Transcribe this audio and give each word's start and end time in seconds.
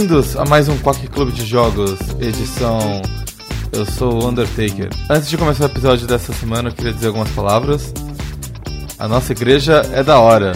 Bem-vindos 0.00 0.34
a 0.34 0.46
mais 0.46 0.66
um 0.66 0.78
Quack 0.78 1.08
Clube 1.08 1.30
de 1.30 1.44
Jogos, 1.44 2.00
edição. 2.18 3.02
Eu 3.70 3.84
sou 3.84 4.14
o 4.14 4.28
Undertaker. 4.28 4.88
Antes 5.10 5.28
de 5.28 5.36
começar 5.36 5.64
o 5.64 5.66
episódio 5.66 6.06
dessa 6.06 6.32
semana, 6.32 6.70
eu 6.70 6.72
queria 6.72 6.94
dizer 6.94 7.08
algumas 7.08 7.28
palavras. 7.32 7.92
A 8.98 9.06
nossa 9.06 9.32
igreja 9.32 9.82
é 9.92 10.02
da 10.02 10.18
hora. 10.18 10.54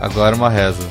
Agora 0.00 0.34
uma 0.34 0.48
reza. 0.48 0.88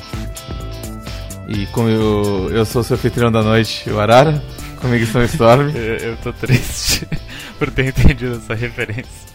E 1.48 1.66
como 1.68 1.90
eu, 1.90 2.52
eu 2.52 2.64
sou 2.64 2.82
o 2.82 2.84
seu 2.84 2.96
anfitrião 2.96 3.32
da 3.32 3.42
noite, 3.42 3.90
o 3.90 4.00
Arara, 4.00 4.40
comigo 4.80 5.04
está 5.04 5.18
o 5.18 5.24
Storm. 5.24 5.72
Eu, 5.74 5.96
eu 5.96 6.18
tô 6.18 6.32
triste 6.32 7.08
por 7.58 7.72
ter 7.72 7.88
entendido 7.88 8.36
essa 8.36 8.54
referência. 8.54 9.34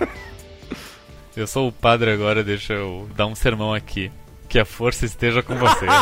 Eu 1.36 1.46
sou 1.46 1.68
o 1.68 1.72
padre 1.72 2.10
agora, 2.10 2.42
deixa 2.42 2.72
eu 2.72 3.06
dar 3.14 3.26
um 3.26 3.34
sermão 3.34 3.74
aqui. 3.74 4.10
Que 4.56 4.60
a 4.60 4.64
força 4.64 5.04
esteja 5.04 5.42
com 5.42 5.54
vocês. 5.54 5.92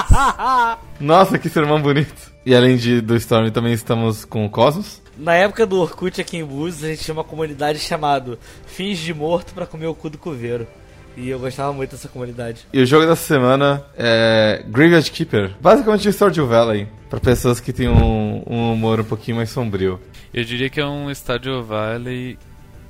Nossa, 1.01 1.41
que 1.41 1.49
sermão 1.49 1.83
bonito. 1.83 2.33
E 2.47 2.55
além 2.55 2.77
de, 2.77 3.01
do 3.01 3.17
Storm, 3.17 3.51
também 3.51 3.73
estamos 3.73 4.25
com 4.25 4.47
o 4.47 4.49
Cosmos. 4.49 5.03
Na 5.19 5.35
época 5.35 5.67
do 5.67 5.81
Orkut 5.81 6.21
aqui 6.21 6.37
em 6.37 6.45
Búzios, 6.45 6.85
a 6.85 6.87
gente 6.91 7.03
tinha 7.03 7.15
uma 7.17 7.25
comunidade 7.25 7.81
chamada 7.81 8.39
Fins 8.65 8.99
de 8.99 9.13
Morto 9.13 9.55
pra 9.55 9.67
comer 9.67 9.89
o 9.89 9.95
cu 9.97 10.09
do 10.09 10.19
coveiro. 10.19 10.69
E 11.17 11.29
eu 11.29 11.41
gostava 11.41 11.73
muito 11.73 11.91
dessa 11.91 12.07
comunidade. 12.07 12.65
E 12.73 12.81
o 12.81 12.87
jogo 12.87 13.07
dessa 13.07 13.27
semana 13.27 13.85
é 13.99 14.65
Graveyard 14.69 15.11
Keeper. 15.11 15.57
Basicamente 15.61 16.09
Stardew 16.13 16.47
Valley. 16.47 16.87
Pra 17.11 17.19
pessoas 17.19 17.59
que 17.59 17.73
têm 17.73 17.89
um, 17.89 18.45
um 18.47 18.73
humor 18.73 19.01
um 19.01 19.05
pouquinho 19.05 19.39
mais 19.39 19.51
sombrio. 19.51 19.99
Eu 20.33 20.45
diria 20.45 20.71
que 20.71 20.81
é 20.81 20.87
um 20.87 21.11
Stardew 21.11 21.65
Valley 21.65 22.39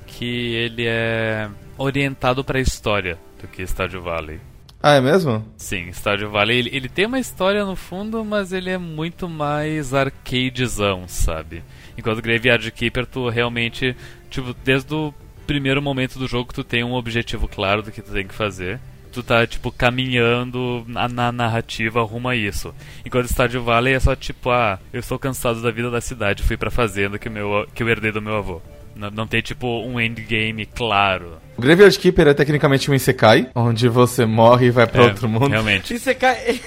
que 0.05 0.53
ele 0.53 0.85
é 0.85 1.49
orientado 1.75 2.43
pra 2.43 2.59
história 2.59 3.17
do 3.41 3.47
que 3.47 3.63
Stardew 3.63 4.03
Valley. 4.03 4.39
Ah, 4.87 4.97
é 4.97 5.01
mesmo? 5.01 5.43
Sim, 5.57 5.91
Stardew 5.91 6.29
Valley, 6.29 6.59
ele, 6.59 6.69
ele 6.71 6.87
tem 6.87 7.07
uma 7.07 7.17
história 7.17 7.65
no 7.65 7.75
fundo, 7.75 8.23
mas 8.23 8.53
ele 8.53 8.69
é 8.69 8.77
muito 8.77 9.27
mais 9.27 9.95
arcadezão, 9.95 11.07
sabe? 11.07 11.63
Enquanto 11.97 12.21
Graveyard 12.21 12.71
Keeper, 12.71 13.07
tu 13.07 13.27
realmente, 13.27 13.97
tipo, 14.29 14.55
desde 14.63 14.93
o 14.93 15.11
primeiro 15.47 15.81
momento 15.81 16.19
do 16.19 16.27
jogo 16.27 16.53
tu 16.53 16.63
tem 16.63 16.83
um 16.83 16.93
objetivo 16.93 17.47
claro 17.47 17.81
do 17.81 17.91
que 17.91 17.99
tu 17.99 18.11
tem 18.11 18.27
que 18.27 18.35
fazer. 18.35 18.79
Tu 19.11 19.23
tá, 19.23 19.47
tipo, 19.47 19.71
caminhando 19.71 20.85
na, 20.87 21.07
na 21.07 21.31
narrativa 21.31 22.03
rumo 22.03 22.29
a 22.29 22.35
isso. 22.35 22.71
Enquanto 23.03 23.25
Stardew 23.25 23.63
Valley 23.63 23.95
é 23.95 23.99
só 23.99 24.15
tipo, 24.15 24.51
ah, 24.51 24.77
eu 24.93 24.99
estou 24.99 25.17
cansado 25.17 25.63
da 25.63 25.71
vida 25.71 25.89
da 25.89 25.99
cidade, 25.99 26.43
fui 26.43 26.57
pra 26.57 26.69
fazenda 26.69 27.17
que, 27.17 27.27
meu, 27.27 27.67
que 27.73 27.81
eu 27.81 27.89
herdei 27.89 28.11
do 28.11 28.21
meu 28.21 28.35
avô. 28.35 28.61
Não, 28.95 29.11
não 29.11 29.27
tem, 29.27 29.41
tipo, 29.41 29.67
um 29.67 29.99
endgame 29.99 30.65
claro. 30.65 31.37
O 31.57 31.61
Graveyard 31.61 31.97
Keeper 31.99 32.27
é 32.29 32.33
tecnicamente 32.33 32.89
um 32.89 32.93
Isekai, 32.93 33.49
onde 33.53 33.87
você 33.89 34.25
morre 34.25 34.67
e 34.67 34.71
vai 34.71 34.87
pra 34.87 35.03
É, 35.03 35.07
outro 35.07 35.27
mundo. 35.27 35.49
Realmente. 35.49 35.97
Você 35.99 36.15
cai. 36.15 36.59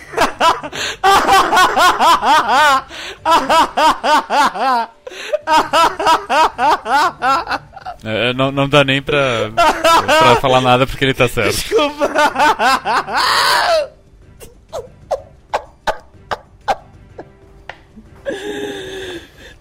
É, 8.05 8.33
não, 8.33 8.53
não 8.53 8.69
dá 8.69 8.85
nem 8.85 9.03
pra, 9.03 9.51
pra 9.55 10.37
falar 10.37 10.61
nada 10.61 10.87
porque 10.87 11.05
ele 11.05 11.15
tá 11.15 11.29
certo. 11.29 11.57
Desculpa! 11.57 12.09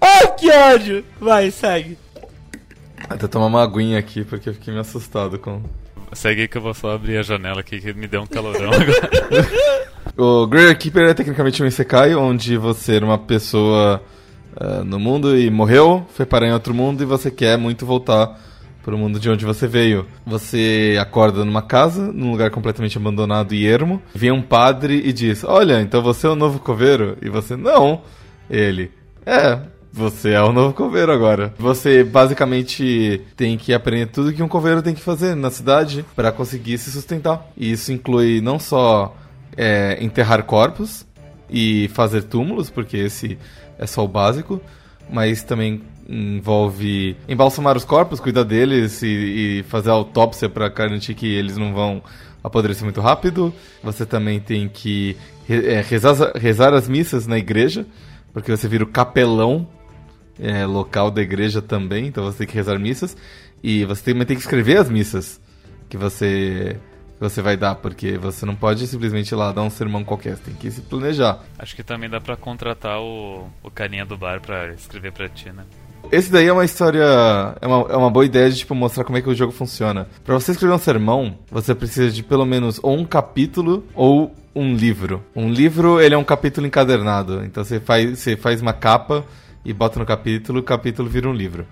Ai, 0.02 0.28
que 0.38 0.50
ódio! 0.52 1.06
Vai, 1.20 1.52
segue. 1.52 1.98
Até 3.10 3.28
tomar 3.28 3.48
uma 3.48 3.64
aguinha 3.64 4.00
aqui, 4.00 4.24
porque 4.24 4.50
eu 4.50 4.54
fiquei 4.54 4.74
meio 4.74 4.82
assustado 4.82 5.38
com... 5.38 5.62
Segue 6.14 6.42
aí 6.42 6.48
que 6.48 6.58
eu 6.58 6.62
vou 6.62 6.74
só 6.74 6.92
abrir 6.92 7.18
a 7.18 7.22
janela 7.22 7.60
aqui 7.60 7.80
que 7.80 7.94
me 7.94 8.08
deu 8.08 8.22
um 8.22 8.26
calorão 8.26 8.72
agora. 8.74 9.10
O 10.18 10.48
Graveyard 10.48 10.80
Keeper 10.80 11.10
é 11.10 11.14
tecnicamente 11.14 11.62
um 11.62 11.66
Isekai, 11.66 12.16
onde 12.16 12.58
você 12.58 12.96
era 12.96 13.06
uma 13.06 13.18
pessoa 13.18 14.02
ah, 14.60 14.84
no 14.84 15.00
mundo 15.00 15.38
e 15.38 15.52
morreu, 15.52 16.08
foi 16.14 16.26
parar 16.26 16.48
em 16.48 16.54
outro 16.54 16.74
mundo 16.74 17.04
e 17.04 17.06
você 17.06 17.30
quer 17.30 17.58
muito 17.58 17.86
voltar 17.86 18.40
pro 18.82 18.98
mundo 18.98 19.20
de 19.20 19.30
onde 19.30 19.46
você 19.46 19.68
veio. 19.68 20.08
Você 20.26 20.98
acorda 21.00 21.46
numa 21.46 21.62
casa, 21.62 22.12
num 22.12 22.32
lugar 22.32 22.50
completamente 22.50 22.98
abandonado 22.98 23.54
e 23.54 23.68
ermo, 23.68 24.02
vem 24.16 24.32
um 24.32 24.42
padre 24.42 25.02
e 25.06 25.14
diz, 25.14 25.44
olha, 25.44 25.82
então 25.82 26.02
você 26.02 26.26
é 26.26 26.30
o 26.30 26.36
novo 26.36 26.60
coveiro? 26.60 27.18
E 27.22 27.30
você, 27.30 27.56
não. 27.56 28.02
Ele, 28.50 28.90
é, 29.26 29.60
você 29.98 30.34
é 30.34 30.42
o 30.42 30.54
novo 30.54 30.74
coveiro 30.76 31.12
agora. 31.12 31.52
Você 31.58 32.04
basicamente 32.04 33.22
tem 33.36 33.58
que 33.58 33.74
aprender 33.74 34.06
tudo 34.06 34.32
que 34.32 34.44
um 34.44 34.48
coveiro 34.48 34.84
tem 34.84 34.94
que 34.94 35.02
fazer 35.02 35.36
na 35.36 35.50
cidade 35.50 36.06
para 36.16 36.32
conseguir 36.32 36.78
se 36.78 36.92
sustentar. 36.92 37.44
E 37.58 37.72
isso 37.72 37.92
inclui 37.92 38.40
não 38.40 38.60
só 38.60 39.16
é, 39.58 39.98
enterrar 40.00 40.44
corpos 40.44 41.04
e 41.50 41.90
fazer 41.96 42.24
túmulos, 42.24 42.70
porque 42.70 42.96
esse 42.96 43.40
é 43.80 43.88
só 43.88 44.06
o 44.06 44.08
básico, 44.08 44.62
mas 45.10 45.42
também 45.42 45.82
envolve 46.08 47.18
embalsamar 47.28 47.76
os 47.76 47.84
corpos, 47.84 48.20
cuidar 48.20 48.44
deles 48.44 49.02
e, 49.02 49.08
e 49.08 49.64
fazer 49.64 49.90
autópsia 49.90 50.48
para 50.48 50.70
garantir 50.70 51.16
que 51.16 51.28
eles 51.28 51.58
não 51.58 51.74
vão 51.74 52.04
apodrecer 52.44 52.84
muito 52.84 53.02
rápido. 53.02 53.52
Você 53.84 54.06
também 54.06 54.40
tem 54.40 54.70
que 54.70 55.18
é, 55.50 55.82
rezar, 55.82 56.34
rezar 56.36 56.74
as 56.76 56.88
missas 56.88 57.26
na 57.26 57.38
igreja, 57.38 57.84
porque 58.32 58.56
você 58.56 58.68
vira 58.68 58.84
o 58.84 58.88
capelão 58.88 59.68
é, 60.40 60.66
local 60.66 61.12
da 61.12 61.22
igreja 61.22 61.62
também, 61.62 62.08
então 62.08 62.24
você 62.24 62.40
tem 62.40 62.48
que 62.48 62.56
rezar 62.56 62.80
missas. 62.80 63.16
E 63.64 63.86
você 63.86 64.12
também 64.12 64.26
tem 64.26 64.36
que 64.36 64.44
escrever 64.44 64.78
as 64.78 64.90
missas 64.90 65.42
que 65.90 65.98
você, 65.98 66.78
que 67.16 67.20
você 67.20 67.42
vai 67.42 67.58
dar, 67.58 67.76
porque 67.76 68.18
você 68.18 68.46
não 68.46 68.56
pode 68.56 68.86
simplesmente 68.88 69.32
ir 69.32 69.36
lá 69.36 69.52
dar 69.52 69.64
um 69.64 69.70
sermão 69.70 70.04
qualquer, 70.04 70.38
você 70.38 70.44
tem 70.44 70.54
que 70.54 70.70
se 70.70 70.82
planejar. 70.82 71.44
Acho 71.58 71.76
que 71.76 71.84
também 71.84 72.10
dá 72.10 72.22
pra 72.22 72.36
contratar 72.36 73.00
o, 73.00 73.50
o 73.64 73.72
carinha 73.72 74.06
do 74.06 74.18
bar 74.18 74.42
pra 74.42 74.74
escrever 74.74 75.12
pra 75.12 75.28
ti, 75.28 75.52
né? 75.52 75.64
Esse 76.12 76.32
daí 76.32 76.48
é 76.48 76.54
uma 76.54 76.64
história. 76.64 77.04
É 77.60 77.68
uma, 77.68 77.92
é 77.92 77.98
uma 77.98 78.10
boa 78.10 78.26
ideia 78.26 78.50
de 78.50 78.58
tipo, 78.58 78.74
mostrar 78.74 79.04
como 79.04 79.18
é 79.18 79.22
que 79.22 79.30
o 79.30 79.36
jogo 79.36 79.52
funciona. 79.52 80.08
Pra 80.24 80.36
você 80.36 80.52
escrever 80.52 80.74
um 80.74 80.80
sermão, 80.80 81.38
você 81.52 81.76
precisa 81.76 82.10
de 82.10 82.24
pelo 82.24 82.46
menos 82.46 82.80
ou 82.82 82.98
um 82.98 83.04
capítulo 83.04 83.84
ou 83.94 84.34
um 84.56 84.74
livro. 84.74 85.24
Um 85.36 85.50
livro, 85.50 86.00
ele 86.00 86.16
é 86.16 86.18
um 86.18 86.24
capítulo 86.24 86.66
encadernado. 86.66 87.44
Então 87.44 87.64
você 87.64 87.80
faz, 87.80 88.20
você 88.20 88.38
faz 88.38 88.62
uma 88.62 88.74
capa 88.74 89.26
e 89.68 89.74
bota 89.74 90.00
no 90.00 90.06
capítulo, 90.06 90.62
o 90.62 90.64
capítulo 90.64 91.10
vira 91.10 91.30
um 91.30 91.34
livro. 91.34 91.68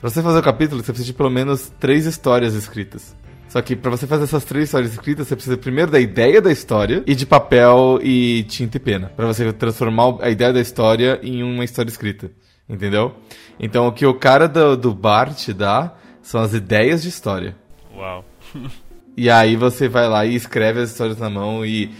Pra 0.00 0.08
você 0.08 0.22
fazer 0.22 0.38
o 0.38 0.42
capítulo, 0.42 0.82
você 0.82 0.92
precisa 0.92 1.06
de 1.06 1.12
pelo 1.12 1.28
menos 1.28 1.70
três 1.78 2.06
histórias 2.06 2.54
escritas. 2.54 3.14
Só 3.48 3.60
que 3.60 3.74
pra 3.74 3.90
você 3.90 4.06
fazer 4.06 4.24
essas 4.24 4.44
três 4.44 4.66
histórias 4.66 4.92
escritas, 4.92 5.26
você 5.26 5.34
precisa 5.34 5.56
primeiro 5.56 5.90
da 5.90 5.98
ideia 5.98 6.40
da 6.40 6.52
história 6.52 7.02
e 7.04 7.14
de 7.16 7.26
papel 7.26 7.98
e 8.00 8.44
tinta 8.44 8.76
e 8.76 8.80
pena. 8.80 9.08
Pra 9.16 9.26
você 9.26 9.52
transformar 9.52 10.18
a 10.20 10.30
ideia 10.30 10.52
da 10.52 10.60
história 10.60 11.18
em 11.22 11.42
uma 11.42 11.64
história 11.64 11.90
escrita. 11.90 12.30
Entendeu? 12.68 13.12
Então 13.58 13.88
o 13.88 13.92
que 13.92 14.06
o 14.06 14.14
cara 14.14 14.46
do, 14.46 14.76
do 14.76 14.94
bar 14.94 15.34
te 15.34 15.52
dá 15.52 15.92
são 16.22 16.40
as 16.40 16.54
ideias 16.54 17.02
de 17.02 17.08
história. 17.08 17.56
Uau. 17.94 18.24
E 19.16 19.28
aí 19.28 19.54
você 19.54 19.86
vai 19.86 20.08
lá 20.08 20.24
e 20.24 20.34
escreve 20.34 20.80
as 20.80 20.92
histórias 20.92 21.18
na 21.18 21.28
mão 21.28 21.66
e, 21.66 21.90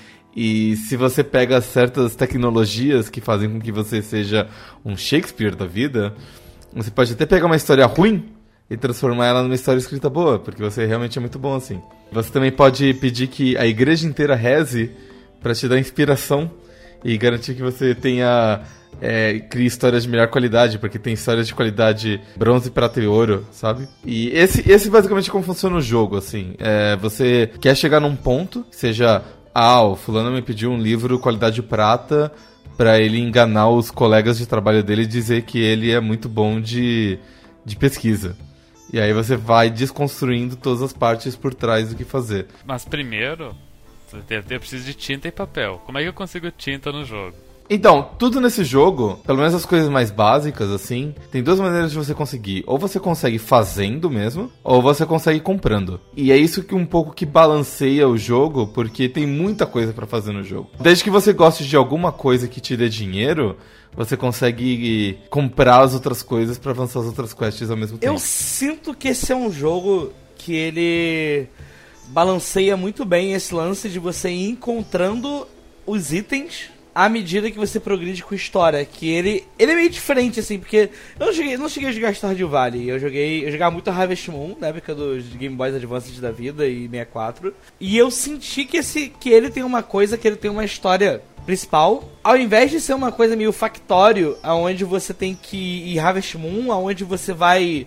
e 0.42 0.74
se 0.74 0.96
você 0.96 1.22
pega 1.22 1.60
certas 1.60 2.16
tecnologias 2.16 3.10
que 3.10 3.20
fazem 3.20 3.50
com 3.50 3.60
que 3.60 3.70
você 3.70 4.00
seja 4.00 4.48
um 4.82 4.96
Shakespeare 4.96 5.54
da 5.54 5.66
vida, 5.66 6.14
você 6.72 6.90
pode 6.90 7.12
até 7.12 7.26
pegar 7.26 7.44
uma 7.44 7.56
história 7.56 7.84
ruim 7.84 8.24
e 8.70 8.74
transformar 8.74 9.26
ela 9.26 9.42
numa 9.42 9.54
história 9.54 9.78
escrita 9.78 10.08
boa, 10.08 10.38
porque 10.38 10.62
você 10.62 10.86
realmente 10.86 11.18
é 11.18 11.20
muito 11.20 11.38
bom 11.38 11.54
assim. 11.54 11.78
Você 12.10 12.32
também 12.32 12.50
pode 12.50 12.94
pedir 12.94 13.26
que 13.26 13.54
a 13.58 13.66
igreja 13.66 14.06
inteira 14.06 14.34
reze 14.34 14.90
para 15.42 15.54
te 15.54 15.68
dar 15.68 15.78
inspiração 15.78 16.50
e 17.04 17.18
garantir 17.18 17.54
que 17.54 17.62
você 17.62 17.94
tenha 17.94 18.62
é, 19.02 19.46
histórias 19.56 20.04
de 20.04 20.08
melhor 20.08 20.28
qualidade, 20.28 20.78
porque 20.78 20.98
tem 20.98 21.12
histórias 21.12 21.48
de 21.48 21.54
qualidade 21.54 22.18
bronze, 22.34 22.70
prata 22.70 22.98
e 22.98 23.06
ouro, 23.06 23.46
sabe? 23.52 23.86
E 24.06 24.30
esse, 24.30 24.66
esse 24.70 24.88
basicamente 24.88 25.28
é 25.28 25.32
como 25.32 25.44
funciona 25.44 25.76
o 25.76 25.82
jogo, 25.82 26.16
assim. 26.16 26.54
É, 26.58 26.96
você 26.96 27.50
quer 27.60 27.76
chegar 27.76 28.00
num 28.00 28.16
ponto, 28.16 28.64
seja, 28.70 29.22
ah, 29.54 29.82
o 29.82 29.96
fulano 29.96 30.30
me 30.30 30.42
pediu 30.42 30.70
um 30.70 30.80
livro 30.80 31.18
qualidade 31.18 31.62
prata 31.62 32.32
para 32.76 32.98
ele 32.98 33.18
enganar 33.18 33.68
os 33.68 33.90
colegas 33.90 34.38
de 34.38 34.46
trabalho 34.46 34.82
dele 34.82 35.02
e 35.02 35.06
dizer 35.06 35.42
que 35.42 35.58
ele 35.58 35.90
é 35.90 36.00
muito 36.00 36.28
bom 36.28 36.60
de, 36.60 37.18
de 37.64 37.76
pesquisa. 37.76 38.36
E 38.92 38.98
aí 38.98 39.12
você 39.12 39.36
vai 39.36 39.70
desconstruindo 39.70 40.56
todas 40.56 40.82
as 40.82 40.92
partes 40.92 41.36
por 41.36 41.54
trás 41.54 41.90
do 41.90 41.96
que 41.96 42.04
fazer. 42.04 42.46
Mas 42.64 42.84
primeiro, 42.84 43.54
eu 44.48 44.60
preciso 44.60 44.84
de 44.84 44.94
tinta 44.94 45.28
e 45.28 45.32
papel. 45.32 45.80
Como 45.84 45.98
é 45.98 46.02
que 46.02 46.08
eu 46.08 46.12
consigo 46.12 46.50
tinta 46.50 46.90
no 46.90 47.04
jogo? 47.04 47.36
Então, 47.72 48.10
tudo 48.18 48.40
nesse 48.40 48.64
jogo, 48.64 49.20
pelo 49.24 49.38
menos 49.38 49.54
as 49.54 49.64
coisas 49.64 49.88
mais 49.88 50.10
básicas, 50.10 50.68
assim, 50.70 51.14
tem 51.30 51.40
duas 51.40 51.60
maneiras 51.60 51.92
de 51.92 51.96
você 51.96 52.12
conseguir. 52.12 52.64
Ou 52.66 52.76
você 52.76 52.98
consegue 52.98 53.38
fazendo 53.38 54.10
mesmo, 54.10 54.50
ou 54.64 54.82
você 54.82 55.06
consegue 55.06 55.38
comprando. 55.38 56.00
E 56.16 56.32
é 56.32 56.36
isso 56.36 56.64
que 56.64 56.74
um 56.74 56.84
pouco 56.84 57.14
que 57.14 57.24
balanceia 57.24 58.08
o 58.08 58.18
jogo, 58.18 58.66
porque 58.66 59.08
tem 59.08 59.24
muita 59.24 59.66
coisa 59.66 59.92
pra 59.92 60.04
fazer 60.04 60.32
no 60.32 60.42
jogo. 60.42 60.68
Desde 60.80 61.04
que 61.04 61.10
você 61.10 61.32
goste 61.32 61.64
de 61.64 61.76
alguma 61.76 62.10
coisa 62.10 62.48
que 62.48 62.60
te 62.60 62.76
dê 62.76 62.88
dinheiro, 62.88 63.56
você 63.96 64.16
consegue 64.16 65.20
comprar 65.30 65.82
as 65.82 65.94
outras 65.94 66.24
coisas 66.24 66.58
pra 66.58 66.72
avançar 66.72 66.98
as 66.98 67.06
outras 67.06 67.32
quests 67.32 67.70
ao 67.70 67.76
mesmo 67.76 67.98
tempo. 67.98 68.12
Eu 68.12 68.18
sinto 68.18 68.92
que 68.92 69.06
esse 69.06 69.30
é 69.30 69.36
um 69.36 69.52
jogo 69.52 70.10
que 70.36 70.56
ele 70.56 71.46
balanceia 72.08 72.76
muito 72.76 73.04
bem 73.04 73.32
esse 73.32 73.54
lance 73.54 73.88
de 73.88 74.00
você 74.00 74.28
ir 74.28 74.50
encontrando 74.50 75.46
os 75.86 76.12
itens 76.12 76.68
à 76.94 77.08
medida 77.08 77.50
que 77.50 77.58
você 77.58 77.78
progride 77.78 78.22
com 78.22 78.34
história. 78.34 78.84
Que 78.84 79.08
ele, 79.10 79.44
ele 79.58 79.72
é 79.72 79.74
meio 79.74 79.90
diferente, 79.90 80.40
assim, 80.40 80.58
porque 80.58 80.90
eu 81.18 81.26
não 81.26 81.32
cheguei, 81.32 81.56
não 81.56 81.68
cheguei 81.68 81.88
a 81.88 81.92
jogar 81.92 82.14
Stardew 82.14 82.48
Valley. 82.48 82.88
Eu 82.88 82.98
joguei. 82.98 83.46
Eu 83.46 83.52
jogava 83.52 83.70
muito 83.70 83.90
Harvest 83.90 84.30
Moon, 84.30 84.56
na 84.60 84.68
época 84.68 84.94
dos 84.94 85.24
Game 85.28 85.54
Boys 85.54 85.74
Advanced 85.74 86.20
da 86.20 86.30
vida 86.30 86.66
e 86.66 86.88
64. 86.88 87.54
E 87.78 87.96
eu 87.96 88.10
senti 88.10 88.64
que, 88.64 88.78
esse, 88.78 89.08
que 89.08 89.30
ele 89.30 89.50
tem 89.50 89.62
uma 89.62 89.82
coisa, 89.82 90.16
que 90.16 90.26
ele 90.26 90.36
tem 90.36 90.50
uma 90.50 90.64
história 90.64 91.22
principal, 91.46 92.04
ao 92.22 92.36
invés 92.36 92.70
de 92.70 92.80
ser 92.80 92.94
uma 92.94 93.10
coisa 93.10 93.34
meio 93.34 93.52
factório, 93.52 94.36
aonde 94.42 94.84
você 94.84 95.14
tem 95.14 95.34
que 95.34 95.56
ir 95.56 95.98
Harvest 95.98 96.36
Moon, 96.36 96.70
aonde 96.70 97.02
você 97.02 97.32
vai 97.32 97.86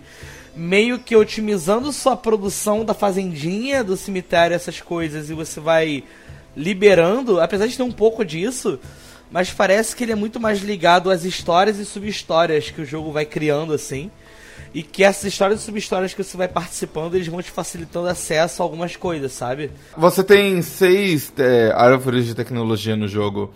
meio 0.54 0.98
que 0.98 1.16
otimizando 1.16 1.92
sua 1.92 2.16
produção 2.16 2.84
da 2.84 2.94
fazendinha, 2.94 3.82
do 3.82 3.96
cemitério, 3.96 4.54
essas 4.54 4.80
coisas, 4.80 5.30
e 5.30 5.34
você 5.34 5.60
vai 5.60 6.04
liberando, 6.56 7.40
apesar 7.40 7.66
de 7.66 7.76
ter 7.76 7.82
um 7.82 7.92
pouco 7.92 8.24
disso, 8.24 8.78
mas 9.30 9.50
parece 9.50 9.96
que 9.96 10.04
ele 10.04 10.12
é 10.12 10.16
muito 10.16 10.38
mais 10.38 10.62
ligado 10.62 11.10
às 11.10 11.24
histórias 11.24 11.78
e 11.78 11.84
sub-histórias 11.84 12.70
que 12.70 12.80
o 12.80 12.84
jogo 12.84 13.10
vai 13.10 13.24
criando 13.24 13.72
assim. 13.72 14.10
E 14.72 14.82
que 14.82 15.04
essas 15.04 15.24
histórias 15.24 15.60
e 15.60 15.64
sub-histórias 15.64 16.14
que 16.14 16.22
você 16.22 16.36
vai 16.36 16.48
participando, 16.48 17.14
eles 17.14 17.28
vão 17.28 17.40
te 17.40 17.50
facilitando 17.50 18.08
acesso 18.08 18.60
a 18.60 18.64
algumas 18.64 18.96
coisas, 18.96 19.32
sabe? 19.32 19.70
Você 19.96 20.22
tem 20.24 20.60
seis 20.62 21.32
é, 21.38 21.72
árvores 21.74 22.26
de 22.26 22.34
tecnologia 22.34 22.96
no 22.96 23.06
jogo. 23.06 23.54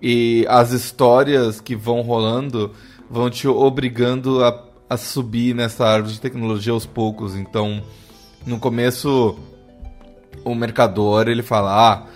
E 0.00 0.46
as 0.48 0.70
histórias 0.70 1.60
que 1.60 1.74
vão 1.74 2.02
rolando 2.02 2.72
vão 3.10 3.28
te 3.28 3.48
obrigando 3.48 4.44
a, 4.44 4.64
a 4.88 4.96
subir 4.96 5.54
nessa 5.54 5.84
árvore 5.84 6.14
de 6.14 6.20
tecnologia 6.20 6.72
aos 6.72 6.86
poucos. 6.86 7.34
Então, 7.34 7.82
no 8.46 8.58
começo, 8.58 9.36
o 10.44 10.54
mercador 10.54 11.28
ele 11.28 11.42
fala: 11.42 11.92
Ah, 11.92 12.06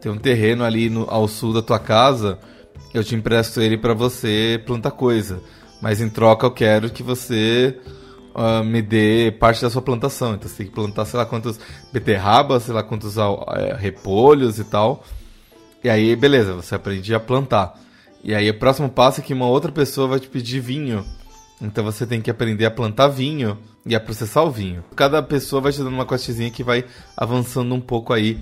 tem 0.00 0.10
um 0.10 0.18
terreno 0.18 0.64
ali 0.64 0.88
no, 0.88 1.08
ao 1.08 1.26
sul 1.28 1.52
da 1.52 1.62
tua 1.62 1.78
casa, 1.78 2.38
eu 2.92 3.02
te 3.02 3.14
empresto 3.14 3.60
ele 3.60 3.76
para 3.76 3.94
você 3.94 4.62
plantar 4.66 4.92
coisa. 4.92 5.40
Mas 5.80 6.00
em 6.00 6.08
troca 6.08 6.46
eu 6.46 6.50
quero 6.50 6.90
que 6.90 7.02
você 7.02 7.78
uh, 8.34 8.64
me 8.64 8.80
dê 8.82 9.34
parte 9.38 9.62
da 9.62 9.70
sua 9.70 9.82
plantação. 9.82 10.34
Então 10.34 10.48
você 10.48 10.58
tem 10.58 10.66
que 10.66 10.72
plantar, 10.72 11.04
sei 11.04 11.18
lá 11.18 11.26
quantos 11.26 11.58
beterrabas, 11.92 12.64
sei 12.64 12.74
lá 12.74 12.82
quantos 12.82 13.16
uh, 13.16 13.44
repolhos 13.78 14.58
e 14.58 14.64
tal. 14.64 15.04
E 15.82 15.90
aí, 15.90 16.14
beleza, 16.14 16.54
você 16.54 16.74
aprende 16.74 17.14
a 17.14 17.20
plantar. 17.20 17.74
E 18.22 18.34
aí 18.34 18.48
o 18.48 18.58
próximo 18.58 18.88
passo 18.88 19.20
é 19.20 19.24
que 19.24 19.34
uma 19.34 19.46
outra 19.46 19.72
pessoa 19.72 20.06
vai 20.06 20.20
te 20.20 20.28
pedir 20.28 20.60
vinho. 20.60 21.04
Então 21.60 21.84
você 21.84 22.06
tem 22.06 22.20
que 22.20 22.30
aprender 22.30 22.64
a 22.64 22.70
plantar 22.70 23.08
vinho 23.08 23.58
e 23.84 23.94
a 23.94 24.00
processar 24.00 24.42
o 24.42 24.50
vinho. 24.50 24.84
Cada 24.94 25.22
pessoa 25.22 25.60
vai 25.60 25.72
te 25.72 25.78
dando 25.78 25.90
uma 25.90 26.06
questzinha 26.06 26.50
que 26.50 26.62
vai 26.62 26.84
avançando 27.16 27.74
um 27.74 27.80
pouco 27.80 28.12
aí 28.12 28.38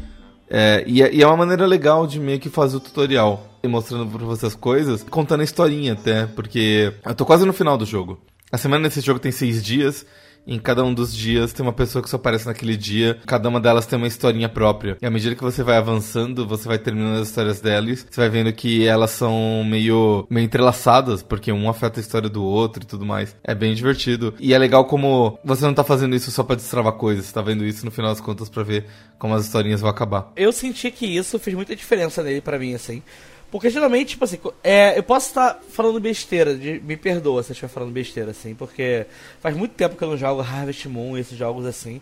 é, 0.51 0.83
e, 0.85 1.01
é, 1.01 1.15
e, 1.15 1.23
é, 1.23 1.27
uma 1.27 1.37
maneira 1.37 1.65
legal 1.65 2.09
de 2.09 2.19
meio 2.19 2.41
que 2.41 2.51
fazer 2.51 2.77
o 2.77 2.81
tutorial. 2.81 3.47
Mostrando 3.65 4.11
pra 4.11 4.27
você 4.27 4.47
as 4.47 4.55
coisas, 4.55 5.03
contando 5.03 5.43
a 5.43 5.45
historinha 5.45 5.93
até, 5.93 6.27
porque 6.27 6.93
eu 7.05 7.15
tô 7.15 7.27
quase 7.27 7.45
no 7.45 7.53
final 7.53 7.77
do 7.77 7.85
jogo. 7.85 8.19
A 8.51 8.57
semana 8.57 8.89
desse 8.89 9.03
jogo 9.03 9.21
tem 9.21 9.31
seis 9.31 9.63
dias, 9.63 10.05
em 10.47 10.59
cada 10.59 10.85
um 10.85 10.93
dos 10.93 11.15
dias 11.15 11.53
tem 11.53 11.65
uma 11.65 11.73
pessoa 11.73 12.03
que 12.03 12.11
só 12.11 12.17
aparece 12.17 12.47
naquele 12.47 12.77
dia. 12.77 13.19
Cada 13.27 13.49
uma 13.49 13.61
delas 13.61 13.87
tem 13.87 13.97
uma 13.97 14.07
historinha 14.07 14.49
própria. 14.49 14.97
E 15.01 15.07
à 15.07 15.11
medida 15.11 15.35
que 15.35 15.43
você 15.43 15.63
vai 15.63 15.77
avançando, 15.77 16.47
você 16.47 16.67
vai 16.67 16.79
terminando 16.79 17.21
as 17.21 17.29
histórias 17.29 17.61
delas. 17.61 18.07
Você 18.11 18.21
vai 18.21 18.29
vendo 18.29 18.53
que 18.53 18.87
elas 18.87 19.11
são 19.11 19.65
meio, 19.65 20.27
meio 20.31 20.45
entrelaçadas, 20.45 21.23
porque 21.23 21.53
um 21.53 21.69
afeta 21.69 22.01
a 22.01 22.03
história 22.03 22.29
do 22.29 22.43
outro 22.43 22.83
e 22.83 22.87
tudo 22.87 23.05
mais. 23.05 23.37
É 23.45 23.55
bem 23.55 23.75
divertido. 23.75 24.35
E 24.39 24.53
é 24.55 24.59
legal 24.59 24.85
como 24.85 25.39
você 25.45 25.65
não 25.65 25.75
tá 25.75 25.85
fazendo 25.85 26.17
isso 26.17 26.31
só 26.31 26.43
pra 26.43 26.57
destravar 26.57 26.93
coisas. 26.95 27.27
Você 27.27 27.33
tá 27.33 27.43
vendo 27.43 27.65
isso 27.65 27.85
no 27.85 27.91
final 27.91 28.11
das 28.11 28.21
contas 28.21 28.49
pra 28.49 28.63
ver 28.63 28.87
como 29.19 29.35
as 29.35 29.45
historinhas 29.45 29.81
vão 29.81 29.91
acabar. 29.91 30.33
Eu 30.35 30.53
senti 30.53 30.91
que 30.91 31.07
isso 31.07 31.39
fez 31.39 31.55
muita 31.55 31.77
diferença 31.77 32.23
nele 32.23 32.41
para 32.41 32.59
mim, 32.59 32.75
assim. 32.75 33.03
Porque 33.51 33.69
geralmente, 33.69 34.11
tipo 34.11 34.25
assim, 34.25 34.39
é, 34.63 34.97
eu 34.97 35.03
posso 35.03 35.29
estar 35.29 35.61
falando 35.71 35.99
besteira, 35.99 36.55
de, 36.55 36.81
me 36.81 36.97
perdoa 36.97 37.43
se 37.43 37.51
eu 37.51 37.53
estiver 37.53 37.69
falando 37.69 37.91
besteira, 37.91 38.31
assim, 38.31 38.55
porque 38.55 39.07
faz 39.41 39.57
muito 39.57 39.73
tempo 39.73 39.97
que 39.97 40.05
eu 40.05 40.11
não 40.11 40.17
jogo 40.17 40.41
Harvest 40.41 40.89
Moon 40.89 41.17
e 41.17 41.21
esses 41.21 41.37
jogos 41.37 41.67
assim. 41.67 42.01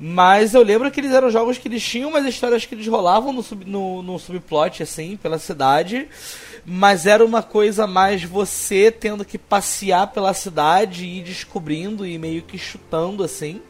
Mas 0.00 0.54
eu 0.54 0.62
lembro 0.62 0.90
que 0.90 0.98
eles 0.98 1.12
eram 1.12 1.30
jogos 1.30 1.58
que 1.58 1.68
eles 1.68 1.82
tinham 1.82 2.08
umas 2.08 2.24
histórias 2.24 2.64
que 2.64 2.74
eles 2.74 2.86
rolavam 2.86 3.32
no, 3.32 3.42
sub, 3.42 3.64
no, 3.64 4.02
no 4.02 4.18
subplot, 4.18 4.82
assim, 4.82 5.16
pela 5.16 5.38
cidade. 5.38 6.08
Mas 6.64 7.06
era 7.06 7.24
uma 7.24 7.42
coisa 7.42 7.86
mais 7.86 8.24
você 8.24 8.90
tendo 8.90 9.24
que 9.24 9.38
passear 9.38 10.06
pela 10.08 10.34
cidade 10.34 11.04
e 11.04 11.18
ir 11.18 11.22
descobrindo 11.22 12.06
e 12.06 12.18
meio 12.18 12.42
que 12.42 12.58
chutando, 12.58 13.22
assim. 13.22 13.60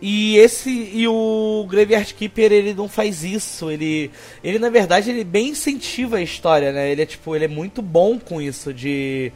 E 0.00 0.36
esse 0.36 0.68
e 0.70 1.08
o 1.08 1.66
Graveyard 1.68 2.12
Keeper 2.12 2.52
ele 2.52 2.74
não 2.74 2.86
faz 2.86 3.24
isso, 3.24 3.70
ele 3.70 4.10
ele 4.44 4.58
na 4.58 4.68
verdade 4.68 5.10
ele 5.10 5.24
bem 5.24 5.48
incentiva 5.48 6.18
a 6.18 6.22
história, 6.22 6.70
né? 6.70 6.90
Ele 6.92 7.02
é 7.02 7.06
tipo, 7.06 7.34
ele 7.34 7.46
é 7.46 7.48
muito 7.48 7.80
bom 7.80 8.18
com 8.18 8.40
isso 8.40 8.74
de 8.74 9.32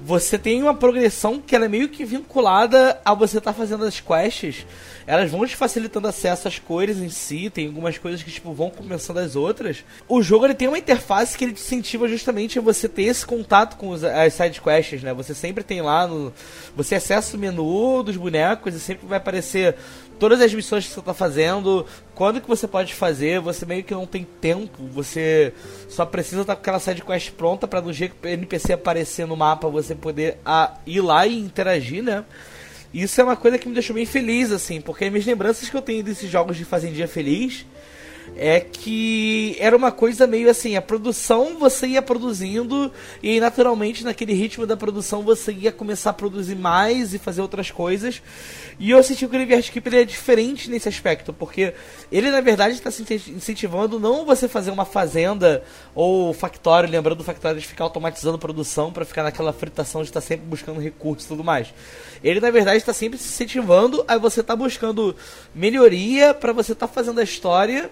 você 0.00 0.36
tem 0.36 0.62
uma 0.62 0.74
progressão 0.74 1.40
que 1.40 1.56
ela 1.56 1.64
é 1.64 1.68
meio 1.68 1.88
que 1.88 2.04
vinculada 2.04 3.00
a 3.04 3.14
você 3.14 3.38
estar 3.38 3.52
tá 3.52 3.58
fazendo 3.58 3.84
as 3.84 4.00
quests 4.00 4.66
elas 5.06 5.30
vão 5.30 5.46
te 5.46 5.56
facilitando 5.56 6.08
acesso 6.08 6.48
às 6.48 6.58
cores 6.58 6.98
em 6.98 7.08
si, 7.08 7.50
tem 7.50 7.66
algumas 7.66 7.98
coisas 7.98 8.22
que 8.22 8.30
tipo 8.30 8.52
vão 8.52 8.70
começando 8.70 9.18
as 9.18 9.34
outras. 9.36 9.84
O 10.08 10.22
jogo 10.22 10.46
ele 10.46 10.54
tem 10.54 10.68
uma 10.68 10.78
interface 10.78 11.36
que 11.36 11.44
ele 11.44 11.52
te 11.52 11.60
incentiva 11.60 12.08
justamente 12.08 12.58
a 12.58 12.62
você 12.62 12.88
ter 12.88 13.04
esse 13.04 13.24
contato 13.24 13.76
com 13.76 13.88
os, 13.88 14.04
as 14.04 14.34
side 14.34 14.60
quests, 14.60 15.02
né? 15.02 15.12
Você 15.14 15.34
sempre 15.34 15.64
tem 15.64 15.82
lá 15.82 16.06
no 16.06 16.32
você 16.76 16.94
acessa 16.94 17.36
o 17.36 17.40
menu 17.40 18.02
dos 18.02 18.16
bonecos 18.16 18.74
e 18.74 18.80
sempre 18.80 19.06
vai 19.06 19.18
aparecer 19.18 19.76
todas 20.22 20.40
as 20.40 20.54
missões 20.54 20.86
que 20.86 20.92
você 20.92 21.00
está 21.00 21.12
fazendo, 21.12 21.84
quando 22.14 22.40
que 22.40 22.46
você 22.46 22.68
pode 22.68 22.94
fazer, 22.94 23.40
você 23.40 23.66
meio 23.66 23.82
que 23.82 23.92
não 23.92 24.06
tem 24.06 24.24
tempo, 24.40 24.86
você 24.86 25.52
só 25.88 26.06
precisa 26.06 26.42
estar 26.42 26.52
tá 26.52 26.54
com 26.54 26.62
aquela 26.62 26.78
side 26.78 27.02
quest 27.02 27.32
pronta 27.32 27.66
para 27.66 27.80
no 27.80 27.92
jeito 27.92 28.14
que 28.14 28.28
o 28.28 28.30
NPC 28.30 28.74
aparecer 28.74 29.26
no 29.26 29.36
mapa 29.36 29.68
você 29.68 29.96
poder 29.96 30.38
a, 30.44 30.62
ah, 30.62 30.74
ir 30.86 31.00
lá 31.00 31.26
e 31.26 31.36
interagir, 31.36 32.04
né? 32.04 32.24
Isso 32.94 33.20
é 33.20 33.24
uma 33.24 33.34
coisa 33.34 33.58
que 33.58 33.66
me 33.66 33.74
deixou 33.74 33.94
bem 33.94 34.06
feliz, 34.06 34.52
assim, 34.52 34.80
porque 34.80 35.06
as 35.06 35.10
minhas 35.10 35.26
lembranças 35.26 35.68
que 35.68 35.76
eu 35.76 35.82
tenho 35.82 36.04
desses 36.04 36.30
jogos 36.30 36.56
de 36.56 36.64
Fazendinha 36.64 37.08
Feliz 37.08 37.66
é 38.36 38.60
que 38.60 39.56
era 39.58 39.76
uma 39.76 39.92
coisa 39.92 40.26
meio 40.26 40.50
assim, 40.50 40.76
a 40.76 40.82
produção 40.82 41.58
você 41.58 41.86
ia 41.86 42.02
produzindo 42.02 42.90
e 43.22 43.38
naturalmente 43.38 44.04
naquele 44.04 44.32
ritmo 44.32 44.66
da 44.66 44.76
produção 44.76 45.22
você 45.22 45.52
ia 45.52 45.70
começar 45.70 46.10
a 46.10 46.14
produzir 46.14 46.54
mais 46.54 47.12
e 47.12 47.18
fazer 47.18 47.42
outras 47.42 47.70
coisas. 47.70 48.22
E 48.78 48.90
eu 48.90 49.02
senti 49.02 49.20
que 49.20 49.26
o 49.26 49.28
Graveyard 49.28 49.70
Keeper 49.70 49.94
é 49.94 50.04
diferente 50.04 50.70
nesse 50.70 50.88
aspecto, 50.88 51.32
porque 51.32 51.74
ele 52.10 52.30
na 52.30 52.40
verdade 52.40 52.74
está 52.74 52.90
se 52.90 53.02
incentivando 53.30 54.00
não 54.00 54.24
você 54.24 54.48
fazer 54.48 54.70
uma 54.70 54.84
fazenda 54.84 55.62
ou 55.94 56.32
factório, 56.32 56.88
lembrando 56.88 57.18
do 57.18 57.24
factório 57.24 57.60
de 57.60 57.66
ficar 57.66 57.84
automatizando 57.84 58.38
produção 58.38 58.92
para 58.92 59.04
ficar 59.04 59.22
naquela 59.22 59.52
fritação 59.52 60.02
de 60.02 60.08
estar 60.08 60.20
tá 60.20 60.26
sempre 60.26 60.46
buscando 60.46 60.80
recursos 60.80 61.26
e 61.26 61.28
tudo 61.28 61.44
mais. 61.44 61.72
Ele 62.24 62.40
na 62.40 62.50
verdade 62.50 62.78
está 62.78 62.92
sempre 62.92 63.18
se 63.18 63.28
incentivando 63.28 64.04
a 64.08 64.16
você 64.16 64.40
estar 64.40 64.56
tá 64.56 64.62
buscando 64.62 65.14
melhoria 65.54 66.32
para 66.32 66.52
você 66.52 66.72
estar 66.72 66.88
tá 66.88 66.92
fazendo 66.92 67.20
a 67.20 67.22
história 67.22 67.90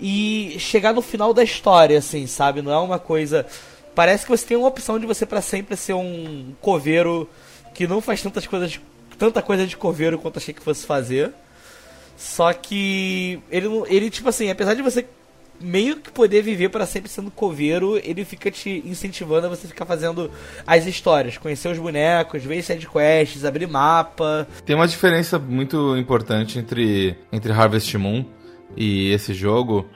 e 0.00 0.56
chegar 0.58 0.94
no 0.94 1.02
final 1.02 1.34
da 1.34 1.44
história, 1.44 1.98
assim, 1.98 2.26
sabe? 2.26 2.62
Não 2.62 2.72
é 2.72 2.78
uma 2.78 2.98
coisa. 2.98 3.46
Parece 3.94 4.24
que 4.24 4.30
você 4.30 4.46
tem 4.46 4.56
uma 4.56 4.68
opção 4.68 4.98
de 4.98 5.06
você 5.06 5.26
para 5.26 5.42
sempre 5.42 5.76
ser 5.76 5.92
um 5.92 6.54
coveiro 6.60 7.28
que 7.74 7.86
não 7.86 8.00
faz 8.00 8.22
tantas 8.22 8.46
coisas, 8.46 8.80
tanta 9.18 9.42
coisa 9.42 9.66
de 9.66 9.76
coveiro 9.76 10.18
quanto 10.18 10.38
achei 10.38 10.54
que 10.54 10.62
fosse 10.62 10.86
fazer. 10.86 11.32
Só 12.16 12.52
que 12.52 13.40
ele, 13.50 13.66
ele 13.88 14.10
tipo 14.10 14.28
assim, 14.28 14.50
apesar 14.50 14.74
de 14.74 14.82
você 14.82 15.06
meio 15.60 15.96
que 15.96 16.10
poder 16.10 16.42
viver 16.42 16.70
para 16.70 16.86
sempre 16.86 17.10
sendo 17.10 17.30
coveiro, 17.30 17.98
ele 18.02 18.24
fica 18.24 18.50
te 18.50 18.82
incentivando 18.86 19.46
a 19.46 19.50
você 19.50 19.68
ficar 19.68 19.84
fazendo 19.84 20.30
as 20.66 20.86
histórias, 20.86 21.36
conhecer 21.36 21.68
os 21.68 21.78
bonecos, 21.78 22.42
ver 22.42 22.62
side 22.62 22.88
quests, 22.88 23.44
abrir 23.44 23.66
mapa. 23.66 24.48
Tem 24.64 24.74
uma 24.74 24.88
diferença 24.88 25.38
muito 25.38 25.96
importante 25.98 26.58
entre, 26.58 27.14
entre 27.30 27.52
Harvest 27.52 27.94
Moon 27.98 28.24
e 28.76 29.10
esse 29.10 29.34
jogo, 29.34 29.86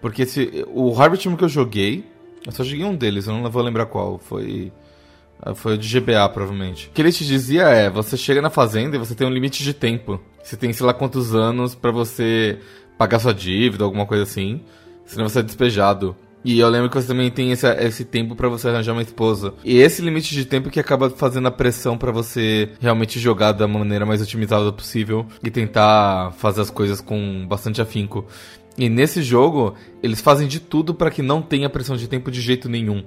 porque 0.00 0.22
esse, 0.22 0.64
o 0.68 0.94
Harvest 1.00 1.28
Moon 1.28 1.36
que 1.36 1.44
eu 1.44 1.48
joguei, 1.48 2.04
eu 2.46 2.52
só 2.52 2.62
joguei 2.62 2.84
um 2.84 2.94
deles, 2.94 3.26
eu 3.26 3.34
não 3.34 3.50
vou 3.50 3.62
lembrar 3.62 3.86
qual, 3.86 4.18
foi 4.18 4.72
foi 5.54 5.74
o 5.74 5.78
de 5.78 6.00
GBA, 6.00 6.28
provavelmente. 6.30 6.88
O 6.88 6.90
que 6.90 7.00
ele 7.00 7.12
te 7.12 7.24
dizia 7.24 7.62
é: 7.68 7.88
você 7.88 8.16
chega 8.16 8.42
na 8.42 8.50
fazenda 8.50 8.96
e 8.96 8.98
você 8.98 9.14
tem 9.14 9.26
um 9.26 9.30
limite 9.30 9.62
de 9.62 9.72
tempo. 9.72 10.20
Você 10.42 10.56
tem, 10.56 10.72
sei 10.72 10.84
lá, 10.84 10.92
quantos 10.92 11.34
anos 11.34 11.74
para 11.74 11.90
você 11.90 12.58
pagar 12.96 13.20
sua 13.20 13.32
dívida, 13.32 13.84
alguma 13.84 14.06
coisa 14.06 14.24
assim. 14.24 14.62
Senão 15.06 15.28
você 15.28 15.38
é 15.38 15.42
despejado. 15.42 16.16
E 16.44 16.58
eu 16.58 16.68
lembro 16.68 16.88
que 16.88 17.00
você 17.00 17.08
também 17.08 17.30
tem 17.30 17.50
esse, 17.50 17.66
esse 17.66 18.04
tempo 18.04 18.36
para 18.36 18.48
você 18.48 18.68
arranjar 18.68 18.92
uma 18.92 19.02
esposa. 19.02 19.54
E 19.64 19.78
esse 19.78 20.00
limite 20.00 20.34
de 20.34 20.44
tempo 20.44 20.70
que 20.70 20.78
acaba 20.78 21.10
fazendo 21.10 21.48
a 21.48 21.50
pressão 21.50 21.98
para 21.98 22.12
você 22.12 22.70
realmente 22.80 23.18
jogar 23.18 23.52
da 23.52 23.66
maneira 23.66 24.06
mais 24.06 24.22
otimizada 24.22 24.72
possível 24.72 25.26
e 25.42 25.50
tentar 25.50 26.32
fazer 26.38 26.60
as 26.60 26.70
coisas 26.70 27.00
com 27.00 27.46
bastante 27.46 27.82
afinco. 27.82 28.24
E 28.76 28.88
nesse 28.88 29.22
jogo, 29.22 29.74
eles 30.02 30.20
fazem 30.20 30.46
de 30.46 30.60
tudo 30.60 30.94
para 30.94 31.10
que 31.10 31.22
não 31.22 31.42
tenha 31.42 31.68
pressão 31.68 31.96
de 31.96 32.06
tempo 32.06 32.30
de 32.30 32.40
jeito 32.40 32.68
nenhum. 32.68 33.04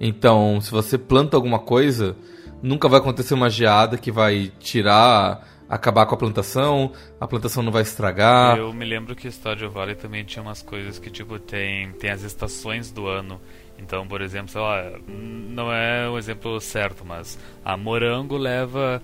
Então, 0.00 0.60
se 0.60 0.70
você 0.70 0.98
planta 0.98 1.36
alguma 1.36 1.60
coisa, 1.60 2.16
nunca 2.60 2.88
vai 2.88 2.98
acontecer 2.98 3.34
uma 3.34 3.48
geada 3.48 3.96
que 3.96 4.10
vai 4.10 4.50
tirar 4.58 5.55
acabar 5.68 6.06
com 6.06 6.14
a 6.14 6.18
plantação, 6.18 6.92
a 7.20 7.26
plantação 7.26 7.62
não 7.62 7.72
vai 7.72 7.82
estragar. 7.82 8.56
Eu 8.56 8.72
me 8.72 8.84
lembro 8.84 9.14
que 9.14 9.30
Stardew 9.30 9.70
Valley 9.70 9.94
também 9.94 10.24
tinha 10.24 10.42
umas 10.42 10.62
coisas 10.62 10.98
que, 10.98 11.10
tipo, 11.10 11.38
tem, 11.38 11.92
tem 11.92 12.10
as 12.10 12.22
estações 12.22 12.90
do 12.90 13.06
ano. 13.06 13.40
Então, 13.78 14.06
por 14.06 14.20
exemplo, 14.22 14.48
sei 14.48 14.60
lá, 14.60 14.92
não 15.06 15.72
é 15.72 16.08
o 16.08 16.18
exemplo 16.18 16.60
certo, 16.60 17.04
mas 17.04 17.38
a 17.64 17.76
morango 17.76 18.36
leva 18.36 19.02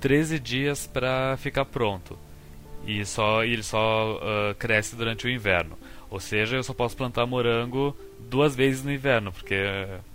13 0.00 0.38
dias 0.38 0.86
para 0.86 1.36
ficar 1.38 1.64
pronto. 1.64 2.18
E 2.86 3.04
só 3.04 3.42
ele 3.42 3.62
só 3.62 4.16
uh, 4.16 4.54
cresce 4.54 4.94
durante 4.94 5.26
o 5.26 5.30
inverno. 5.30 5.76
Ou 6.08 6.20
seja, 6.20 6.56
eu 6.56 6.62
só 6.62 6.72
posso 6.72 6.96
plantar 6.96 7.26
morango 7.26 7.96
duas 8.28 8.54
vezes 8.54 8.84
no 8.84 8.92
inverno, 8.92 9.32
porque 9.32 9.56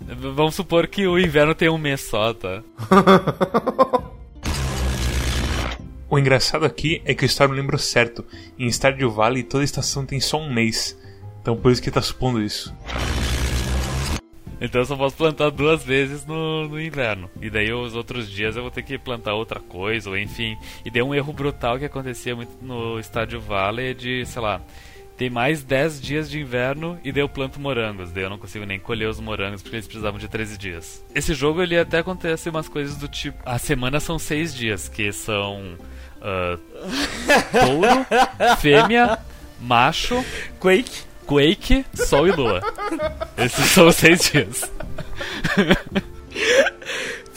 vamos 0.00 0.54
supor 0.54 0.86
que 0.86 1.06
o 1.06 1.18
inverno 1.18 1.54
tem 1.54 1.68
um 1.68 1.76
mês 1.76 2.00
só, 2.02 2.32
tá? 2.32 2.62
o 6.12 6.18
engraçado 6.18 6.66
aqui 6.66 7.00
é 7.06 7.14
que 7.14 7.24
o 7.24 7.28
Star 7.28 7.48
me 7.48 7.56
lembrou 7.56 7.78
certo. 7.78 8.22
Em 8.58 8.70
Stardew 8.70 9.10
Valley 9.10 9.42
toda 9.42 9.64
estação 9.64 10.04
tem 10.04 10.20
só 10.20 10.38
um 10.38 10.52
mês. 10.52 10.94
Então 11.40 11.56
por 11.56 11.72
isso 11.72 11.80
que 11.80 11.90
tá 11.90 12.02
supondo 12.02 12.42
isso. 12.42 12.70
Então 14.60 14.82
eu 14.82 14.84
só 14.84 14.94
posso 14.94 15.16
plantar 15.16 15.48
duas 15.48 15.82
vezes 15.82 16.26
no, 16.26 16.68
no 16.68 16.78
inverno. 16.78 17.30
E 17.40 17.48
daí 17.48 17.72
os 17.72 17.94
outros 17.94 18.30
dias 18.30 18.56
eu 18.56 18.62
vou 18.62 18.70
ter 18.70 18.82
que 18.82 18.98
plantar 18.98 19.32
outra 19.32 19.58
coisa, 19.58 20.10
ou 20.10 20.18
enfim. 20.18 20.54
E 20.84 20.90
deu 20.90 21.08
um 21.08 21.14
erro 21.14 21.32
brutal 21.32 21.78
que 21.78 21.86
acontecia 21.86 22.36
muito 22.36 22.52
no 22.60 23.00
Estádio 23.00 23.40
Valley 23.40 23.94
de, 23.94 24.26
sei 24.26 24.42
lá, 24.42 24.60
tem 25.22 25.30
mais 25.30 25.62
10 25.62 26.00
dias 26.00 26.28
de 26.28 26.40
inverno 26.40 26.98
e 27.04 27.12
daí 27.12 27.22
eu 27.22 27.28
planto 27.28 27.60
morangos. 27.60 28.10
Daí 28.10 28.24
eu 28.24 28.30
não 28.30 28.38
consigo 28.38 28.66
nem 28.66 28.80
colher 28.80 29.08
os 29.08 29.20
morangos 29.20 29.62
porque 29.62 29.76
eles 29.76 29.86
precisavam 29.86 30.18
de 30.18 30.26
13 30.26 30.58
dias. 30.58 31.04
Esse 31.14 31.32
jogo 31.32 31.62
ele 31.62 31.78
até 31.78 31.98
acontece 31.98 32.48
umas 32.48 32.68
coisas 32.68 32.96
do 32.96 33.06
tipo. 33.06 33.38
A 33.46 33.56
semana 33.56 34.00
são 34.00 34.18
6 34.18 34.52
dias, 34.52 34.88
que 34.88 35.12
são. 35.12 35.78
Uh, 36.18 36.58
touro, 37.52 38.04
fêmea, 38.58 39.16
macho. 39.60 40.24
Quake. 40.58 41.04
Quake, 41.24 41.86
Sol 41.94 42.26
e 42.26 42.32
Lua. 42.32 42.60
Esses 43.38 43.64
são 43.66 43.86
os 43.86 43.94
seis 43.94 44.28
dias. 44.28 44.68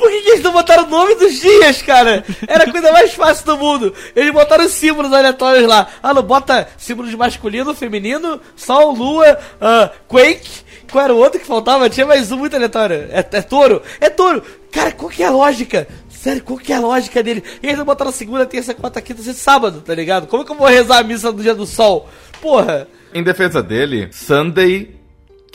Por 0.05 0.11
que, 0.11 0.21
que, 0.21 0.29
eles 0.29 0.43
não 0.43 0.51
botaram 0.51 0.83
o 0.83 0.87
nome 0.87 1.15
dos 1.15 1.41
dias, 1.41 1.81
cara? 1.81 2.23
Era 2.47 2.65
a 2.65 2.71
coisa 2.71 2.91
mais 2.91 3.11
fácil 3.15 3.43
do 3.43 3.57
mundo. 3.57 3.91
Eles 4.15 4.31
botaram 4.31 4.69
símbolos 4.69 5.11
aleatórios 5.11 5.67
lá. 5.67 5.87
Ah, 6.03 6.13
não, 6.13 6.21
bota 6.21 6.69
símbolo 6.77 7.09
de 7.09 7.17
masculino, 7.17 7.73
feminino, 7.73 8.39
Sol, 8.55 8.93
Lua, 8.93 9.35
uh, 9.55 9.89
Quake. 10.07 10.63
Qual 10.91 11.03
era 11.03 11.11
o 11.11 11.17
outro 11.17 11.39
que 11.39 11.47
faltava? 11.47 11.89
Tinha 11.89 12.05
mais 12.05 12.31
um 12.31 12.37
muito 12.37 12.55
aleatório. 12.55 13.07
É, 13.09 13.25
é 13.31 13.41
touro? 13.41 13.81
É 13.99 14.07
touro! 14.07 14.43
Cara, 14.71 14.91
qual 14.91 15.09
que 15.09 15.23
é 15.23 15.25
a 15.25 15.31
lógica? 15.31 15.87
Sério, 16.07 16.43
qual 16.43 16.59
que 16.59 16.71
é 16.71 16.75
a 16.75 16.81
lógica 16.81 17.23
dele? 17.23 17.43
E 17.63 17.65
eles 17.65 17.79
não 17.79 17.85
botaram 17.85 18.11
segunda, 18.11 18.45
terça, 18.45 18.75
quarta, 18.75 19.01
quinta, 19.01 19.23
sexta, 19.23 19.41
sábado, 19.41 19.81
tá 19.81 19.95
ligado? 19.95 20.27
Como 20.27 20.45
que 20.45 20.51
eu 20.51 20.55
vou 20.55 20.67
rezar 20.67 20.99
a 20.99 21.03
missa 21.03 21.31
do 21.31 21.41
dia 21.41 21.55
do 21.55 21.65
sol? 21.65 22.07
Porra! 22.39 22.87
Em 23.11 23.23
defesa 23.23 23.63
dele, 23.63 24.09
Sunday, 24.11 24.93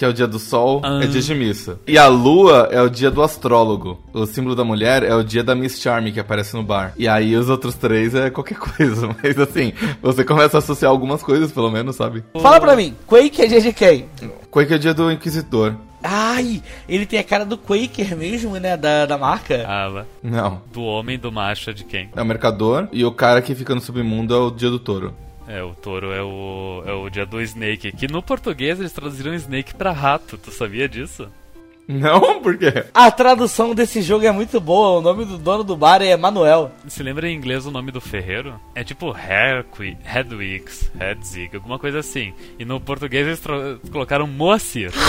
que 0.01 0.05
é 0.07 0.09
o 0.09 0.15
dia 0.15 0.27
do 0.27 0.39
sol, 0.39 0.81
ah. 0.83 0.99
é 1.05 1.07
dia 1.07 1.21
de 1.21 1.35
missa. 1.35 1.79
E 1.87 1.99
a 1.99 2.07
lua 2.09 2.71
é 2.73 2.81
o 2.81 2.89
dia 2.89 3.11
do 3.11 3.23
astrólogo. 3.23 4.03
O 4.15 4.25
símbolo 4.25 4.57
da 4.57 4.65
mulher 4.65 5.03
é 5.03 5.15
o 5.15 5.23
dia 5.23 5.45
da 5.45 5.55
Miss 5.55 5.79
Charm, 5.79 6.11
que 6.11 6.19
aparece 6.19 6.57
no 6.57 6.63
bar. 6.63 6.95
E 6.97 7.07
aí 7.07 7.37
os 7.37 7.51
outros 7.51 7.75
três 7.75 8.15
é 8.15 8.31
qualquer 8.31 8.57
coisa. 8.57 9.15
Mas 9.23 9.39
assim, 9.39 9.75
você 10.01 10.25
começa 10.25 10.57
a 10.57 10.61
associar 10.61 10.91
algumas 10.91 11.23
coisas, 11.23 11.53
pelo 11.53 11.71
menos, 11.71 11.97
sabe? 11.97 12.25
Fala 12.41 12.59
pra 12.59 12.75
mim, 12.75 12.97
Quake 13.07 13.43
é 13.43 13.47
dia 13.47 13.61
de 13.61 13.75
quem? 13.75 14.07
Quake 14.51 14.73
é 14.73 14.79
dia 14.79 14.95
do 14.95 15.13
Inquisitor. 15.13 15.75
Ai, 16.03 16.63
ele 16.89 17.05
tem 17.05 17.19
a 17.19 17.25
cara 17.25 17.45
do 17.45 17.59
Quaker 17.59 18.17
mesmo, 18.17 18.57
né? 18.57 18.79
Da, 18.79 19.05
da 19.05 19.19
marca. 19.19 19.67
Ah, 19.69 20.07
Não. 20.23 20.63
Do 20.73 20.83
homem 20.83 21.19
do 21.19 21.31
macho 21.31 21.69
é 21.69 21.73
de 21.75 21.85
quem? 21.85 22.09
É 22.17 22.23
o 22.23 22.25
mercador 22.25 22.89
e 22.91 23.05
o 23.05 23.13
cara 23.13 23.43
que 23.43 23.55
fica 23.55 23.75
no 23.75 23.83
submundo 23.83 24.35
é 24.35 24.39
o 24.39 24.51
dia 24.51 24.71
do 24.71 24.79
touro. 24.79 25.13
É, 25.53 25.63
o 25.65 25.75
touro 25.75 26.13
é 26.13 26.23
o, 26.23 26.83
é 26.87 26.93
o 26.93 27.11
dia 27.11 27.27
do 27.27 27.41
Snake. 27.43 27.91
Que 27.91 28.07
no 28.07 28.23
português 28.23 28.79
eles 28.79 28.93
traduziram 28.93 29.35
Snake 29.35 29.75
pra 29.75 29.91
rato, 29.91 30.39
tu 30.39 30.53
sabia 30.53 30.89
disso? 30.89 31.29
Não, 31.89 32.41
por 32.41 32.57
quê? 32.57 32.85
A 32.95 33.11
tradução 33.11 33.75
desse 33.75 34.01
jogo 34.01 34.25
é 34.25 34.31
muito 34.31 34.61
boa. 34.61 35.01
O 35.01 35.03
nome 35.03 35.25
do 35.25 35.37
dono 35.37 35.65
do 35.65 35.77
bar 35.77 36.01
é 36.01 36.17
Manuel. 36.17 36.71
Se 36.87 37.03
lembra 37.03 37.29
em 37.29 37.35
inglês 37.35 37.67
o 37.67 37.71
nome 37.73 37.91
do 37.91 38.01
ferreiro? 38.01 38.55
É 38.77 38.85
tipo 38.85 39.13
Herqui, 39.13 39.97
Hedwigs, 40.05 40.89
Hedzig, 41.01 41.57
alguma 41.57 41.81
coisa 41.81 41.99
assim. 41.99 42.33
E 42.61 42.65
no 42.65 42.81
português 42.81 43.27
eles 43.27 43.43
colocaram 43.91 44.29
Moacir. 44.29 44.93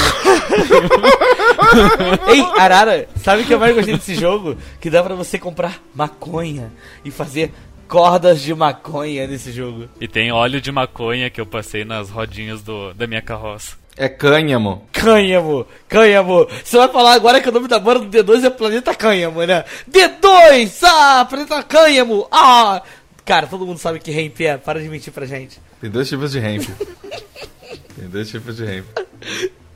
Ei, 2.28 2.42
Arara, 2.58 3.08
sabe 3.18 3.44
o 3.44 3.46
que 3.46 3.54
eu 3.54 3.60
mais 3.60 3.76
gostei 3.76 3.94
desse 3.96 4.16
jogo? 4.16 4.58
Que 4.80 4.90
dá 4.90 5.04
pra 5.04 5.14
você 5.14 5.38
comprar 5.38 5.80
maconha 5.94 6.72
e 7.06 7.12
fazer 7.12 7.54
cordas 7.92 8.42
de 8.42 8.56
maconha 8.56 9.28
nesse 9.28 9.52
jogo. 9.52 9.90
E 10.00 10.08
tem 10.08 10.32
óleo 10.32 10.62
de 10.62 10.72
maconha 10.72 11.30
que 11.30 11.42
eu 11.42 11.46
passei 11.46 11.84
nas 11.84 12.10
rodinhas 12.10 12.62
do, 12.62 12.94
da 12.94 13.06
minha 13.06 13.22
carroça. 13.22 13.76
É 13.98 14.08
cânhamo. 14.08 14.88
Cânhamo, 14.94 15.68
cânhamo. 15.90 16.48
Você 16.64 16.78
vai 16.78 16.88
falar 16.88 17.16
agora 17.16 17.42
que 17.42 17.50
o 17.50 17.52
nome 17.52 17.68
da 17.68 17.78
banda 17.78 18.00
do 18.00 18.08
D2 18.10 18.46
é 18.46 18.50
Planeta 18.50 18.96
Cânhamo, 18.96 19.44
né? 19.44 19.66
D2! 19.92 20.72
Ah, 20.84 21.28
Planeta 21.30 21.62
Cânhamo! 21.64 22.30
Ah! 22.32 22.82
Cara, 23.26 23.46
todo 23.46 23.66
mundo 23.66 23.78
sabe 23.78 24.00
que 24.00 24.10
hemp 24.10 24.40
é. 24.40 24.56
Para 24.56 24.82
de 24.82 24.88
mentir 24.88 25.12
pra 25.12 25.26
gente. 25.26 25.60
Tem 25.82 25.90
dois 25.90 26.08
tipos 26.08 26.32
de 26.32 26.40
hemp. 26.40 26.64
tem 28.00 28.08
dois 28.08 28.30
tipos 28.30 28.56
de 28.56 28.64
hemp. 28.64 28.86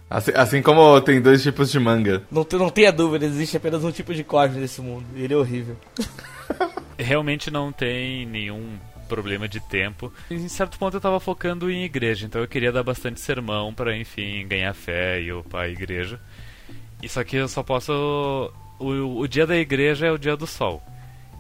Assim, 0.10 0.32
assim, 0.36 0.62
como 0.62 1.02
tem 1.02 1.20
dois 1.20 1.44
tipos 1.44 1.70
de 1.70 1.80
manga. 1.82 2.24
Não, 2.32 2.48
não 2.54 2.70
tenha 2.70 2.94
dúvida, 2.94 3.26
existe 3.26 3.58
apenas 3.58 3.84
um 3.84 3.92
tipo 3.92 4.14
de 4.14 4.24
cosme 4.24 4.62
nesse 4.62 4.80
mundo. 4.80 5.04
E 5.18 5.24
ele 5.24 5.34
é 5.34 5.38
horrível. 5.38 5.76
realmente 6.98 7.52
não 7.52 7.72
tem 7.72 8.26
nenhum 8.26 8.78
problema 9.08 9.48
de 9.48 9.60
tempo. 9.60 10.12
Em 10.30 10.48
certo 10.48 10.78
ponto 10.78 10.96
eu 10.96 11.00
estava 11.00 11.20
focando 11.20 11.70
em 11.70 11.84
igreja, 11.84 12.26
então 12.26 12.42
eu 12.42 12.48
queria 12.48 12.72
dar 12.72 12.84
bastante 12.84 13.20
sermão 13.20 13.74
para, 13.74 13.96
enfim, 13.96 14.46
ganhar 14.48 14.74
fé 14.74 15.22
e 15.22 15.32
upar 15.32 15.66
a 15.66 15.70
igreja. 15.70 16.20
Isso 17.02 17.20
aqui 17.20 17.36
eu 17.38 17.48
só 17.48 17.64
posso. 17.64 18.52
O, 18.80 19.20
o 19.20 19.28
dia 19.28 19.46
da 19.46 19.56
igreja 19.56 20.08
é 20.08 20.12
o 20.12 20.18
dia 20.18 20.36
do 20.36 20.48
sol. 20.48 20.82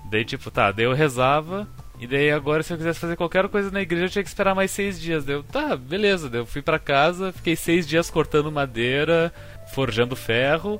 Daí, 0.09 0.23
tipo, 0.23 0.51
tá, 0.51 0.71
daí 0.71 0.85
eu 0.85 0.93
rezava, 0.93 1.67
e 1.99 2.05
daí 2.05 2.31
agora 2.31 2.61
se 2.61 2.71
eu 2.71 2.77
quisesse 2.77 2.99
fazer 2.99 3.15
qualquer 3.15 3.47
coisa 3.49 3.71
na 3.71 3.81
igreja 3.81 4.05
eu 4.05 4.09
tinha 4.09 4.23
que 4.23 4.29
esperar 4.29 4.53
mais 4.53 4.71
seis 4.71 4.99
dias. 4.99 5.25
Daí 5.25 5.35
eu, 5.35 5.43
tá, 5.43 5.75
beleza. 5.75 6.29
Daí 6.29 6.41
eu 6.41 6.45
fui 6.45 6.61
para 6.61 6.77
casa, 6.77 7.31
fiquei 7.33 7.55
seis 7.55 7.87
dias 7.87 8.09
cortando 8.09 8.51
madeira, 8.51 9.33
forjando 9.73 10.15
ferro 10.15 10.79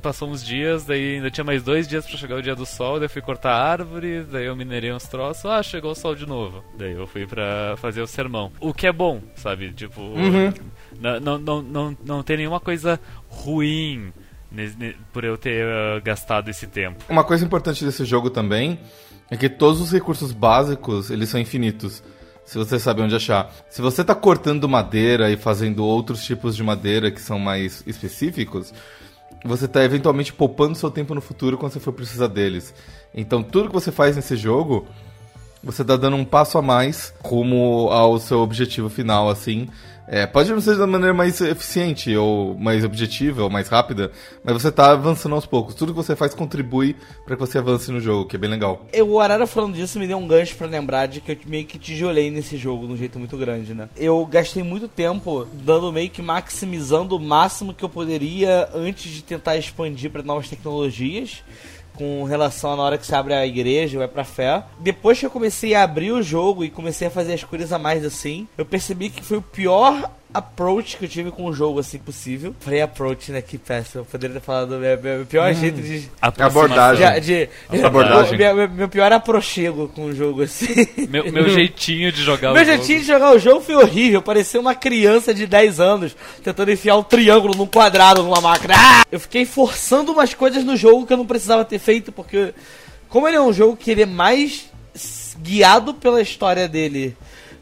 passou 0.00 0.30
uns 0.30 0.44
dias, 0.44 0.84
daí 0.84 1.16
ainda 1.16 1.30
tinha 1.30 1.44
mais 1.44 1.62
dois 1.62 1.86
dias 1.86 2.06
para 2.06 2.16
chegar 2.16 2.36
o 2.36 2.42
dia 2.42 2.54
do 2.54 2.64
sol, 2.64 2.98
daí 2.98 3.08
fui 3.08 3.20
cortar 3.20 3.52
a 3.52 3.62
árvore, 3.62 4.22
daí 4.22 4.46
eu 4.46 4.56
minerei 4.56 4.92
uns 4.92 5.04
troços, 5.04 5.44
ah, 5.46 5.62
chegou 5.62 5.92
o 5.92 5.94
sol 5.94 6.14
de 6.14 6.26
novo. 6.26 6.64
Daí 6.78 6.92
eu 6.92 7.06
fui 7.06 7.26
pra 7.26 7.74
fazer 7.76 8.00
o 8.00 8.06
sermão. 8.06 8.50
O 8.60 8.72
que 8.72 8.86
é 8.86 8.92
bom, 8.92 9.20
sabe? 9.34 9.72
Tipo, 9.72 10.00
uhum. 10.00 10.52
não, 10.98 11.20
não, 11.20 11.38
não, 11.38 11.62
não, 11.62 11.98
não 12.04 12.22
tem 12.22 12.38
nenhuma 12.38 12.60
coisa 12.60 12.98
ruim 13.28 14.12
por 15.12 15.24
eu 15.24 15.36
ter 15.36 15.66
uh, 15.66 16.00
gastado 16.02 16.48
esse 16.48 16.66
tempo. 16.66 17.04
Uma 17.08 17.24
coisa 17.24 17.44
importante 17.44 17.84
desse 17.84 18.04
jogo 18.04 18.30
também 18.30 18.78
é 19.30 19.36
que 19.36 19.48
todos 19.48 19.80
os 19.80 19.92
recursos 19.92 20.32
básicos, 20.32 21.10
eles 21.10 21.28
são 21.28 21.40
infinitos 21.40 22.02
se 22.44 22.56
você 22.56 22.78
sabe 22.78 23.02
onde 23.02 23.14
achar. 23.14 23.52
Se 23.68 23.82
você 23.82 24.02
está 24.02 24.14
cortando 24.14 24.68
madeira 24.68 25.30
e 25.30 25.36
fazendo 25.36 25.84
outros 25.84 26.24
tipos 26.24 26.54
de 26.54 26.62
madeira 26.62 27.10
que 27.10 27.20
são 27.20 27.40
mais 27.40 27.82
específicos, 27.86 28.72
você 29.44 29.66
está 29.66 29.82
eventualmente 29.84 30.32
poupando 30.32 30.74
seu 30.74 30.90
tempo 30.90 31.14
no 31.14 31.20
futuro 31.20 31.56
quando 31.56 31.72
você 31.72 31.80
for 31.80 31.92
precisar 31.92 32.28
deles. 32.28 32.74
Então, 33.14 33.42
tudo 33.42 33.68
que 33.68 33.74
você 33.74 33.92
faz 33.92 34.16
nesse 34.16 34.36
jogo, 34.36 34.86
você 35.62 35.82
está 35.82 35.96
dando 35.96 36.16
um 36.16 36.24
passo 36.24 36.58
a 36.58 36.62
mais 36.62 37.12
rumo 37.22 37.88
ao 37.90 38.18
seu 38.18 38.40
objetivo 38.40 38.88
final, 38.88 39.28
assim. 39.28 39.68
É, 40.08 40.26
pode 40.26 40.52
não 40.52 40.60
ser 40.60 40.76
da 40.76 40.86
maneira 40.86 41.12
mais 41.12 41.40
eficiente, 41.40 42.16
ou 42.16 42.56
mais 42.56 42.84
objetiva, 42.84 43.42
ou 43.42 43.50
mais 43.50 43.68
rápida, 43.68 44.12
mas 44.44 44.54
você 44.54 44.68
está 44.68 44.92
avançando 44.92 45.34
aos 45.34 45.46
poucos. 45.46 45.74
Tudo 45.74 45.92
que 45.92 45.96
você 45.96 46.14
faz 46.14 46.34
contribui 46.34 46.96
para 47.24 47.34
que 47.34 47.40
você 47.40 47.58
avance 47.58 47.90
no 47.90 48.00
jogo, 48.00 48.26
que 48.26 48.36
é 48.36 48.38
bem 48.38 48.50
legal. 48.50 48.86
Eu, 48.92 49.08
o 49.08 49.20
Arara 49.20 49.46
falando 49.46 49.74
disso 49.74 49.98
me 49.98 50.06
deu 50.06 50.18
um 50.18 50.28
gancho 50.28 50.54
para 50.54 50.66
lembrar 50.66 51.06
de 51.06 51.20
que 51.20 51.32
eu 51.32 51.38
meio 51.46 51.66
que 51.66 51.78
tijolei 51.78 52.30
nesse 52.30 52.56
jogo 52.56 52.86
de 52.86 52.92
um 52.92 52.96
jeito 52.96 53.18
muito 53.18 53.36
grande, 53.36 53.74
né? 53.74 53.88
Eu 53.96 54.24
gastei 54.26 54.62
muito 54.62 54.86
tempo 54.86 55.46
dando 55.52 55.92
meio 55.92 56.10
que 56.10 56.22
maximizando 56.22 57.16
o 57.16 57.20
máximo 57.20 57.74
que 57.74 57.84
eu 57.84 57.88
poderia 57.88 58.68
antes 58.74 59.10
de 59.10 59.22
tentar 59.22 59.56
expandir 59.56 60.10
para 60.10 60.22
novas 60.22 60.48
tecnologias 60.48 61.42
com 61.96 62.24
relação 62.24 62.76
na 62.76 62.82
hora 62.82 62.98
que 62.98 63.06
você 63.06 63.14
abre 63.14 63.34
a 63.34 63.46
igreja, 63.46 63.98
vai 63.98 64.08
pra 64.08 64.24
fé. 64.24 64.62
Depois 64.78 65.18
que 65.18 65.26
eu 65.26 65.30
comecei 65.30 65.74
a 65.74 65.82
abrir 65.82 66.12
o 66.12 66.22
jogo 66.22 66.64
e 66.64 66.70
comecei 66.70 67.08
a 67.08 67.10
fazer 67.10 67.34
as 67.34 67.44
coisas 67.44 67.72
a 67.72 67.78
mais 67.78 68.04
assim, 68.04 68.46
eu 68.56 68.64
percebi 68.64 69.10
que 69.10 69.22
foi 69.22 69.38
o 69.38 69.42
pior 69.42 70.10
approach 70.32 70.96
que 70.96 71.04
eu 71.04 71.08
tive 71.08 71.30
com 71.30 71.44
o 71.44 71.52
jogo, 71.52 71.80
assim, 71.80 71.98
possível. 71.98 72.54
Falei 72.60 72.82
approach, 72.82 73.32
né? 73.32 73.40
Que 73.40 73.56
péssimo. 73.56 74.02
Eu 74.02 74.04
poderia 74.04 74.34
ter 74.38 74.44
falado 74.44 74.78
meu, 74.78 75.00
meu 75.00 75.26
pior 75.26 75.50
hum, 75.50 75.54
jeito 75.54 75.80
de... 75.80 76.08
Abordagem. 76.20 77.20
De, 77.20 77.48
de, 77.70 77.84
abordagem. 77.84 78.38
Meu, 78.38 78.54
meu, 78.54 78.68
meu, 78.68 78.88
pior 78.88 79.12
aprochego 79.12 79.88
com 79.88 80.06
o 80.06 80.14
jogo, 80.14 80.42
assim. 80.42 80.66
Meu, 81.08 81.32
meu 81.32 81.48
jeitinho 81.48 82.12
de 82.12 82.22
jogar 82.22 82.52
meu 82.52 82.62
o 82.62 82.64
jogo. 82.64 82.66
Meu 82.66 82.76
jeitinho 82.76 83.00
de 83.00 83.06
jogar 83.06 83.34
o 83.34 83.38
jogo 83.38 83.60
foi 83.60 83.74
horrível. 83.76 84.20
Parecia 84.20 84.60
uma 84.60 84.74
criança 84.74 85.32
de 85.32 85.46
10 85.46 85.80
anos 85.80 86.16
tentando 86.42 86.70
enfiar 86.70 86.96
um 86.96 87.02
triângulo 87.02 87.56
num 87.56 87.66
quadrado 87.66 88.22
numa 88.22 88.40
máquina. 88.40 88.74
Ah! 88.76 89.04
Eu 89.10 89.20
fiquei 89.20 89.44
forçando 89.44 90.12
umas 90.12 90.34
coisas 90.34 90.64
no 90.64 90.76
jogo 90.76 91.06
que 91.06 91.12
eu 91.12 91.16
não 91.16 91.26
precisava 91.26 91.64
ter 91.64 91.78
feito, 91.78 92.12
porque... 92.12 92.52
Como 93.08 93.26
ele 93.26 93.36
é 93.36 93.40
um 93.40 93.52
jogo 93.52 93.76
que 93.76 93.90
ele 93.90 94.02
é 94.02 94.06
mais 94.06 94.68
guiado 95.40 95.94
pela 95.94 96.20
história 96.20 96.66
dele 96.66 97.16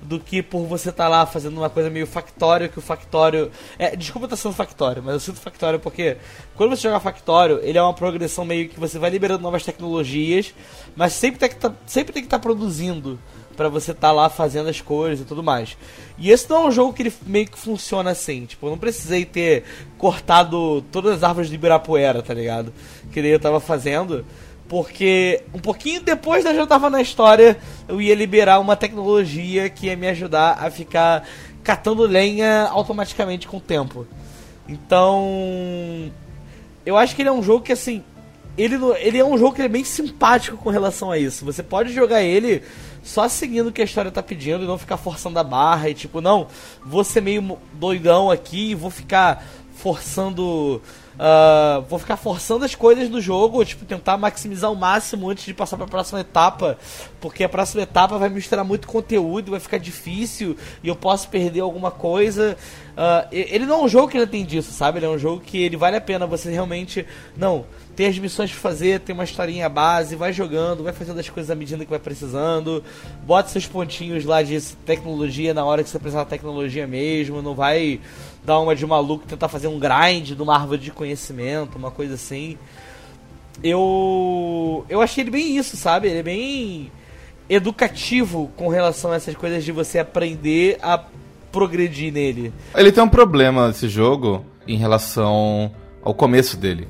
do 0.05 0.21
que 0.21 0.43
por 0.43 0.67
você 0.67 0.91
estar 0.91 1.05
tá 1.05 1.09
lá 1.09 1.27
fazendo 1.27 1.57
uma 1.57 1.71
coisa 1.71 1.89
meio 1.89 2.07
factório, 2.07 2.69
que 2.69 2.79
o 2.79 2.83
factório. 2.83 3.51
É, 3.79 3.97
desculpa 3.97 4.27
estar 4.27 4.37
tá 4.37 4.43
sendo 4.43 4.55
factório, 4.55 5.03
mas 5.03 5.15
eu 5.15 5.21
sinto 5.21 5.41
factório 5.41 5.81
porque 5.81 6.19
quando 6.55 6.71
você 6.71 6.83
joga 6.83 7.01
factório, 7.01 7.59
ele 7.63 7.79
é 7.79 7.83
uma 7.83 7.95
progressão 7.95 8.45
meio 8.45 8.69
que 8.69 8.79
você 8.79 8.99
vai 8.99 9.11
liberando 9.11 9.43
novas 9.43 9.65
tecnologias, 9.65 10.55
mas 10.95 11.13
sempre 11.15 11.41
tem 11.41 11.49
que 11.49 11.57
tá, 11.57 11.73
sempre 11.87 12.13
tem 12.13 12.23
que 12.23 12.27
estar 12.27 12.39
tá 12.39 12.43
produzindo 12.43 13.19
para 13.57 13.69
você 13.69 13.93
estar 13.93 14.09
tá 14.09 14.13
lá 14.13 14.29
fazendo 14.29 14.69
as 14.69 14.81
coisas 14.81 15.25
e 15.25 15.25
tudo 15.25 15.43
mais. 15.43 15.77
E 16.19 16.31
esse 16.31 16.49
não 16.51 16.65
é 16.65 16.69
um 16.69 16.71
jogo 16.71 16.93
que 16.93 17.03
ele 17.03 17.13
meio 17.27 17.47
que 17.47 17.59
funciona 17.59 18.11
assim. 18.11 18.45
Tipo, 18.45 18.67
eu 18.67 18.71
não 18.71 18.79
precisei 18.79 19.25
ter 19.25 19.65
cortado 19.97 20.83
todas 20.93 21.15
as 21.15 21.23
árvores 21.23 21.49
de 21.49 21.55
Ibirapuera, 21.55 22.23
tá 22.23 22.35
ligado? 22.35 22.73
Que 23.13 23.21
eu 23.21 23.41
tava 23.41 23.61
fazendo. 23.61 24.25
Porque 24.69 25.43
um 25.53 25.59
pouquinho 25.59 26.01
depois 26.01 26.43
da 26.43 26.55
já 26.55 26.67
tava 26.67 26.89
na 26.89 27.03
história, 27.03 27.59
eu 27.87 28.01
ia 28.01 28.15
liberar 28.15 28.59
uma 28.61 28.77
tecnologia 28.77 29.69
que 29.69 29.87
ia 29.87 29.97
me 29.97 30.09
ajudar 30.09 30.59
a 30.61 30.71
ficar 30.71 31.27
catando 31.63 32.03
lenha 32.03 32.69
automaticamente 32.71 33.47
com 33.47 33.59
o 33.59 33.61
tempo. 33.61 34.07
Então, 34.69 36.11
eu 36.85 36.97
acho 36.97 37.15
que 37.15 37.23
ele 37.23 37.29
é 37.29 37.33
um 37.33 37.43
jogo 37.43 37.65
que 37.65 37.73
assim, 37.73 38.03
ele, 38.57 38.77
ele 38.99 39.19
é 39.19 39.25
um 39.25 39.37
jogo 39.37 39.55
que 39.55 39.63
é 39.63 39.69
bem 39.69 39.85
simpático 39.85 40.57
com 40.57 40.71
relação 40.71 41.11
a 41.11 41.19
isso. 41.19 41.45
Você 41.45 41.63
pode 41.63 41.93
jogar 41.93 42.23
ele 42.23 42.63
só 43.03 43.29
seguindo 43.29 43.69
o 43.69 43.73
que 43.73 43.83
a 43.83 43.85
história 43.85 44.11
tá 44.11 44.23
pedindo 44.23 44.65
e 44.65 44.67
não 44.67 44.79
ficar 44.79 44.97
forçando 44.97 45.39
a 45.39 45.45
barra 45.45 45.91
e 45.91 45.95
tipo, 45.95 46.21
não, 46.21 46.47
vou 46.85 47.05
ser 47.05 47.21
meio 47.21 47.59
doidão 47.75 48.31
aqui 48.31 48.71
e 48.71 48.75
vou 48.75 48.91
ficar 48.91 49.45
forçando. 49.75 50.81
Uh, 51.15 51.83
vou 51.83 51.99
ficar 51.99 52.17
forçando 52.17 52.65
as 52.65 52.75
coisas 52.75 53.09
do 53.09 53.21
jogo, 53.21 53.65
tipo, 53.65 53.85
tentar 53.85 54.17
maximizar 54.17 54.73
o 54.73 54.77
máximo 54.77 55.31
antes 55.31 55.45
de 55.45 55.55
passar 55.55 55.77
para 55.77 55.87
a 55.87 55.89
próxima 55.89 56.21
etapa, 56.21 56.77
porque 57.21 57.45
a 57.45 57.49
próxima 57.49 57.83
etapa 57.83 58.19
vai 58.19 58.29
misturar 58.29 58.65
muito 58.65 58.89
conteúdo, 58.89 59.53
vai 59.53 59.61
ficar 59.61 59.79
difícil 59.79 60.57
e 60.83 60.89
eu 60.89 60.97
posso 60.97 61.29
perder 61.29 61.61
alguma 61.61 61.91
coisa. 61.91 62.57
Uh, 62.95 63.29
ele 63.31 63.65
não 63.65 63.81
é 63.81 63.85
um 63.85 63.89
jogo 63.89 64.09
que 64.09 64.17
ainda 64.17 64.31
tem 64.31 64.45
disso, 64.45 64.73
sabe? 64.73 64.99
Ele 64.99 65.07
é 65.07 65.09
um 65.09 65.19
jogo 65.19 65.41
que 65.41 65.59
ele 65.63 65.77
vale 65.77 65.97
a 65.97 66.01
pena 66.01 66.27
você 66.27 66.51
realmente. 66.51 67.07
Não, 67.37 67.65
tem 67.95 68.07
as 68.07 68.19
missões 68.19 68.51
pra 68.51 68.61
fazer, 68.61 69.01
tem 69.01 69.15
uma 69.15 69.25
historinha 69.25 69.69
base, 69.69 70.17
vai 70.17 70.33
jogando, 70.33 70.83
vai 70.83 70.93
fazendo 70.93 71.21
as 71.21 71.29
coisas 71.29 71.51
à 71.51 71.55
medida 71.55 71.85
que 71.85 71.91
vai 71.91 71.99
precisando, 71.99 72.83
bota 73.25 73.49
seus 73.49 73.67
pontinhos 73.67 74.25
lá 74.25 74.43
de 74.43 74.61
tecnologia 74.85 75.55
na 75.55 75.65
hora 75.65 75.83
que 75.83 75.89
você 75.89 75.99
precisar 75.99 76.25
da 76.25 76.31
tecnologia 76.31 76.87
mesmo, 76.87 77.41
não 77.41 77.55
vai 77.55 78.01
dar 78.45 78.59
uma 78.59 78.75
de 78.75 78.87
maluco 78.87 79.27
tentar 79.27 79.49
fazer 79.49 79.69
um 79.69 79.79
grind 79.79 80.33
de 80.33 80.43
uma 80.43 80.55
árvore 80.55 80.81
de 80.81 80.91
conhecimento, 80.91 81.79
uma 81.79 81.91
coisa 81.91 82.15
assim. 82.15 82.59
Eu 83.63 84.85
eu 84.89 85.01
achei 85.01 85.23
ele 85.23 85.31
bem 85.31 85.57
isso, 85.57 85.77
sabe? 85.77 86.09
Ele 86.09 86.19
é 86.19 86.23
bem 86.23 86.93
educativo 87.49 88.51
com 88.57 88.69
relação 88.69 89.13
a 89.13 89.17
essas 89.17 89.35
coisas 89.37 89.65
de 89.65 89.71
você 89.71 89.99
aprender 89.99 90.79
a 90.83 91.03
progredir 91.53 92.13
nele. 92.13 92.53
Ele 92.75 92.91
tem 92.91 93.03
um 93.03 93.09
problema 93.09 93.71
esse 93.71 93.89
jogo 93.89 94.45
em 94.67 94.77
relação 94.77 95.71
ao 96.03 96.13
começo 96.13 96.57
dele. 96.57 96.89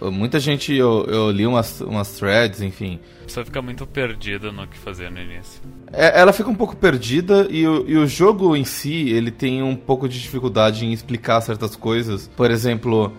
Muita 0.00 0.38
gente, 0.38 0.74
eu, 0.74 1.04
eu 1.06 1.30
li 1.30 1.46
umas, 1.46 1.80
umas 1.80 2.18
threads, 2.18 2.60
enfim. 2.60 3.00
A 3.22 3.24
pessoa 3.24 3.46
fica 3.46 3.62
muito 3.62 3.86
perdida 3.86 4.52
no 4.52 4.66
que 4.66 4.76
fazer 4.76 5.10
no 5.10 5.20
início. 5.20 5.62
É, 5.92 6.20
ela 6.20 6.32
fica 6.32 6.50
um 6.50 6.54
pouco 6.54 6.76
perdida 6.76 7.46
e 7.50 7.66
o, 7.66 7.88
e 7.88 7.96
o 7.96 8.06
jogo 8.06 8.54
em 8.54 8.64
si, 8.64 9.10
ele 9.10 9.30
tem 9.30 9.62
um 9.62 9.76
pouco 9.76 10.08
de 10.08 10.20
dificuldade 10.20 10.84
em 10.84 10.92
explicar 10.92 11.40
certas 11.40 11.74
coisas. 11.76 12.30
Por 12.36 12.50
exemplo, 12.50 13.12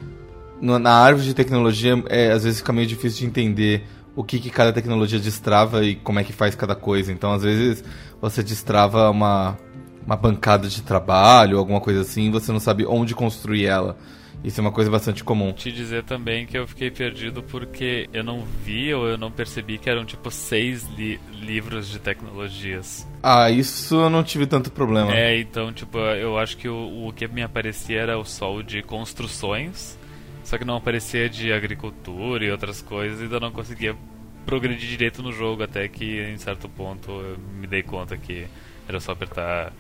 no, 0.62 0.78
na 0.78 0.92
árvore 0.92 1.28
de 1.28 1.34
tecnologia, 1.34 2.02
é, 2.08 2.32
às 2.32 2.44
vezes 2.44 2.60
fica 2.60 2.74
meio 2.74 2.88
difícil 2.88 3.22
de 3.22 3.26
entender 3.26 3.84
o 4.16 4.24
que, 4.24 4.40
que 4.40 4.50
cada 4.50 4.72
tecnologia 4.72 5.20
destrava 5.20 5.84
e 5.84 5.96
como 5.96 6.20
é 6.20 6.24
que 6.24 6.32
faz 6.32 6.56
cada 6.56 6.76
coisa. 6.76 7.12
Então, 7.12 7.34
às 7.34 7.44
vezes, 7.44 7.84
você 8.22 8.42
destrava 8.42 9.10
uma, 9.10 9.58
uma 10.06 10.16
bancada 10.16 10.68
de 10.68 10.82
trabalho, 10.82 11.58
alguma 11.58 11.82
coisa 11.82 12.02
assim, 12.02 12.28
e 12.28 12.32
você 12.32 12.52
não 12.52 12.60
sabe 12.60 12.86
onde 12.86 13.14
construir 13.14 13.66
ela. 13.66 13.98
Isso 14.46 14.60
é 14.60 14.62
uma 14.62 14.72
coisa 14.72 14.92
bastante 14.92 15.24
comum. 15.24 15.52
Te 15.54 15.72
dizer 15.72 16.04
também 16.04 16.46
que 16.46 16.56
eu 16.56 16.68
fiquei 16.68 16.92
perdido 16.92 17.42
porque 17.42 18.08
eu 18.14 18.24
não 18.24 18.46
vi 18.64 18.94
ou 18.94 19.08
eu 19.08 19.18
não 19.18 19.32
percebi 19.32 19.80
que 19.80 19.90
eram 19.90 20.06
tipo 20.06 20.30
seis 20.30 20.88
li 20.96 21.20
livros 21.34 21.90
de 21.90 21.98
tecnologias. 21.98 23.08
Ah, 23.24 23.50
isso 23.50 23.96
eu 23.96 24.10
não 24.10 24.24
tive 24.24 24.46
tanto 24.46 24.72
problema. 24.72 25.12
É, 25.12 25.40
então, 25.40 25.74
tipo, 25.74 25.98
eu 25.98 26.38
acho 26.38 26.58
que 26.58 26.70
o, 26.70 27.08
o 27.08 27.14
que 27.14 27.28
me 27.28 27.42
aparecia 27.42 28.00
era 28.00 28.20
o 28.20 28.24
sol 28.24 28.62
de 28.62 28.84
construções, 28.84 29.98
só 30.44 30.60
que 30.60 30.66
não 30.66 30.76
aparecia 30.76 31.28
de 31.28 31.52
agricultura 31.52 32.46
e 32.46 32.52
outras 32.52 32.84
coisas, 32.84 33.20
e 33.20 33.24
ainda 33.24 33.40
não 33.40 33.52
conseguia 33.52 33.96
progredir 34.46 34.88
direito 34.88 35.24
no 35.24 35.32
jogo, 35.32 35.64
até 35.64 35.88
que 35.88 36.22
em 36.22 36.38
certo 36.38 36.70
ponto 36.70 37.10
eu 37.10 37.38
me 37.60 37.66
dei 37.66 37.82
conta 37.82 38.16
que 38.16 38.46
era 38.88 39.00
só 39.00 39.14
apertar 39.14 39.74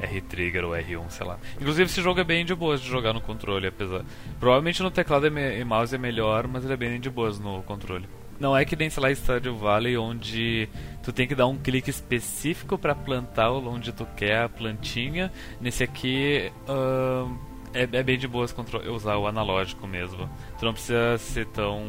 R-Trigger 0.00 0.64
ou 0.64 0.72
R1, 0.72 1.10
sei 1.10 1.26
lá. 1.26 1.38
Inclusive 1.56 1.90
esse 1.90 2.02
jogo 2.02 2.20
é 2.20 2.24
bem 2.24 2.44
de 2.44 2.54
boas 2.54 2.80
de 2.80 2.88
jogar 2.88 3.12
no 3.12 3.20
controle, 3.20 3.66
apesar. 3.66 4.04
Provavelmente 4.38 4.82
no 4.82 4.90
teclado 4.90 5.26
e 5.26 5.64
mouse 5.64 5.94
é 5.94 5.98
melhor, 5.98 6.46
mas 6.46 6.64
ele 6.64 6.74
é 6.74 6.76
bem 6.76 7.00
de 7.00 7.10
boas 7.10 7.38
no 7.38 7.62
controle. 7.62 8.06
Não 8.40 8.56
é 8.56 8.64
que 8.64 8.74
nem, 8.74 8.88
sei 8.88 9.02
lá, 9.02 9.10
Stardew 9.10 9.54
Valley, 9.54 9.98
onde 9.98 10.66
tu 11.02 11.12
tem 11.12 11.28
que 11.28 11.34
dar 11.34 11.46
um 11.46 11.58
clique 11.58 11.90
específico 11.90 12.78
para 12.78 12.94
plantar 12.94 13.50
onde 13.50 13.92
tu 13.92 14.06
quer 14.16 14.44
a 14.44 14.48
plantinha. 14.48 15.30
Nesse 15.60 15.84
aqui 15.84 16.50
uh, 16.66 17.38
é, 17.74 17.82
é, 17.82 18.02
bem 18.02 18.18
de 18.18 18.26
boas 18.26 18.54
usar 18.90 19.18
o 19.18 19.26
analógico 19.26 19.86
mesmo. 19.86 20.28
Tu 20.58 20.64
não 20.64 20.72
precisa 20.72 21.18
ser 21.18 21.46
tão 21.48 21.86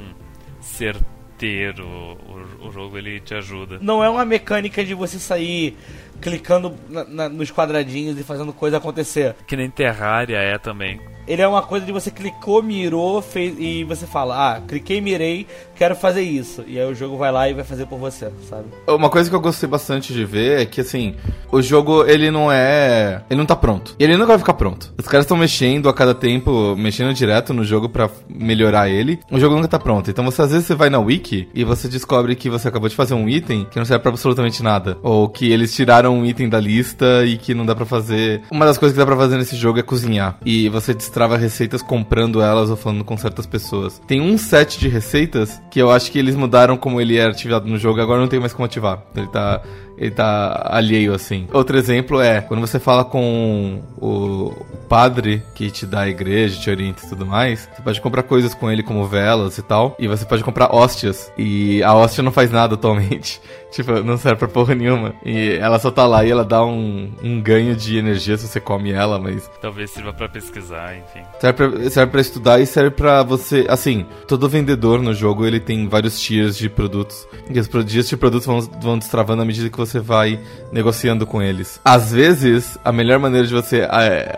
certeiro. 0.60 1.88
O, 1.88 2.68
o 2.68 2.72
jogo 2.72 2.98
ele 2.98 3.22
te 3.22 3.34
ajuda. 3.34 3.80
Não 3.82 4.04
é 4.04 4.10
uma 4.10 4.26
mecânica 4.26 4.84
de 4.84 4.94
você 4.94 5.18
sair 5.18 5.78
clicando 6.22 6.74
na, 6.90 7.04
na, 7.04 7.30
nos 7.30 7.52
quadradinhos 7.52 8.18
e 8.20 8.24
fazendo 8.24 8.54
coisa 8.54 8.78
acontecer. 8.78 9.36
Que 9.48 9.58
nem 9.58 9.70
Terraria 9.70 10.38
é 10.38 10.58
também. 10.58 11.00
Ele 11.28 11.42
é 11.42 11.48
uma 11.48 11.62
coisa 11.62 11.86
de 11.86 11.92
você 11.92 12.10
clicou, 12.10 12.64
mirou, 12.64 13.22
fez 13.22 13.56
e 13.58 13.84
você 13.84 14.06
fala: 14.08 14.56
"Ah, 14.56 14.62
cliquei, 14.62 15.00
mirei, 15.00 15.48
quero 15.76 15.96
fazer 15.96 16.22
isso". 16.22 16.64
E 16.68 16.80
aí 16.80 16.86
o 16.86 16.96
jogo 16.96 17.16
vai 17.16 17.32
lá 17.32 17.48
e 17.48 17.54
vai 17.54 17.64
fazer 17.64 17.86
por 17.86 18.00
você, 18.00 18.32
sabe? 18.50 18.66
Uma 18.88 19.10
coisa 19.10 19.30
que 19.30 19.36
eu 19.36 19.40
gostei 19.40 19.70
bastante 19.70 20.14
de 20.14 20.26
ver 20.26 20.62
é 20.62 20.66
que 20.66 20.82
assim, 20.82 21.16
o 21.52 21.62
jogo 21.62 22.06
ele 22.06 22.32
não 22.32 22.52
é, 22.52 23.24
ele 23.30 23.38
não 23.38 23.46
tá 23.46 23.56
pronto. 23.56 23.96
Ele 24.00 24.18
nunca 24.18 24.28
vai 24.28 24.40
ficar 24.40 24.56
pronto. 24.56 24.94
Os 24.98 25.08
caras 25.08 25.26
estão 25.26 25.38
mexendo 25.38 25.88
a 25.88 25.94
cada 25.94 26.16
tempo, 26.16 26.76
mexendo 26.76 27.14
direto 27.14 27.54
no 27.54 27.64
jogo 27.64 27.88
para 27.88 28.10
melhorar 28.28 28.90
ele. 28.90 29.20
O 29.32 29.40
jogo 29.40 29.56
nunca 29.56 29.68
tá 29.68 29.80
pronto. 29.80 30.10
Então 30.10 30.26
você 30.26 30.42
às 30.42 30.52
vezes 30.52 30.66
você 30.66 30.76
vai 30.76 30.90
na 30.90 31.00
wiki 31.00 31.48
e 31.54 31.64
você 31.64 31.88
descobre 31.88 32.36
que 32.36 32.50
você 32.50 32.68
acabou 32.68 32.90
de 32.90 32.96
fazer 32.96 33.14
um 33.14 33.30
item 33.30 33.66
que 33.70 33.78
não 33.78 33.86
serve 33.86 34.02
para 34.02 34.12
absolutamente 34.12 34.64
nada, 34.64 34.98
ou 35.04 35.30
que 35.30 35.52
eles 35.52 35.74
tiraram 35.74 36.11
um 36.12 36.26
item 36.26 36.50
da 36.50 36.60
lista 36.60 37.26
e 37.26 37.38
que 37.38 37.54
não 37.54 37.66
dá 37.66 37.76
para 37.76 37.86
fazer. 37.86 38.42
Uma 38.52 38.66
das 38.66 38.78
coisas 38.78 38.94
que 38.94 39.00
dá 39.00 39.06
para 39.06 39.18
fazer 39.18 39.38
nesse 39.38 39.56
jogo 39.56 39.80
é 39.80 39.84
cozinhar. 39.84 40.38
E 40.46 40.70
você 40.70 40.94
destrava 40.94 41.38
receitas 41.38 41.82
comprando 41.82 42.42
elas 42.42 42.70
ou 42.70 42.76
falando 42.76 43.04
com 43.04 43.18
certas 43.18 43.46
pessoas. 43.46 44.02
Tem 44.08 44.22
um 44.22 44.38
set 44.38 44.80
de 44.80 44.88
receitas 44.88 45.62
que 45.70 45.82
eu 45.82 45.92
acho 45.92 46.12
que 46.12 46.20
eles 46.20 46.36
mudaram 46.36 46.78
como 46.78 47.00
ele 47.00 47.18
era 47.18 47.32
ativado 47.32 47.68
no 47.68 47.78
jogo, 47.78 48.02
agora 48.02 48.20
não 48.20 48.28
tem 48.28 48.40
mais 48.40 48.54
como 48.54 48.66
ativar. 48.66 49.04
Ele 49.16 49.28
tá 49.28 49.62
ele 50.02 50.10
tá 50.10 50.64
alheio 50.66 51.14
assim. 51.14 51.48
Outro 51.54 51.78
exemplo 51.78 52.20
é 52.20 52.42
quando 52.42 52.60
você 52.60 52.80
fala 52.80 53.06
com 53.06 53.84
o 54.02 54.52
padre 54.90 55.44
que 55.54 55.70
te 55.70 55.86
dá 55.86 56.02
a 56.02 56.10
igreja, 56.10 56.60
te 56.60 56.72
orienta 56.72 57.06
e 57.06 57.10
tudo 57.10 57.24
mais, 57.24 57.70
você 57.72 57.82
pode 57.84 58.02
comprar 58.02 58.24
coisas 58.24 58.56
com 58.56 58.72
ele 58.72 58.82
como 58.82 59.06
velas 59.06 59.60
e 59.60 59.62
tal, 59.62 59.96
e 60.00 60.08
você 60.08 60.26
pode 60.26 60.44
comprar 60.44 60.74
hóstias. 60.76 61.32
E 61.38 61.84
a 61.84 61.94
hóstia 61.94 62.24
não 62.24 62.32
faz 62.32 62.50
nada 62.50 62.74
atualmente. 62.74 63.40
tipo, 63.72 64.04
não 64.04 64.18
serve 64.18 64.40
pra 64.40 64.48
porra 64.48 64.76
nenhuma. 64.76 65.16
E 65.26 65.54
ela 65.54 65.80
só 65.80 65.90
tá 65.90 66.06
lá 66.06 66.24
e 66.26 66.30
ela 66.30 66.44
dá 66.44 66.64
um, 66.64 67.12
um 67.24 67.42
ganho 67.42 67.76
de 67.76 67.98
energia 67.98 68.38
se 68.38 68.48
você 68.48 68.60
come 68.60 68.92
ela, 68.92 69.18
mas. 69.18 69.50
Talvez 69.62 69.90
sirva 69.92 70.14
para 70.14 70.30
pesquisar, 70.30 70.96
enfim. 70.98 71.26
Serve 71.40 71.54
pra, 71.54 71.90
serve 71.90 72.12
pra 72.12 72.22
estudar 72.22 72.60
e 72.60 72.66
serve 72.66 72.92
pra 72.92 73.24
você. 73.24 73.66
Assim, 73.70 74.06
todo 74.28 74.50
vendedor 74.50 75.02
no 75.02 75.14
jogo 75.14 75.46
ele 75.46 75.60
tem 75.60 75.88
vários 75.88 76.20
tiers 76.20 76.58
de 76.58 76.70
produtos. 76.70 77.28
E 77.50 77.60
os 77.60 77.68
tiers 77.68 78.10
de 78.10 78.18
produtos 78.18 78.46
vão, 78.46 78.60
vão 78.60 78.98
destravando 78.98 79.42
à 79.42 79.46
medida 79.46 79.70
que 79.70 79.78
você 79.78 79.91
você 79.92 80.00
vai 80.00 80.40
negociando 80.72 81.26
com 81.26 81.42
eles. 81.42 81.80
Às 81.84 82.12
vezes, 82.12 82.78
a 82.84 82.92
melhor 82.92 83.20
maneira 83.20 83.46
de 83.46 83.54
você 83.54 83.82
é, 83.82 84.38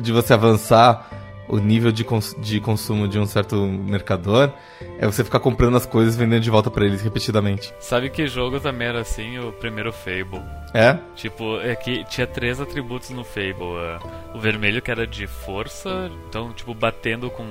de 0.00 0.12
você 0.12 0.32
avançar 0.32 1.10
o 1.48 1.58
nível 1.58 1.92
de, 1.92 2.04
cons 2.04 2.34
de 2.38 2.60
consumo 2.60 3.06
de 3.06 3.18
um 3.18 3.26
certo 3.26 3.56
mercador 3.56 4.52
é 4.98 5.06
você 5.06 5.22
ficar 5.22 5.40
comprando 5.40 5.76
as 5.76 5.86
coisas 5.86 6.14
e 6.14 6.18
vendendo 6.18 6.42
de 6.42 6.50
volta 6.50 6.70
para 6.70 6.84
eles 6.84 7.02
repetidamente. 7.02 7.72
Sabe 7.78 8.10
que 8.10 8.26
jogo 8.26 8.58
também 8.58 8.88
era 8.88 9.00
assim, 9.00 9.38
o 9.38 9.52
primeiro 9.52 9.92
Fable. 9.92 10.42
É? 10.74 10.98
Tipo, 11.14 11.60
é 11.60 11.74
que 11.76 12.04
tinha 12.04 12.26
três 12.26 12.60
atributos 12.60 13.10
no 13.10 13.24
Fable. 13.24 14.00
O 14.34 14.38
vermelho 14.38 14.82
que 14.82 14.90
era 14.90 15.06
de 15.06 15.26
força, 15.26 16.10
então, 16.28 16.52
tipo, 16.52 16.74
batendo 16.74 17.30
com 17.30 17.44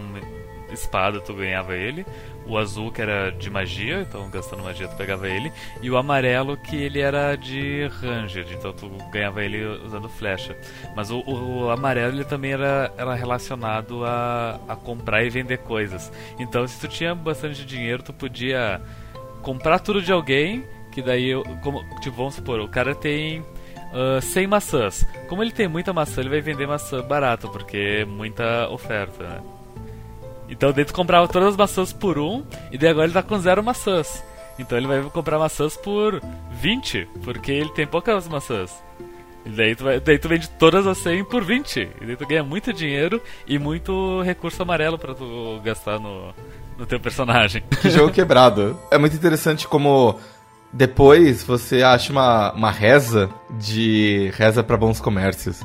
espada 0.72 1.20
tu 1.22 1.34
ganhava 1.34 1.76
ele 1.76 2.06
o 2.48 2.58
azul 2.58 2.92
que 2.92 3.02
era 3.02 3.32
de 3.32 3.50
magia, 3.50 4.02
então 4.02 4.30
gastando 4.30 4.64
magia 4.64 4.88
tu 4.88 4.96
pegava 4.96 5.28
ele, 5.28 5.52
e 5.82 5.90
o 5.90 5.98
amarelo 5.98 6.56
que 6.56 6.76
ele 6.76 7.00
era 7.00 7.36
de 7.36 7.88
ranger, 8.02 8.46
então 8.52 8.72
tu 8.72 8.90
ganhava 9.12 9.44
ele 9.44 9.66
usando 9.66 10.08
flecha. 10.08 10.56
Mas 10.96 11.10
o, 11.10 11.20
o, 11.20 11.64
o 11.64 11.70
amarelo 11.70 12.16
ele 12.16 12.24
também 12.24 12.54
era, 12.54 12.94
era 12.98 13.14
relacionado 13.16 14.06
a, 14.06 14.60
a 14.68 14.76
comprar 14.76 15.24
e 15.24 15.30
vender 15.30 15.58
coisas. 15.60 16.12
Então 16.40 16.68
se 16.68 16.80
tu 16.80 16.88
tinha 16.88 17.16
bastante 17.16 17.66
dinheiro, 17.66 18.04
tu 18.04 18.14
podia 18.14 18.82
comprar 19.42 19.80
tudo 19.80 20.02
de 20.02 20.12
alguém 20.12 20.64
que 20.92 21.02
daí, 21.02 21.32
como, 21.62 21.84
tipo, 22.00 22.16
vamos 22.16 22.36
supor, 22.36 22.62
o 22.62 22.70
cara 22.70 22.96
tem 22.96 23.42
uh, 23.42 24.22
100 24.22 24.48
maçãs. 24.48 25.06
Como 25.28 25.44
ele 25.44 25.52
tem 25.52 25.68
muita 25.68 25.92
maçã, 25.92 26.22
ele 26.22 26.30
vai 26.30 26.40
vender 26.40 26.66
maçã 26.66 27.02
barato, 27.02 27.50
porque 27.50 27.78
é 27.78 28.06
muita 28.06 28.70
oferta, 28.70 29.24
né? 29.24 29.55
Então 30.50 30.72
daí 30.72 30.86
tu 30.86 30.94
comprava 30.94 31.28
todas 31.28 31.50
as 31.50 31.58
maçãs 31.58 31.92
por 31.92 32.18
um, 32.18 32.44
e 32.72 32.78
daí 32.78 32.90
agora 32.90 33.06
ele 33.06 33.14
tá 33.14 33.24
com 33.24 33.38
zero 33.40 33.64
maçãs. 33.64 34.24
Então 34.58 34.78
ele 34.78 34.88
vai 34.88 35.02
comprar 35.04 35.38
maçãs 35.38 35.76
por 35.76 36.22
20, 36.52 37.08
porque 37.24 37.52
ele 37.52 37.70
tem 37.70 37.86
poucas 37.86 38.28
maçãs. 38.28 38.72
E 39.46 39.50
daí 39.50 39.76
tu, 39.76 39.84
vai, 39.84 40.00
daí 40.00 40.18
tu 40.18 40.28
vende 40.28 40.50
todas 40.50 40.88
as 40.88 40.98
100 40.98 41.26
por 41.26 41.44
20. 41.44 41.90
E 42.02 42.06
daí 42.06 42.16
tu 42.16 42.26
ganha 42.26 42.44
muito 42.44 42.74
dinheiro 42.74 43.22
e 43.48 43.60
muito 43.60 44.22
recurso 44.24 44.62
amarelo 44.64 44.98
para 44.98 45.14
tu 45.14 45.62
gastar 45.64 46.00
no, 46.00 46.34
no 46.78 46.86
teu 46.86 47.00
personagem. 47.00 47.64
Que 47.80 47.90
jogo 47.92 48.12
quebrado. 48.12 48.80
É 48.90 48.98
muito 48.98 49.16
interessante 49.16 49.68
como 49.68 50.20
depois 50.74 51.44
você 51.44 51.84
acha 51.84 52.12
uma, 52.12 52.52
uma 52.54 52.72
reza 52.72 53.30
de 53.52 54.32
reza 54.34 54.64
para 54.64 54.78
bons 54.78 55.00
comércios. 55.00 55.62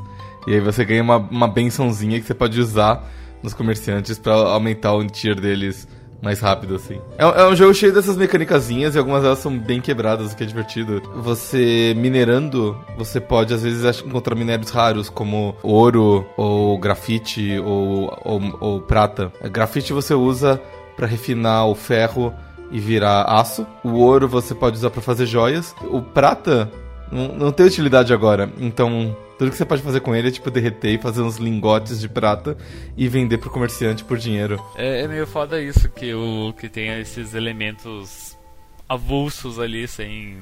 E 0.46 0.54
aí 0.54 0.60
você 0.60 0.84
ganha 0.84 1.02
uma, 1.02 1.16
uma 1.16 1.48
bençãozinha 1.48 2.20
que 2.20 2.26
você 2.26 2.34
pode 2.34 2.60
usar 2.60 3.08
nos 3.42 3.54
comerciantes 3.54 4.18
para 4.18 4.32
aumentar 4.34 4.94
o 4.94 5.06
tier 5.06 5.38
deles 5.38 5.86
mais 6.22 6.40
rápido, 6.40 6.76
assim. 6.76 7.00
É, 7.18 7.24
é, 7.24 7.46
um 7.46 7.56
jogo 7.56 7.72
cheio 7.74 7.92
dessas 7.92 8.16
mecânicazinhas 8.16 8.94
e 8.94 8.98
algumas 8.98 9.22
delas 9.22 9.38
são 9.38 9.56
bem 9.56 9.80
quebradas, 9.80 10.32
o 10.32 10.36
que 10.36 10.42
é 10.42 10.46
divertido. 10.46 11.00
Você 11.16 11.94
minerando, 11.96 12.78
você 12.96 13.20
pode 13.20 13.54
às 13.54 13.62
vezes 13.62 14.02
encontrar 14.02 14.34
minérios 14.34 14.70
raros, 14.70 15.08
como 15.08 15.56
ouro, 15.62 16.26
ou 16.36 16.78
grafite, 16.78 17.58
ou, 17.60 18.12
ou, 18.22 18.58
ou 18.60 18.80
prata. 18.80 19.32
grafite 19.50 19.92
você 19.92 20.14
usa 20.14 20.60
para 20.96 21.06
refinar 21.06 21.66
o 21.66 21.74
ferro 21.74 22.34
e 22.70 22.78
virar 22.78 23.22
aço. 23.22 23.66
O 23.82 23.94
ouro 23.94 24.28
você 24.28 24.54
pode 24.54 24.76
usar 24.76 24.90
para 24.90 25.00
fazer 25.00 25.26
joias. 25.26 25.74
O 25.84 26.02
prata 26.02 26.70
não, 27.10 27.28
não 27.28 27.52
tem 27.52 27.66
utilidade 27.66 28.12
agora, 28.12 28.50
então 28.58 29.16
tudo 29.40 29.52
que 29.52 29.56
você 29.56 29.64
pode 29.64 29.80
fazer 29.80 30.00
com 30.00 30.14
ele 30.14 30.28
é 30.28 30.30
tipo 30.30 30.50
derreter 30.50 30.90
e 30.90 30.98
fazer 30.98 31.22
uns 31.22 31.38
lingotes 31.38 31.98
de 31.98 32.10
prata 32.10 32.58
e 32.94 33.08
vender 33.08 33.38
pro 33.38 33.48
comerciante 33.48 34.04
por 34.04 34.18
dinheiro. 34.18 34.62
É, 34.76 35.00
é 35.00 35.08
meio 35.08 35.26
foda 35.26 35.58
isso, 35.58 35.88
que, 35.88 36.12
o, 36.12 36.52
que 36.52 36.68
tem 36.68 36.90
esses 37.00 37.32
elementos 37.32 38.36
avulsos 38.86 39.58
ali 39.58 39.88
sem 39.88 40.36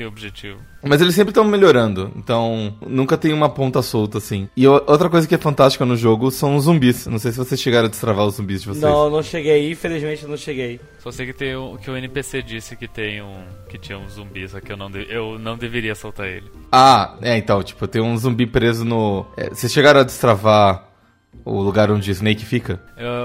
sem 0.00 0.06
objetivo. 0.06 0.58
Mas 0.82 1.00
eles 1.02 1.14
sempre 1.14 1.30
estão 1.30 1.44
melhorando, 1.44 2.10
então 2.16 2.74
nunca 2.86 3.18
tem 3.18 3.34
uma 3.34 3.50
ponta 3.50 3.82
solta 3.82 4.16
assim. 4.16 4.48
E 4.56 4.66
outra 4.66 5.10
coisa 5.10 5.28
que 5.28 5.34
é 5.34 5.38
fantástica 5.38 5.84
no 5.84 5.94
jogo 5.94 6.30
são 6.30 6.56
os 6.56 6.64
zumbis. 6.64 7.06
Não 7.06 7.18
sei 7.18 7.32
se 7.32 7.38
vocês 7.38 7.60
chegaram 7.60 7.86
a 7.86 7.90
destravar 7.90 8.26
os 8.26 8.36
zumbis 8.36 8.62
de 8.62 8.68
vocês. 8.68 8.82
Não, 8.82 9.10
não 9.10 9.22
cheguei, 9.22 9.70
infelizmente 9.70 10.26
não 10.26 10.38
cheguei. 10.38 10.80
Só 10.98 11.10
sei 11.10 11.26
que 11.26 11.34
tem 11.34 11.54
um, 11.54 11.76
que 11.76 11.90
o 11.90 11.96
NPC 11.96 12.42
disse 12.42 12.76
que 12.76 12.88
tem 12.88 13.20
um 13.20 13.44
que 13.68 13.78
tinha 13.78 13.98
um 13.98 14.08
zumbi, 14.08 14.48
só 14.48 14.58
que 14.58 14.72
eu 14.72 14.76
não, 14.76 14.90
de, 14.90 15.06
eu 15.10 15.38
não 15.38 15.56
deveria 15.56 15.94
soltar 15.94 16.26
ele. 16.26 16.50
Ah, 16.72 17.16
é, 17.20 17.36
então, 17.36 17.62
tipo, 17.62 17.86
tem 17.86 18.00
um 18.00 18.16
zumbi 18.16 18.46
preso 18.46 18.84
no. 18.84 19.26
É, 19.36 19.50
vocês 19.50 19.70
chegaram 19.70 20.00
a 20.00 20.04
destravar 20.04 20.89
o 21.44 21.62
lugar 21.62 21.90
onde 21.90 22.10
o 22.10 22.12
Snake 22.12 22.44
fica? 22.44 22.80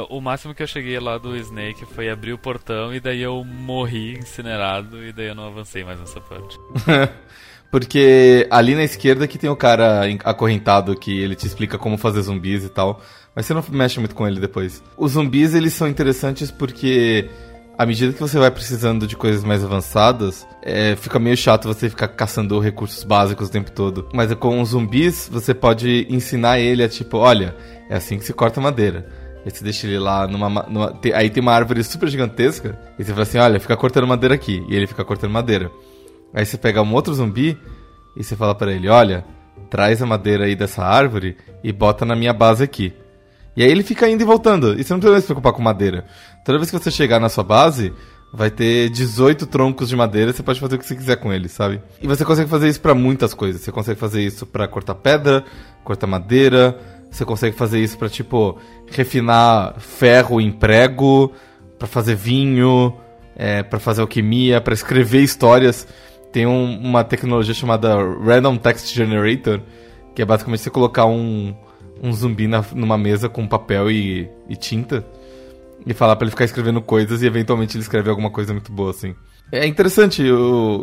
O 0.09 0.21
máximo 0.21 0.53
que 0.53 0.63
eu 0.63 0.67
cheguei 0.67 0.99
lá 0.99 1.17
do 1.17 1.35
Snake 1.37 1.85
foi 1.85 2.09
abrir 2.09 2.33
o 2.33 2.37
portão 2.37 2.93
e 2.93 2.99
daí 2.99 3.21
eu 3.21 3.43
morri 3.43 4.17
incinerado 4.17 5.03
e 5.03 5.11
daí 5.11 5.27
eu 5.27 5.35
não 5.35 5.47
avancei 5.47 5.83
mais 5.83 5.99
nessa 5.99 6.19
parte. 6.21 6.57
Porque 7.71 8.47
ali 8.49 8.73
na 8.75 8.83
esquerda 8.83 9.27
que 9.27 9.37
tem 9.37 9.49
o 9.49 9.55
cara 9.55 10.03
acorrentado 10.23 10.95
que 10.95 11.19
ele 11.19 11.35
te 11.35 11.45
explica 11.45 11.77
como 11.77 11.97
fazer 11.97 12.21
zumbis 12.21 12.63
e 12.63 12.69
tal. 12.69 13.01
Mas 13.35 13.45
você 13.45 13.53
não 13.53 13.63
mexe 13.69 13.99
muito 13.99 14.15
com 14.15 14.25
ele 14.25 14.39
depois. 14.39 14.81
Os 14.97 15.11
zumbis, 15.11 15.53
eles 15.53 15.73
são 15.73 15.87
interessantes 15.87 16.49
porque 16.49 17.29
à 17.77 17.85
medida 17.85 18.13
que 18.13 18.19
você 18.19 18.39
vai 18.39 18.49
precisando 18.49 19.05
de 19.05 19.15
coisas 19.15 19.43
mais 19.43 19.63
avançadas, 19.63 20.47
é, 20.61 20.95
fica 20.95 21.19
meio 21.19 21.35
chato 21.35 21.67
você 21.67 21.89
ficar 21.89 22.07
caçando 22.07 22.57
recursos 22.59 23.03
básicos 23.03 23.49
o 23.49 23.51
tempo 23.51 23.71
todo. 23.71 24.07
Mas 24.13 24.33
com 24.35 24.61
os 24.61 24.69
zumbis, 24.69 25.29
você 25.31 25.53
pode 25.53 26.07
ensinar 26.09 26.59
ele 26.59 26.83
a 26.83 26.89
tipo, 26.89 27.17
olha, 27.17 27.55
é 27.89 27.95
assim 27.95 28.17
que 28.17 28.25
se 28.25 28.33
corta 28.33 28.59
madeira. 28.61 29.07
Aí 29.45 29.51
você 29.51 29.63
deixa 29.63 29.85
ele 29.85 29.99
lá 29.99 30.27
numa. 30.27 30.49
numa 30.49 30.91
te, 30.93 31.13
aí 31.13 31.29
tem 31.29 31.41
uma 31.41 31.53
árvore 31.53 31.83
super 31.83 32.09
gigantesca. 32.09 32.77
E 32.97 33.03
você 33.03 33.11
fala 33.11 33.23
assim: 33.23 33.37
olha, 33.37 33.59
fica 33.59 33.77
cortando 33.77 34.07
madeira 34.07 34.33
aqui. 34.33 34.65
E 34.67 34.75
ele 34.75 34.87
fica 34.87 35.05
cortando 35.05 35.31
madeira. 35.31 35.69
Aí 36.33 36.45
você 36.45 36.57
pega 36.57 36.81
um 36.81 36.93
outro 36.93 37.13
zumbi 37.13 37.57
e 38.17 38.23
você 38.23 38.35
fala 38.35 38.55
para 38.55 38.71
ele: 38.71 38.89
olha, 38.89 39.23
traz 39.69 40.01
a 40.01 40.05
madeira 40.05 40.45
aí 40.45 40.55
dessa 40.55 40.83
árvore 40.83 41.37
e 41.63 41.71
bota 41.71 42.05
na 42.05 42.15
minha 42.15 42.33
base 42.33 42.63
aqui. 42.63 42.93
E 43.55 43.63
aí 43.63 43.69
ele 43.69 43.83
fica 43.83 44.09
indo 44.09 44.21
e 44.21 44.25
voltando. 44.25 44.79
E 44.79 44.83
você 44.83 44.93
não 44.93 44.99
precisa 44.99 45.21
se 45.21 45.27
preocupar 45.27 45.53
com 45.53 45.61
madeira. 45.61 46.05
Toda 46.43 46.57
vez 46.57 46.69
que 46.69 46.77
você 46.77 46.91
chegar 46.91 47.19
na 47.19 47.29
sua 47.29 47.43
base, 47.43 47.93
vai 48.33 48.51
ter 48.51 48.89
18 48.89 49.45
troncos 49.45 49.87
de 49.87 49.95
madeira, 49.95 50.33
você 50.33 50.43
pode 50.43 50.59
fazer 50.59 50.75
o 50.75 50.79
que 50.79 50.85
você 50.85 50.95
quiser 50.95 51.15
com 51.15 51.31
eles, 51.31 51.53
sabe? 51.53 51.81
E 52.01 52.07
você 52.07 52.25
consegue 52.25 52.49
fazer 52.49 52.67
isso 52.67 52.81
para 52.81 52.93
muitas 52.93 53.33
coisas. 53.33 53.61
Você 53.61 53.71
consegue 53.71 53.99
fazer 53.99 54.21
isso 54.21 54.45
para 54.45 54.67
cortar 54.67 54.95
pedra, 54.95 55.43
cortar 55.83 56.05
madeira, 56.05 56.77
você 57.15 57.25
consegue 57.25 57.55
fazer 57.55 57.79
isso 57.79 57.97
para 57.97 58.09
tipo 58.09 58.57
refinar 58.91 59.79
ferro 59.79 60.41
em 60.41 60.51
prego, 60.51 61.31
para 61.79 61.87
fazer 61.87 62.15
vinho, 62.15 62.93
é, 63.35 63.63
para 63.63 63.79
fazer 63.79 64.01
alquimia, 64.01 64.59
para 64.59 64.73
escrever 64.73 65.21
histórias. 65.21 65.87
Tem 66.31 66.45
um, 66.45 66.77
uma 66.77 67.03
tecnologia 67.03 67.53
chamada 67.53 67.95
Random 67.95 68.57
Text 68.57 68.93
Generator, 68.93 69.61
que 70.13 70.21
é 70.21 70.25
basicamente 70.25 70.61
você 70.61 70.69
colocar 70.69 71.05
um, 71.05 71.55
um 72.03 72.11
zumbi 72.11 72.47
na, 72.47 72.63
numa 72.73 72.97
mesa 72.97 73.29
com 73.29 73.47
papel 73.47 73.89
e, 73.89 74.29
e 74.49 74.55
tinta 74.55 75.05
e 75.85 75.93
falar 75.93 76.15
para 76.15 76.25
ele 76.25 76.31
ficar 76.31 76.45
escrevendo 76.45 76.81
coisas 76.81 77.21
e 77.21 77.27
eventualmente 77.27 77.77
ele 77.77 77.83
escreve 77.83 78.09
alguma 78.09 78.29
coisa 78.29 78.51
muito 78.51 78.71
boa 78.71 78.89
assim. 78.89 79.15
É 79.51 79.65
interessante, 79.65 80.23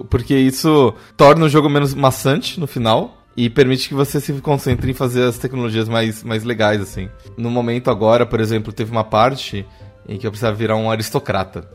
porque 0.08 0.34
isso 0.34 0.94
torna 1.16 1.44
o 1.44 1.48
jogo 1.48 1.68
menos 1.68 1.94
maçante 1.94 2.60
no 2.60 2.66
final 2.66 3.21
e 3.36 3.48
permite 3.48 3.88
que 3.88 3.94
você 3.94 4.20
se 4.20 4.32
concentre 4.40 4.90
em 4.90 4.94
fazer 4.94 5.24
as 5.24 5.38
tecnologias 5.38 5.88
mais, 5.88 6.22
mais 6.22 6.44
legais, 6.44 6.80
assim. 6.80 7.08
No 7.36 7.50
momento 7.50 7.90
agora, 7.90 8.26
por 8.26 8.40
exemplo, 8.40 8.72
teve 8.72 8.90
uma 8.90 9.04
parte 9.04 9.66
em 10.08 10.18
que 10.18 10.26
eu 10.26 10.30
precisava 10.30 10.56
virar 10.56 10.76
um 10.76 10.90
aristocrata. 10.90 11.68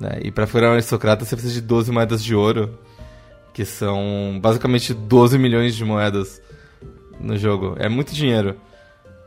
Né? 0.00 0.20
E 0.24 0.30
para 0.30 0.44
virar 0.44 0.70
um 0.70 0.72
aristocrata 0.72 1.24
você 1.24 1.34
precisa 1.34 1.54
de 1.54 1.60
12 1.60 1.92
moedas 1.92 2.22
de 2.22 2.34
ouro, 2.34 2.78
que 3.54 3.64
são 3.64 4.38
basicamente 4.40 4.92
12 4.92 5.38
milhões 5.38 5.74
de 5.74 5.84
moedas 5.84 6.42
no 7.20 7.38
jogo. 7.38 7.74
É 7.78 7.88
muito 7.88 8.14
dinheiro. 8.14 8.56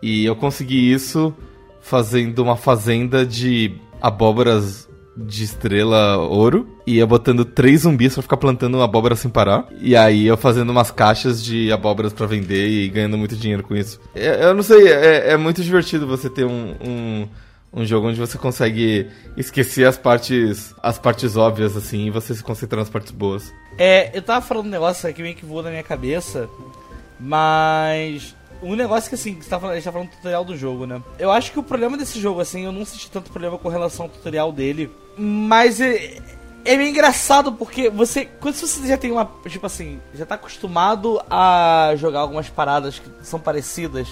E 0.01 0.25
eu 0.25 0.35
consegui 0.35 0.91
isso 0.91 1.33
fazendo 1.81 2.39
uma 2.39 2.55
fazenda 2.55 3.25
de 3.25 3.75
abóboras 4.01 4.88
de 5.25 5.43
estrela 5.43 6.17
ouro 6.17 6.67
e 6.85 6.95
ia 6.95 7.05
botando 7.05 7.43
três 7.43 7.81
zumbis 7.81 8.13
pra 8.13 8.23
ficar 8.23 8.37
plantando 8.37 8.81
abóbora 8.81 9.15
sem 9.15 9.29
parar. 9.29 9.67
E 9.79 9.95
aí 9.95 10.25
eu 10.25 10.37
fazendo 10.37 10.69
umas 10.69 10.91
caixas 10.91 11.43
de 11.43 11.71
abóboras 11.71 12.13
para 12.13 12.25
vender 12.25 12.67
e 12.67 12.89
ganhando 12.89 13.17
muito 13.17 13.35
dinheiro 13.35 13.63
com 13.63 13.75
isso. 13.75 13.99
É, 14.15 14.45
eu 14.45 14.53
não 14.53 14.63
sei, 14.63 14.87
é, 14.87 15.31
é, 15.31 15.37
muito 15.37 15.61
divertido 15.61 16.07
você 16.07 16.29
ter 16.29 16.45
um, 16.45 16.75
um, 16.81 17.27
um, 17.73 17.85
jogo 17.85 18.07
onde 18.07 18.19
você 18.19 18.37
consegue 18.37 19.07
esquecer 19.35 19.85
as 19.85 19.97
partes 19.97 20.73
as 20.81 20.97
partes 20.97 21.35
óbvias, 21.35 21.75
assim, 21.75 22.07
e 22.07 22.11
você 22.11 22.33
se 22.33 22.43
concentrar 22.43 22.79
nas 22.79 22.89
partes 22.89 23.11
boas. 23.11 23.51
É, 23.77 24.15
eu 24.17 24.21
tava 24.21 24.45
falando 24.45 24.67
um 24.67 24.71
negócio 24.71 25.13
que 25.13 25.21
meio 25.21 25.35
que 25.35 25.45
voou 25.45 25.63
na 25.63 25.69
minha 25.69 25.83
cabeça, 25.83 26.49
mas 27.19 28.35
um 28.61 28.75
negócio 28.75 29.09
que 29.09 29.15
assim, 29.15 29.35
você 29.39 29.49
tá 29.49 29.59
falando, 29.59 29.73
a 29.73 29.75
gente 29.75 29.85
tá 29.85 29.91
falando 29.91 30.09
do 30.09 30.15
tutorial 30.15 30.43
do 30.43 30.57
jogo, 30.57 30.85
né? 30.85 31.01
Eu 31.17 31.31
acho 31.31 31.51
que 31.51 31.59
o 31.59 31.63
problema 31.63 31.97
desse 31.97 32.19
jogo, 32.19 32.41
assim, 32.41 32.65
eu 32.65 32.71
não 32.71 32.85
senti 32.85 33.09
tanto 33.09 33.31
problema 33.31 33.57
com 33.57 33.69
relação 33.69 34.05
ao 34.05 34.11
tutorial 34.11 34.51
dele. 34.51 34.91
Mas 35.17 35.79
é, 35.79 36.17
é 36.65 36.77
meio 36.77 36.89
engraçado 36.89 37.53
porque 37.53 37.89
você. 37.89 38.25
Quando 38.25 38.55
você 38.55 38.87
já 38.87 38.97
tem 38.97 39.11
uma. 39.11 39.29
Tipo 39.47 39.65
assim, 39.65 39.99
já 40.13 40.25
tá 40.25 40.35
acostumado 40.35 41.21
a 41.29 41.93
jogar 41.95 42.19
algumas 42.19 42.49
paradas 42.49 42.99
que 42.99 43.09
são 43.21 43.39
parecidas 43.39 44.07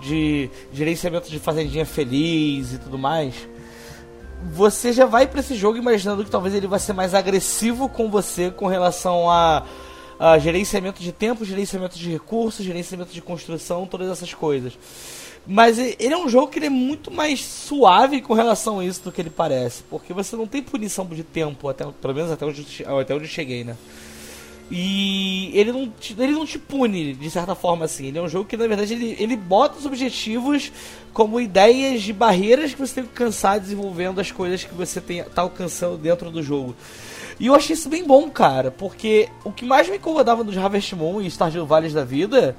de 0.00 0.50
gerenciamento 0.72 1.30
de 1.30 1.38
fazendinha 1.38 1.86
feliz 1.86 2.72
e 2.72 2.78
tudo 2.78 2.98
mais. 2.98 3.34
Você 4.52 4.92
já 4.92 5.06
vai 5.06 5.26
para 5.26 5.40
esse 5.40 5.54
jogo 5.54 5.78
imaginando 5.78 6.24
que 6.24 6.30
talvez 6.30 6.54
ele 6.54 6.66
vai 6.66 6.78
ser 6.78 6.92
mais 6.92 7.14
agressivo 7.14 7.88
com 7.88 8.10
você 8.10 8.50
com 8.50 8.66
relação 8.66 9.30
a 9.30 9.64
uh, 10.18 10.38
gerenciamento 10.40 11.02
de 11.02 11.12
tempo, 11.12 11.44
gerenciamento 11.44 11.98
de 11.98 12.10
recursos, 12.10 12.64
gerenciamento 12.64 13.12
de 13.12 13.20
construção, 13.20 13.86
todas 13.86 14.10
essas 14.10 14.32
coisas. 14.34 14.76
Mas 15.46 15.78
ele 15.78 16.12
é 16.12 16.16
um 16.16 16.28
jogo 16.28 16.48
que 16.48 16.58
é 16.58 16.68
muito 16.68 17.10
mais 17.10 17.44
suave 17.44 18.20
com 18.20 18.34
relação 18.34 18.80
a 18.80 18.84
isso 18.84 19.04
do 19.04 19.12
que 19.12 19.20
ele 19.20 19.30
parece. 19.30 19.84
Porque 19.84 20.12
você 20.12 20.34
não 20.34 20.46
tem 20.46 20.60
punição 20.60 21.06
de 21.06 21.22
tempo, 21.22 21.68
até, 21.68 21.84
pelo 21.84 22.14
menos 22.14 22.32
até 22.32 22.44
onde, 22.44 22.84
até 22.84 23.14
onde 23.14 23.24
eu 23.24 23.30
cheguei, 23.30 23.62
né? 23.62 23.76
E 24.68 25.52
ele 25.54 25.70
não, 25.70 25.88
te, 25.88 26.16
ele 26.18 26.32
não 26.32 26.44
te 26.44 26.58
pune, 26.58 27.14
de 27.14 27.30
certa 27.30 27.54
forma, 27.54 27.84
assim. 27.84 28.06
Ele 28.06 28.18
é 28.18 28.22
um 28.22 28.28
jogo 28.28 28.44
que, 28.46 28.56
na 28.56 28.66
verdade, 28.66 28.94
ele, 28.94 29.16
ele 29.20 29.36
bota 29.36 29.78
os 29.78 29.86
objetivos 29.86 30.72
como 31.12 31.40
ideias 31.40 32.02
de 32.02 32.12
barreiras 32.12 32.74
que 32.74 32.80
você 32.80 32.94
tem 32.94 33.04
que 33.04 33.10
alcançar 33.10 33.60
desenvolvendo 33.60 34.20
as 34.20 34.32
coisas 34.32 34.64
que 34.64 34.74
você 34.74 34.98
está 34.98 35.42
alcançando 35.42 35.96
dentro 35.96 36.32
do 36.32 36.42
jogo. 36.42 36.74
E 37.38 37.48
eu 37.48 37.54
achei 37.54 37.74
isso 37.74 37.88
bem 37.88 38.04
bom, 38.04 38.30
cara, 38.30 38.70
porque 38.70 39.28
o 39.44 39.52
que 39.52 39.64
mais 39.64 39.88
me 39.88 39.96
incomodava 39.96 40.42
nos 40.42 40.56
Harvest 40.56 40.94
Moon 40.94 41.20
e 41.20 41.30
Stardew 41.30 41.66
Valley 41.66 41.90
da 41.90 42.02
vida, 42.02 42.56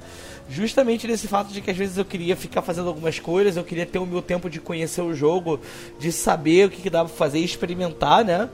justamente 0.48 1.06
nesse 1.08 1.26
fato 1.26 1.52
de 1.52 1.60
que 1.60 1.70
às 1.70 1.76
vezes 1.76 1.98
eu 1.98 2.04
queria 2.04 2.36
ficar 2.36 2.62
fazendo 2.62 2.88
algumas 2.88 3.18
coisas, 3.18 3.56
eu 3.56 3.64
queria 3.64 3.84
ter 3.84 3.98
o 3.98 4.06
meu 4.06 4.22
tempo 4.22 4.48
de 4.48 4.60
conhecer 4.60 5.02
o 5.02 5.12
jogo, 5.12 5.58
de 5.98 6.12
saber 6.12 6.66
o 6.66 6.70
que, 6.70 6.80
que 6.80 6.90
dava 6.90 7.08
pra 7.08 7.18
fazer 7.18 7.40
e 7.40 7.44
experimentar, 7.44 8.24
né? 8.24 8.48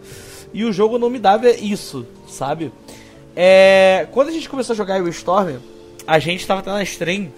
E 0.53 0.65
o 0.65 0.73
jogo 0.73 0.99
não 0.99 1.11
me 1.11 1.19
dava 1.19 1.51
isso, 1.51 2.07
sabe? 2.27 2.73
É, 3.37 4.09
quando 4.13 4.29
a 4.29 4.33
gente 4.33 4.49
começou 4.49 4.73
a 4.73 4.77
jogar 4.77 5.03
o 5.03 5.09
Storm, 5.09 5.59
a 6.07 6.19
gente 6.19 6.47
tava 6.47 6.63
na 6.73 6.83
stream 6.85 7.29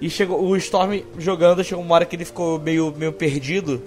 e 0.00 0.08
chegou 0.08 0.40
o 0.40 0.56
Storm 0.56 1.02
jogando, 1.18 1.62
chegou 1.62 1.84
uma 1.84 1.94
hora 1.94 2.06
que 2.06 2.16
ele 2.16 2.24
ficou 2.24 2.58
meio, 2.58 2.94
meio 2.96 3.12
perdido. 3.12 3.82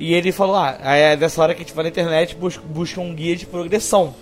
E 0.00 0.14
ele 0.14 0.32
falou: 0.32 0.56
Ah, 0.56 0.78
é 0.96 1.16
dessa 1.16 1.40
hora 1.40 1.54
que 1.54 1.62
a 1.62 1.64
gente 1.64 1.74
vai 1.74 1.84
na 1.84 1.90
internet 1.90 2.34
busca, 2.34 2.62
busca 2.66 3.00
um 3.00 3.14
guia 3.14 3.36
de 3.36 3.46
progressão. 3.46 4.14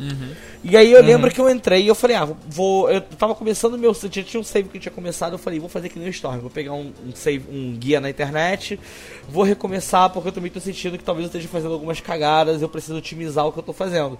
Uhum. 0.00 0.34
E 0.64 0.76
aí 0.76 0.92
eu 0.92 1.00
uhum. 1.00 1.06
lembro 1.06 1.30
que 1.30 1.40
eu 1.40 1.48
entrei 1.50 1.82
e 1.82 1.88
eu 1.88 1.94
falei, 1.94 2.16
ah, 2.16 2.28
vou. 2.48 2.90
Eu 2.90 3.00
tava 3.02 3.34
começando 3.34 3.76
meu. 3.76 3.94
Eu 4.02 4.08
tinha 4.08 4.40
um 4.40 4.44
save 4.44 4.68
que 4.68 4.78
eu 4.78 4.80
tinha 4.80 4.92
começado, 4.92 5.32
eu 5.32 5.38
falei, 5.38 5.60
vou 5.60 5.68
fazer 5.68 5.90
que 5.90 5.98
nem 5.98 6.08
o 6.08 6.10
Storm, 6.10 6.38
vou 6.40 6.50
pegar 6.50 6.72
um, 6.72 6.92
um, 7.06 7.14
save, 7.14 7.44
um 7.50 7.76
guia 7.76 8.00
na 8.00 8.08
internet, 8.08 8.80
vou 9.28 9.42
recomeçar, 9.42 10.10
porque 10.10 10.28
eu 10.28 10.32
também 10.32 10.50
tô 10.50 10.60
sentindo 10.60 10.96
que 10.96 11.04
talvez 11.04 11.24
eu 11.24 11.28
esteja 11.28 11.48
fazendo 11.48 11.74
algumas 11.74 12.00
cagadas, 12.00 12.62
eu 12.62 12.68
preciso 12.68 12.96
otimizar 12.96 13.46
o 13.46 13.52
que 13.52 13.58
eu 13.58 13.62
tô 13.62 13.72
fazendo. 13.72 14.18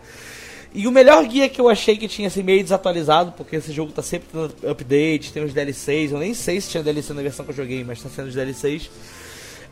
E 0.72 0.87
o 0.87 0.92
melhor 0.92 1.24
guia 1.26 1.48
que 1.48 1.61
eu 1.61 1.68
achei 1.68 1.96
que 1.96 2.07
tinha 2.07 2.29
assim, 2.29 2.42
meio 2.42 2.62
desatualizado, 2.62 3.33
porque 3.33 3.57
esse 3.57 3.72
jogo 3.72 3.90
tá 3.90 4.03
sempre 4.03 4.29
tendo 4.31 4.70
update, 4.70 5.33
tem 5.33 5.42
os 5.42 5.53
DLCs, 5.53 6.12
eu 6.12 6.18
nem 6.18 6.33
sei 6.33 6.61
se 6.61 6.70
tinha 6.70 6.83
DLC 6.83 7.12
na 7.12 7.22
versão 7.22 7.44
que 7.44 7.50
eu 7.50 7.57
joguei, 7.57 7.83
mas 7.83 8.00
tá 8.00 8.09
sendo 8.09 8.29
os 8.29 8.35
DLCs. 8.35 8.88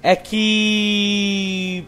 É 0.03 0.15
que 0.15 1.85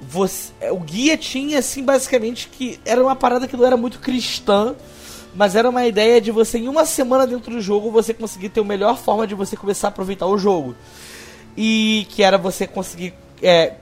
você, 0.00 0.52
o 0.70 0.78
guia 0.78 1.16
tinha 1.16 1.58
assim 1.58 1.84
basicamente 1.84 2.48
que 2.48 2.78
era 2.84 3.02
uma 3.02 3.16
parada 3.16 3.46
que 3.46 3.56
não 3.56 3.66
era 3.66 3.76
muito 3.76 3.98
cristã, 3.98 4.74
mas 5.34 5.54
era 5.54 5.68
uma 5.68 5.86
ideia 5.86 6.20
de 6.20 6.30
você 6.30 6.58
em 6.58 6.68
uma 6.68 6.86
semana 6.86 7.26
dentro 7.26 7.52
do 7.52 7.60
jogo 7.60 7.90
você 7.90 8.14
conseguir 8.14 8.48
ter 8.48 8.60
a 8.60 8.64
melhor 8.64 8.96
forma 8.96 9.26
de 9.26 9.34
você 9.34 9.56
começar 9.56 9.88
a 9.88 9.90
aproveitar 9.90 10.26
o 10.26 10.38
jogo. 10.38 10.74
E 11.56 12.06
que 12.10 12.22
era 12.22 12.38
você 12.38 12.66
conseguir 12.66 13.14
é, 13.42 13.74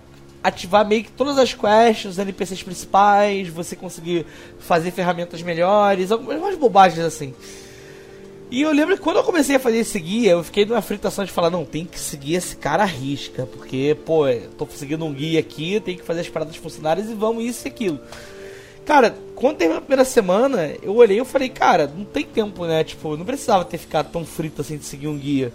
ativar 0.43 0.87
meio 0.87 1.05
que 1.05 1.13
todas 1.13 1.39
as 1.39 1.55
quests, 1.55 2.13
os 2.13 2.19
NPCs 2.19 2.63
principais, 2.63 3.49
você 3.49 3.75
conseguir 3.77 4.27
fazer 4.59 4.91
ferramentas 4.91 5.43
melhores, 5.43 6.11
algumas 6.11 6.57
bobagens 6.57 7.05
assim. 7.05 7.35
E 8.51 8.63
eu 8.63 8.73
lembro 8.73 8.97
que 8.97 9.03
quando 9.03 9.17
eu 9.17 9.25
comecei 9.25 9.57
a 9.57 9.61
fazer 9.61 9.79
esse 9.79 9.99
guia, 9.99 10.33
eu 10.33 10.45
fiquei 10.45 10.65
numa 10.65 10.83
fritação 10.83 11.25
de 11.25 11.33
falar, 11.33 11.51
não, 11.51 11.65
tem 11.65 11.85
que 11.85 11.99
seguir 11.99 12.35
esse 12.35 12.57
cara 12.57 12.83
à 12.83 12.87
risca, 12.87 13.47
porque, 13.47 13.97
pô, 14.05 14.25
tô 14.57 14.67
seguindo 14.71 15.05
um 15.05 15.13
guia 15.13 15.41
aqui, 15.41 15.81
tem 15.81 15.97
que 15.97 16.05
fazer 16.05 16.21
as 16.21 16.29
paradas 16.29 16.55
funcionárias 16.57 17.11
e 17.11 17.15
vamos 17.15 17.45
isso 17.45 17.67
e 17.67 17.69
aquilo. 17.69 17.99
Cara, 18.85 19.17
quando 19.35 19.57
terminou 19.57 19.79
a 19.79 19.81
primeira 19.81 20.05
semana, 20.05 20.75
eu 20.83 20.95
olhei 20.95 21.19
e 21.19 21.25
falei, 21.25 21.49
cara, 21.49 21.87
não 21.87 22.05
tem 22.05 22.25
tempo, 22.25 22.67
né? 22.67 22.85
Tipo, 22.85 23.17
não 23.17 23.25
precisava 23.25 23.65
ter 23.65 23.79
ficado 23.79 24.13
tão 24.13 24.27
frito 24.27 24.61
assim 24.61 24.77
de 24.77 24.85
seguir 24.85 25.09
um 25.09 25.17
guia. 25.17 25.53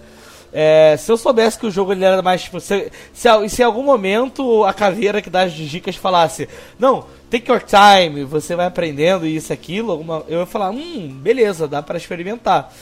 É, 0.52 0.96
se 0.98 1.12
eu 1.12 1.18
soubesse 1.18 1.60
que 1.60 1.68
o 1.68 1.72
jogo 1.72 1.92
ele 1.92 2.04
era 2.04 2.22
mais 2.22 2.44
tipo. 2.44 2.60
Se, 2.60 2.92
se, 3.14 3.50
se 3.50 3.62
em 3.62 3.66
algum 3.66 3.84
momento 3.84 4.64
a 4.64 4.74
caveira 4.74 5.22
que 5.22 5.30
dá 5.30 5.44
as 5.44 5.54
dicas 5.54 5.96
falasse, 5.96 6.50
não, 6.78 7.06
take 7.30 7.50
your 7.52 7.62
time, 7.62 8.24
você 8.24 8.56
vai 8.56 8.66
aprendendo 8.66 9.26
isso, 9.28 9.54
aquilo, 9.54 9.92
alguma, 9.92 10.24
eu 10.28 10.40
ia 10.40 10.46
falar, 10.46 10.72
hum, 10.72 11.10
beleza, 11.22 11.68
dá 11.68 11.82
para 11.82 11.98
experimentar. 11.98 12.74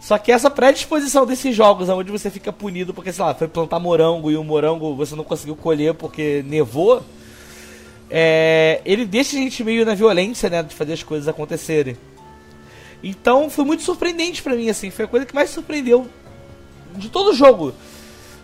Só 0.00 0.18
que 0.18 0.30
essa 0.30 0.50
predisposição 0.50 1.24
desses 1.24 1.56
jogos, 1.56 1.88
onde 1.88 2.12
você 2.12 2.30
fica 2.30 2.52
punido 2.52 2.92
porque, 2.92 3.10
sei 3.10 3.24
lá, 3.24 3.34
foi 3.34 3.48
plantar 3.48 3.78
morango 3.78 4.30
e 4.30 4.36
o 4.36 4.44
morango 4.44 4.94
você 4.94 5.16
não 5.16 5.24
conseguiu 5.24 5.56
colher 5.56 5.94
porque 5.94 6.44
nevou, 6.46 7.02
é, 8.10 8.82
ele 8.84 9.06
deixa 9.06 9.34
a 9.34 9.40
gente 9.40 9.64
meio 9.64 9.86
na 9.86 9.94
violência, 9.94 10.50
né, 10.50 10.62
de 10.62 10.74
fazer 10.74 10.92
as 10.92 11.02
coisas 11.02 11.26
acontecerem. 11.26 11.96
Então 13.02 13.48
foi 13.48 13.64
muito 13.64 13.82
surpreendente 13.82 14.42
para 14.42 14.54
mim, 14.54 14.68
assim, 14.68 14.90
foi 14.90 15.06
a 15.06 15.08
coisa 15.08 15.24
que 15.24 15.34
mais 15.34 15.48
surpreendeu 15.48 16.06
de 16.96 17.08
todo 17.08 17.34
jogo. 17.34 17.74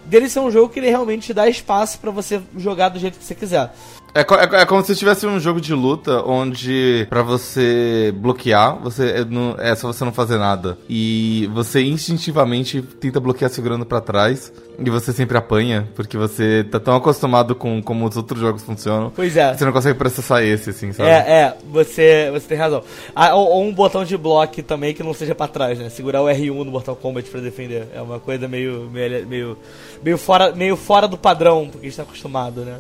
Dele 0.05 0.29
ser 0.29 0.41
um 0.41 0.51
jogo 0.51 0.69
que 0.69 0.81
ele 0.81 0.89
realmente 0.89 1.27
te 1.27 1.35
dá 1.35 1.49
espaço 1.49 1.99
para 1.99 2.11
você 2.11 2.41
jogar 2.57 2.89
do 2.89 2.99
jeito 2.99 3.19
que 3.19 3.25
você 3.25 3.35
quiser. 3.35 3.73
É, 4.15 4.21
é, 4.21 4.63
é, 4.63 4.67
como 4.67 4.83
se 4.85 4.97
tivesse 4.97 5.27
um 5.27 5.39
jogo 5.39 5.61
de 5.61 5.75
luta 5.75 6.23
onde 6.25 7.07
para 7.09 7.23
você 7.23 8.13
bloquear, 8.17 8.79
você 8.81 9.11
é, 9.11 9.25
não, 9.25 9.57
é 9.59 9.75
só 9.75 9.93
você 9.93 10.05
não 10.05 10.13
fazer 10.13 10.39
nada. 10.39 10.77
E 10.89 11.49
você 11.53 11.83
instintivamente 11.83 12.83
tenta 12.83 13.21
bloquear 13.21 13.51
segurando 13.51 13.87
para 13.87 14.01
trás. 14.01 14.53
E 14.83 14.89
você 14.89 15.13
sempre 15.13 15.37
apanha, 15.37 15.87
porque 15.95 16.17
você 16.17 16.65
tá 16.65 16.81
tão 16.81 16.97
acostumado 16.97 17.55
com 17.55 17.83
como 17.83 18.09
os 18.09 18.17
outros 18.17 18.41
jogos 18.41 18.63
funcionam. 18.63 19.13
Pois 19.15 19.37
é. 19.37 19.55
Você 19.55 19.65
não 19.65 19.73
consegue 19.73 19.99
processar 19.99 20.43
esse, 20.43 20.71
assim, 20.71 20.91
sabe? 20.91 21.11
É, 21.11 21.13
é, 21.13 21.57
você, 21.71 22.31
você 22.33 22.49
tem 22.49 22.57
razão. 22.57 22.83
Ah, 23.15 23.35
ou, 23.35 23.47
ou, 23.47 23.63
um 23.63 23.75
botão 23.75 24.05
de 24.07 24.17
bloco 24.17 24.63
também 24.63 24.95
que 24.95 25.03
não 25.03 25.13
seja 25.13 25.35
para 25.35 25.49
trás, 25.49 25.79
né? 25.79 25.91
Segurar 25.91 26.23
o 26.23 26.27
R1 26.27 26.65
no 26.65 26.71
Mortal 26.71 26.97
Kombat 26.97 27.29
para 27.29 27.43
defender. 27.43 27.89
É 27.95 28.01
uma 28.01 28.19
coisa 28.19 28.49
meio, 28.49 28.89
meio, 28.91 29.27
meio, 29.27 29.59
meio, 30.03 30.17
fora, 30.17 30.51
meio 30.53 30.77
fora 30.77 31.07
do 31.07 31.19
padrão, 31.19 31.69
porque 31.71 31.87
a 31.87 31.91
gente 31.91 31.97
tá 31.99 32.03
acostumado, 32.03 32.63
né? 32.63 32.79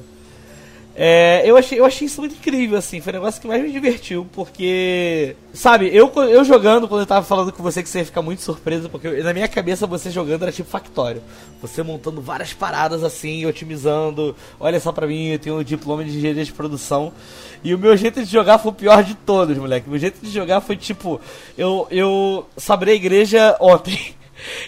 É, 0.94 1.42
eu, 1.44 1.57
achei, 1.57 1.79
eu 1.79 1.85
achei 1.85 2.07
isso 2.07 2.20
muito 2.20 2.35
incrível, 2.35 2.76
assim. 2.76 3.00
Foi 3.00 3.12
o 3.12 3.16
negócio 3.16 3.40
que 3.40 3.46
mais 3.46 3.62
me 3.62 3.70
divertiu, 3.70 4.26
porque. 4.33 5.37
Sabe, 5.53 5.88
eu, 5.94 6.12
eu 6.29 6.44
jogando, 6.44 6.87
quando 6.87 7.00
eu 7.00 7.07
tava 7.07 7.24
falando 7.24 7.53
com 7.53 7.62
você 7.62 7.83
que 7.83 7.88
você 7.88 8.00
ia 8.00 8.05
ficar 8.05 8.22
muito 8.22 8.42
surpreso, 8.42 8.88
porque 8.88 9.07
eu, 9.07 9.24
na 9.24 9.33
minha 9.33 9.48
cabeça 9.48 9.87
você 9.87 10.11
jogando 10.11 10.42
era 10.42 10.53
tipo 10.53 10.68
factório. 10.68 11.22
Você 11.62 11.83
montando 11.83 12.20
várias 12.20 12.53
paradas 12.53 13.03
assim, 13.05 13.46
otimizando. 13.46 14.35
Olha 14.59 14.81
só 14.81 14.92
pra 14.92 15.07
mim, 15.07 15.29
eu 15.29 15.38
tenho 15.38 15.59
um 15.59 15.62
diploma 15.62 16.05
de 16.05 16.11
engenharia 16.11 16.44
de 16.44 16.53
produção. 16.53 17.12
E 17.62 17.74
o 17.74 17.79
meu 17.79 17.96
jeito 17.96 18.22
de 18.24 18.31
jogar 18.31 18.59
foi 18.59 18.70
o 18.70 18.74
pior 18.74 19.03
de 19.03 19.14
todos, 19.14 19.57
moleque. 19.59 19.87
O 19.87 19.90
meu 19.90 19.98
jeito 19.98 20.20
de 20.20 20.31
jogar 20.31 20.61
foi 20.61 20.76
tipo. 20.76 21.20
Eu, 21.57 21.87
eu 21.90 22.46
sabrei 22.57 22.94
a 22.94 22.96
igreja 22.96 23.57
ontem. 23.61 24.14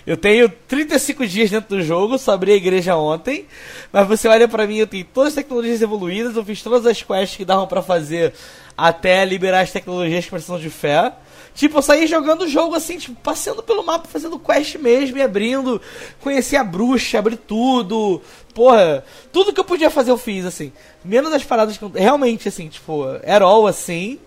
Eu 0.07 0.17
tenho 0.17 0.49
35 0.49 1.27
dias 1.27 1.51
dentro 1.51 1.77
do 1.77 1.83
jogo, 1.83 2.19
só 2.19 2.33
abri 2.33 2.53
a 2.53 2.57
igreja 2.57 2.97
ontem. 2.97 3.47
Mas 3.93 4.07
você 4.07 4.29
olha 4.29 4.49
para 4.49 4.67
mim, 4.67 4.77
eu 4.77 4.87
tenho 4.87 5.05
todas 5.05 5.29
as 5.29 5.35
tecnologias 5.35 5.83
evoluídas, 5.83 6.37
eu 6.37 6.45
fiz 6.45 6.63
todas 6.63 6.87
as 6.87 7.03
quests 7.03 7.37
que 7.37 7.45
davam 7.45 7.67
para 7.67 7.83
fazer 7.83 8.33
até 8.77 9.25
liberar 9.25 9.61
as 9.61 9.71
tecnologias 9.71 10.25
que 10.25 10.31
precisam 10.31 10.59
de 10.59 10.71
fé. 10.71 11.13
Tipo, 11.55 11.79
eu 11.79 11.83
saí 11.83 12.07
jogando 12.07 12.43
o 12.43 12.49
jogo 12.49 12.75
assim, 12.75 12.97
tipo, 12.97 13.15
passeando 13.21 13.63
pelo 13.63 13.85
mapa, 13.85 14.09
fazendo 14.09 14.39
quest 14.39 14.77
mesmo 14.77 15.19
e 15.19 15.23
abrindo. 15.23 15.81
Conheci 16.21 16.57
a 16.57 16.65
bruxa, 16.65 17.19
abri 17.19 17.37
tudo. 17.37 18.23
Porra, 18.55 19.05
tudo 19.33 19.53
que 19.53 19.61
eu 19.61 19.65
podia 19.65 19.91
fazer 19.91 20.11
eu 20.11 20.19
fiz, 20.19 20.47
assim. 20.47 20.73
Menos 21.05 21.33
as 21.33 21.45
paradas 21.45 21.77
que 21.77 21.85
eu, 21.85 21.91
Realmente, 21.91 22.49
assim, 22.49 22.69
tipo, 22.69 23.05
all 23.43 23.67
assim. 23.67 24.19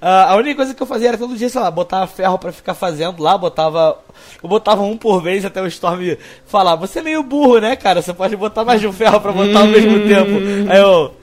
Uh, 0.00 0.28
a 0.28 0.36
única 0.36 0.56
coisa 0.56 0.74
que 0.74 0.82
eu 0.82 0.86
fazia 0.86 1.08
era 1.08 1.18
todo 1.18 1.36
dia, 1.36 1.48
sei 1.50 1.60
lá, 1.60 1.70
botava 1.70 2.06
ferro 2.06 2.38
para 2.38 2.50
ficar 2.52 2.72
fazendo 2.72 3.22
lá, 3.22 3.36
botava. 3.36 3.98
Eu 4.42 4.48
botava 4.48 4.80
um 4.82 4.96
por 4.96 5.22
vez 5.22 5.44
até 5.44 5.60
o 5.60 5.66
Storm 5.66 6.16
falar, 6.46 6.74
você 6.76 7.00
é 7.00 7.02
meio 7.02 7.22
burro, 7.22 7.58
né, 7.58 7.76
cara? 7.76 8.00
Você 8.00 8.14
pode 8.14 8.34
botar 8.34 8.64
mais 8.64 8.80
de 8.80 8.86
um 8.86 8.92
ferro 8.92 9.20
pra 9.20 9.30
botar 9.30 9.60
ao 9.60 9.66
mesmo 9.66 10.08
tempo. 10.08 10.70
Aí 10.70 10.78
eu. 10.78 11.14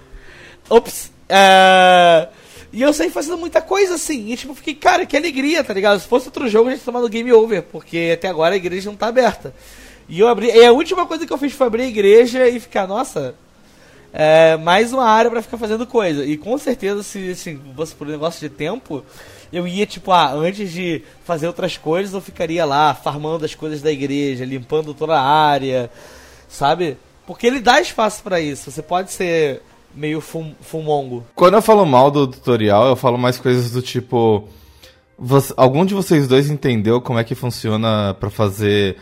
Ops. 0.69 1.11
Uh, 1.27 2.27
e 2.71 2.81
eu 2.83 2.93
saí 2.93 3.09
fazendo 3.09 3.37
muita 3.37 3.61
coisa 3.61 3.95
assim. 3.95 4.31
E 4.31 4.37
tipo, 4.37 4.53
fiquei, 4.53 4.75
cara, 4.75 5.05
que 5.07 5.17
alegria, 5.17 5.63
tá 5.63 5.73
ligado? 5.73 5.99
Se 5.99 6.07
fosse 6.07 6.27
outro 6.27 6.47
jogo, 6.47 6.69
a 6.69 6.73
gente 6.73 6.83
tomado 6.83 7.09
game 7.09 7.31
over, 7.33 7.63
porque 7.63 8.11
até 8.13 8.27
agora 8.27 8.53
a 8.53 8.57
igreja 8.57 8.89
não 8.89 8.95
tá 8.95 9.07
aberta. 9.07 9.55
E 10.07 10.19
eu 10.19 10.27
abri. 10.27 10.47
E 10.47 10.63
a 10.63 10.71
última 10.71 11.07
coisa 11.07 11.25
que 11.25 11.33
eu 11.33 11.37
fiz 11.37 11.53
foi 11.53 11.65
abrir 11.65 11.81
a 11.81 11.87
igreja 11.87 12.47
e 12.47 12.59
ficar, 12.59 12.85
nossa, 12.85 13.33
é, 14.19 14.57
mais 14.57 14.91
uma 14.91 15.05
área 15.05 15.29
para 15.29 15.43
ficar 15.43 15.59
fazendo 15.59 15.85
coisa. 15.85 16.25
E 16.25 16.37
com 16.37 16.57
certeza, 16.57 17.03
se 17.03 17.29
assim, 17.29 17.61
fosse 17.75 17.93
por 17.93 18.07
um 18.07 18.09
negócio 18.09 18.39
de 18.39 18.49
tempo, 18.49 19.03
eu 19.53 19.67
ia, 19.67 19.85
tipo, 19.85 20.11
ah, 20.11 20.31
antes 20.33 20.71
de 20.71 21.03
fazer 21.23 21.45
outras 21.45 21.77
coisas, 21.77 22.15
eu 22.15 22.19
ficaria 22.19 22.65
lá 22.65 22.95
farmando 22.95 23.45
as 23.45 23.53
coisas 23.53 23.79
da 23.79 23.91
igreja, 23.91 24.43
limpando 24.43 24.91
toda 24.95 25.13
a 25.13 25.21
área, 25.21 25.91
sabe? 26.49 26.97
Porque 27.27 27.45
ele 27.45 27.59
dá 27.59 27.79
espaço 27.79 28.23
para 28.23 28.41
isso. 28.41 28.71
Você 28.71 28.81
pode 28.81 29.11
ser 29.11 29.61
meio 29.93 30.19
fum, 30.19 30.51
fumongo. 30.61 31.23
Quando 31.35 31.53
eu 31.53 31.61
falo 31.61 31.85
mal 31.85 32.09
do 32.09 32.25
tutorial, 32.25 32.87
eu 32.87 32.95
falo 32.95 33.19
mais 33.19 33.37
coisas 33.37 33.69
do 33.69 33.83
tipo. 33.83 34.47
Você, 35.19 35.53
algum 35.55 35.85
de 35.85 35.93
vocês 35.93 36.27
dois 36.27 36.49
entendeu 36.49 36.99
como 37.01 37.19
é 37.19 37.23
que 37.23 37.35
funciona 37.35 38.15
para 38.19 38.31
fazer 38.31 38.97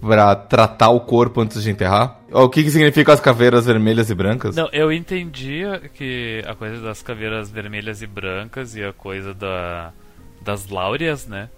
para 0.00 0.34
tratar 0.34 0.90
o 0.90 1.00
corpo 1.00 1.40
antes 1.40 1.62
de 1.62 1.70
enterrar? 1.70 2.20
O 2.32 2.48
que, 2.48 2.62
que 2.62 2.70
significa 2.70 3.12
as 3.12 3.20
caveiras 3.20 3.66
vermelhas 3.66 4.10
e 4.10 4.14
brancas? 4.14 4.56
Não, 4.56 4.68
eu 4.72 4.90
entendi 4.92 5.62
que 5.94 6.42
a 6.46 6.54
coisa 6.54 6.80
das 6.80 7.02
caveiras 7.02 7.50
vermelhas 7.50 8.00
e 8.00 8.06
brancas 8.06 8.74
e 8.74 8.82
a 8.82 8.92
coisa 8.92 9.34
da, 9.34 9.92
das 10.40 10.68
láureas, 10.68 11.26
né? 11.26 11.50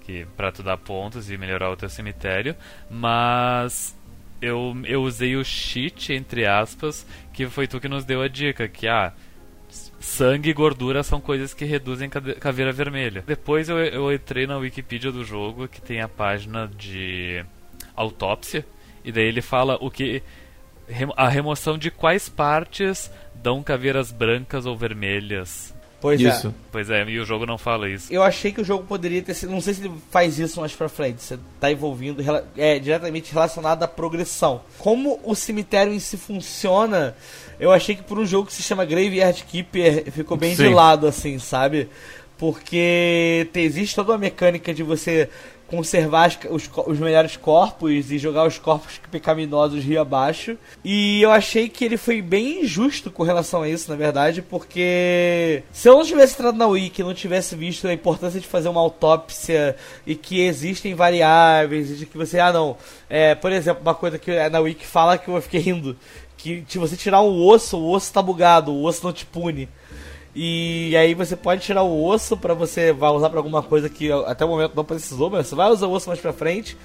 Que 0.00 0.26
para 0.36 0.52
tu 0.52 0.62
dar 0.62 0.76
pontos 0.76 1.30
e 1.30 1.38
melhorar 1.38 1.70
o 1.70 1.76
teu 1.76 1.88
cemitério, 1.88 2.54
mas 2.90 3.96
eu, 4.42 4.76
eu 4.84 5.02
usei 5.02 5.36
o 5.36 5.44
cheat, 5.44 6.12
entre 6.12 6.46
aspas, 6.46 7.06
que 7.32 7.46
foi 7.46 7.66
tu 7.66 7.80
que 7.80 7.88
nos 7.88 8.04
deu 8.04 8.20
a 8.20 8.28
dica, 8.28 8.66
que 8.68 8.88
ah, 8.88 9.12
sangue 10.00 10.50
e 10.50 10.54
gordura 10.54 11.02
são 11.02 11.20
coisas 11.20 11.54
que 11.54 11.64
reduzem 11.64 12.10
caveira 12.10 12.72
vermelha. 12.72 13.22
Depois 13.26 13.68
eu, 13.68 13.78
eu 13.78 14.12
entrei 14.12 14.46
na 14.46 14.56
Wikipedia 14.56 15.12
do 15.12 15.24
jogo, 15.24 15.68
que 15.68 15.80
tem 15.80 16.00
a 16.00 16.08
página 16.08 16.66
de 16.66 17.44
autópsia, 17.96 18.64
e 19.04 19.10
daí 19.12 19.24
ele 19.24 19.42
fala 19.42 19.76
o 19.80 19.90
que 19.90 20.22
a 21.16 21.28
remoção 21.28 21.78
de 21.78 21.90
quais 21.90 22.28
partes 22.28 23.10
dão 23.34 23.62
caveiras 23.62 24.10
brancas 24.10 24.66
ou 24.66 24.76
vermelhas. 24.76 25.72
Pois 26.00 26.18
Isso. 26.18 26.48
é. 26.48 26.52
Pois 26.72 26.88
é, 26.88 27.04
e 27.04 27.18
o 27.20 27.26
jogo 27.26 27.44
não 27.44 27.58
fala 27.58 27.86
isso. 27.86 28.10
Eu 28.10 28.22
achei 28.22 28.50
que 28.52 28.60
o 28.62 28.64
jogo 28.64 28.84
poderia 28.84 29.20
ter 29.20 29.34
sido. 29.34 29.52
Não 29.52 29.60
sei 29.60 29.74
se 29.74 29.82
ele 29.84 29.92
faz 30.10 30.38
isso 30.38 30.58
mais 30.58 30.72
pra 30.72 30.88
frente. 30.88 31.22
Você 31.22 31.38
tá 31.60 31.70
envolvindo 31.70 32.22
rela- 32.22 32.48
é, 32.56 32.78
diretamente 32.78 33.30
relacionado 33.34 33.82
à 33.82 33.86
progressão. 33.88 34.62
Como 34.78 35.20
o 35.22 35.34
cemitério 35.34 35.92
em 35.92 35.98
si 35.98 36.16
funciona, 36.16 37.14
eu 37.60 37.70
achei 37.70 37.94
que 37.94 38.02
por 38.02 38.18
um 38.18 38.24
jogo 38.24 38.46
que 38.46 38.54
se 38.54 38.62
chama 38.62 38.86
Graveyard 38.86 39.44
Keeper 39.44 40.10
ficou 40.10 40.38
bem 40.38 40.52
de 40.52 40.68
Sim. 40.68 40.72
lado, 40.74 41.06
assim, 41.06 41.38
sabe? 41.38 41.86
Porque 42.38 43.46
te- 43.52 43.60
existe 43.60 43.94
toda 43.94 44.12
uma 44.12 44.18
mecânica 44.18 44.72
de 44.72 44.82
você 44.82 45.28
conservar 45.70 46.24
as- 46.26 46.38
os, 46.50 46.68
os 46.86 46.98
melhores 46.98 47.36
corpos 47.36 48.10
e 48.10 48.18
jogar 48.18 48.46
os 48.46 48.58
corpos 48.58 49.00
pecaminosos 49.10 49.84
rio 49.84 50.00
abaixo. 50.00 50.58
E 50.84 51.22
eu 51.22 51.30
achei 51.30 51.68
que 51.68 51.84
ele 51.84 51.96
foi 51.96 52.20
bem 52.20 52.62
injusto 52.64 53.10
com 53.10 53.22
relação 53.22 53.62
a 53.62 53.68
isso, 53.68 53.88
na 53.90 53.96
verdade, 53.96 54.42
porque 54.42 55.62
se 55.72 55.88
eu 55.88 55.94
não 55.96 56.04
tivesse 56.04 56.34
entrado 56.34 56.58
na 56.58 56.66
Wiki, 56.66 57.02
não 57.02 57.14
tivesse 57.14 57.54
visto 57.54 57.86
a 57.86 57.92
importância 57.92 58.40
de 58.40 58.46
fazer 58.46 58.68
uma 58.68 58.80
autópsia 58.80 59.76
e 60.06 60.14
que 60.14 60.40
existem 60.40 60.94
variáveis 60.94 61.90
e 61.90 61.94
de 61.94 62.06
que 62.06 62.16
você, 62.18 62.38
ah 62.40 62.52
não, 62.52 62.76
é, 63.08 63.34
por 63.34 63.52
exemplo, 63.52 63.82
uma 63.82 63.94
coisa 63.94 64.18
que 64.18 64.48
na 64.48 64.58
Wiki 64.60 64.84
fala 64.86 65.16
que 65.18 65.28
eu 65.28 65.40
fiquei 65.40 65.60
rindo, 65.60 65.96
que 66.36 66.64
se 66.68 66.78
você 66.78 66.96
tirar 66.96 67.20
um 67.22 67.46
osso, 67.46 67.78
o 67.78 67.90
osso 67.92 68.12
tá 68.12 68.20
bugado, 68.20 68.72
o 68.72 68.84
osso 68.84 69.04
não 69.04 69.12
te 69.12 69.24
pune. 69.26 69.68
E 70.34 70.96
aí 70.96 71.12
você 71.14 71.34
pode 71.34 71.62
tirar 71.62 71.82
o 71.82 72.04
osso 72.04 72.36
pra 72.36 72.54
você 72.54 72.92
vai 72.92 73.10
usar 73.10 73.30
pra 73.30 73.38
alguma 73.38 73.62
coisa 73.62 73.88
que 73.88 74.10
até 74.26 74.44
o 74.44 74.48
momento 74.48 74.74
não 74.76 74.84
precisou, 74.84 75.28
mas 75.28 75.48
você 75.48 75.54
vai 75.54 75.70
usar 75.70 75.86
o 75.86 75.92
osso 75.92 76.08
mais 76.08 76.20
pra 76.20 76.32
frente. 76.32 76.76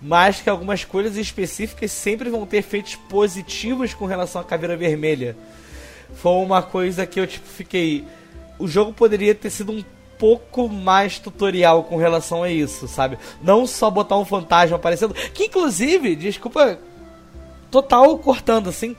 Mas 0.00 0.40
que 0.40 0.48
algumas 0.48 0.84
coisas 0.84 1.16
específicas 1.16 1.90
sempre 1.90 2.30
vão 2.30 2.46
ter 2.46 2.58
efeitos 2.58 2.94
positivos 3.08 3.94
com 3.94 4.06
relação 4.06 4.40
à 4.40 4.44
caveira 4.44 4.76
vermelha. 4.76 5.36
Foi 6.14 6.32
uma 6.32 6.62
coisa 6.62 7.06
que 7.06 7.18
eu 7.18 7.26
tipo 7.26 7.46
fiquei. 7.46 8.04
O 8.58 8.66
jogo 8.66 8.92
poderia 8.92 9.34
ter 9.34 9.50
sido 9.50 9.72
um 9.72 9.84
pouco 10.18 10.68
mais 10.68 11.18
tutorial 11.18 11.84
com 11.84 11.96
relação 11.96 12.42
a 12.42 12.50
isso, 12.50 12.88
sabe? 12.88 13.18
Não 13.42 13.66
só 13.66 13.90
botar 13.90 14.16
um 14.18 14.24
fantasma 14.24 14.76
aparecendo. 14.76 15.14
Que 15.14 15.44
inclusive, 15.44 16.16
desculpa, 16.16 16.78
total 17.70 18.18
cortando 18.18 18.68
assim. 18.68 18.96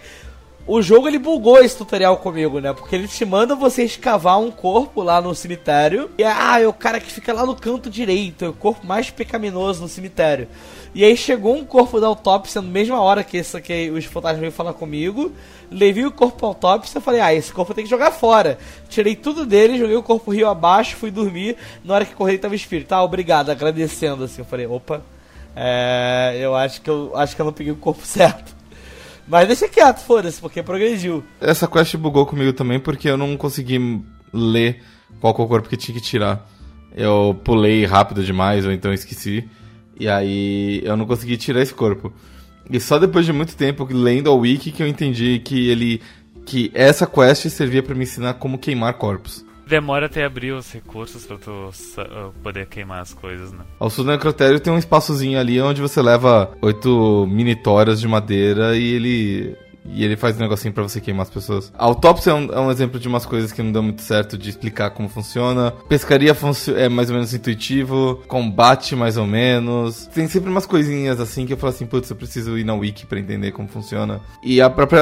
O 0.71 0.83
jogo 0.83 1.07
ele 1.07 1.17
bugou 1.17 1.57
esse 1.57 1.75
tutorial 1.75 2.17
comigo, 2.17 2.59
né? 2.59 2.71
Porque 2.73 2.95
ele 2.95 3.07
te 3.07 3.25
manda 3.25 3.55
você 3.55 3.85
escavar 3.85 4.39
um 4.39 4.51
corpo 4.51 5.01
lá 5.01 5.19
no 5.19 5.33
cemitério. 5.33 6.11
E 6.15 6.23
ah, 6.23 6.61
é 6.61 6.67
o 6.67 6.71
cara 6.71 6.99
que 6.99 7.11
fica 7.11 7.33
lá 7.33 7.43
no 7.43 7.55
canto 7.55 7.89
direito, 7.89 8.45
é 8.45 8.49
o 8.49 8.53
corpo 8.53 8.85
mais 8.85 9.09
pecaminoso 9.09 9.81
no 9.81 9.87
cemitério. 9.87 10.47
E 10.93 11.03
aí 11.03 11.17
chegou 11.17 11.55
um 11.55 11.65
corpo 11.65 11.99
da 11.99 12.05
autópsia 12.05 12.61
na 12.61 12.69
mesma 12.69 13.01
hora 13.01 13.23
que, 13.23 13.37
esse, 13.37 13.59
que 13.61 13.89
os 13.89 14.05
fantasmas 14.05 14.41
veio 14.41 14.51
falar 14.51 14.73
comigo. 14.73 15.31
Levei 15.71 16.05
o 16.05 16.11
corpo 16.11 16.37
pra 16.37 16.47
autópsia 16.49 16.99
e 16.99 17.01
falei, 17.01 17.19
ah, 17.19 17.33
esse 17.33 17.51
corpo 17.51 17.73
tem 17.73 17.83
que 17.83 17.89
jogar 17.89 18.11
fora. 18.11 18.59
Tirei 18.87 19.15
tudo 19.15 19.47
dele, 19.47 19.75
joguei 19.75 19.95
o 19.95 20.03
corpo 20.03 20.29
rio 20.29 20.47
abaixo, 20.47 20.97
fui 20.97 21.09
dormir. 21.09 21.57
Na 21.83 21.95
hora 21.95 22.05
que 22.05 22.13
acordei 22.13 22.37
tava 22.37 22.53
espírito. 22.53 22.93
Ah, 22.93 23.03
obrigado, 23.03 23.49
agradecendo 23.49 24.23
assim. 24.23 24.41
Eu 24.41 24.45
falei, 24.45 24.67
opa, 24.67 25.01
é, 25.55 26.37
eu 26.39 26.53
acho 26.53 26.79
que 26.79 26.91
eu 26.91 27.11
acho 27.15 27.35
que 27.35 27.41
eu 27.41 27.45
não 27.47 27.53
peguei 27.53 27.73
o 27.73 27.75
corpo 27.75 28.05
certo. 28.05 28.58
Mas 29.29 29.47
deixa 29.47 29.69
quieto, 29.69 29.99
foda-se, 29.99 30.41
porque 30.41 30.63
progrediu. 30.63 31.23
Essa 31.39 31.67
quest 31.67 31.95
bugou 31.95 32.25
comigo 32.25 32.51
também 32.51 32.79
porque 32.79 33.07
eu 33.07 33.15
não 33.15 33.37
consegui 33.37 34.01
ler 34.33 34.81
qual 35.21 35.35
que 35.35 35.41
é 35.41 35.43
o 35.43 35.47
corpo 35.47 35.69
que 35.69 35.77
tinha 35.77 35.95
que 35.95 36.03
tirar. 36.03 36.49
Eu 36.95 37.39
pulei 37.43 37.85
rápido 37.85 38.23
demais, 38.23 38.65
ou 38.65 38.71
então 38.71 38.91
esqueci. 38.91 39.47
E 39.99 40.09
aí 40.09 40.81
eu 40.83 40.97
não 40.97 41.05
consegui 41.05 41.37
tirar 41.37 41.61
esse 41.61 41.73
corpo. 41.73 42.11
E 42.71 42.79
só 42.79 42.97
depois 42.97 43.23
de 43.25 43.31
muito 43.31 43.55
tempo 43.55 43.87
lendo 43.91 44.31
a 44.31 44.33
wiki 44.33 44.71
que 44.71 44.81
eu 44.81 44.87
entendi 44.87 45.39
que 45.39 45.69
ele. 45.69 46.01
que 46.43 46.71
essa 46.73 47.05
quest 47.05 47.49
servia 47.49 47.83
pra 47.83 47.93
me 47.93 48.03
ensinar 48.03 48.33
como 48.33 48.57
queimar 48.57 48.93
corpos. 48.95 49.45
Demora 49.69 50.07
até 50.07 50.25
abrir 50.25 50.51
os 50.51 50.73
recursos 50.73 51.27
pra 51.27 51.37
tu 51.37 51.51
uh, 51.51 52.33
poder 52.41 52.65
queimar 52.65 53.01
as 53.01 53.13
coisas, 53.13 53.51
né? 53.51 53.59
Ao 53.79 53.87
sul 53.87 54.03
do 54.03 54.09
necrotério 54.09 54.59
tem 54.59 54.73
um 54.73 54.79
espaçozinho 54.79 55.39
ali 55.39 55.61
onde 55.61 55.79
você 55.79 56.01
leva 56.01 56.51
oito 56.59 57.27
mini 57.29 57.55
toras 57.55 58.01
de 58.01 58.07
madeira 58.07 58.75
e 58.75 58.93
ele. 58.95 59.55
E 59.91 60.03
ele 60.03 60.15
faz 60.15 60.37
um 60.37 60.39
negocinho 60.39 60.73
pra 60.73 60.83
você 60.83 61.01
queimar 61.01 61.23
as 61.23 61.29
pessoas. 61.29 61.71
A 61.77 61.85
autópsia 61.85 62.31
é 62.31 62.33
um, 62.33 62.53
é 62.53 62.59
um 62.59 62.71
exemplo 62.71 62.99
de 62.99 63.07
umas 63.07 63.25
coisas 63.25 63.51
que 63.51 63.61
não 63.61 63.71
deu 63.71 63.81
muito 63.81 64.01
certo 64.01 64.37
de 64.37 64.49
explicar 64.49 64.91
como 64.91 65.09
funciona. 65.09 65.71
Pescaria 65.87 66.35
é 66.77 66.89
mais 66.89 67.09
ou 67.09 67.15
menos 67.15 67.33
intuitivo. 67.33 68.21
Combate 68.27 68.95
mais 68.95 69.17
ou 69.17 69.25
menos. 69.25 70.07
Tem 70.07 70.27
sempre 70.27 70.49
umas 70.49 70.65
coisinhas 70.65 71.19
assim 71.19 71.45
que 71.45 71.53
eu 71.53 71.57
falo 71.57 71.73
assim, 71.73 71.85
putz, 71.85 72.09
eu 72.09 72.15
preciso 72.15 72.57
ir 72.57 72.63
na 72.63 72.75
wiki 72.75 73.05
pra 73.05 73.19
entender 73.19 73.51
como 73.51 73.67
funciona. 73.67 74.21
E 74.43 74.61
a 74.61 74.69
própria. 74.69 74.99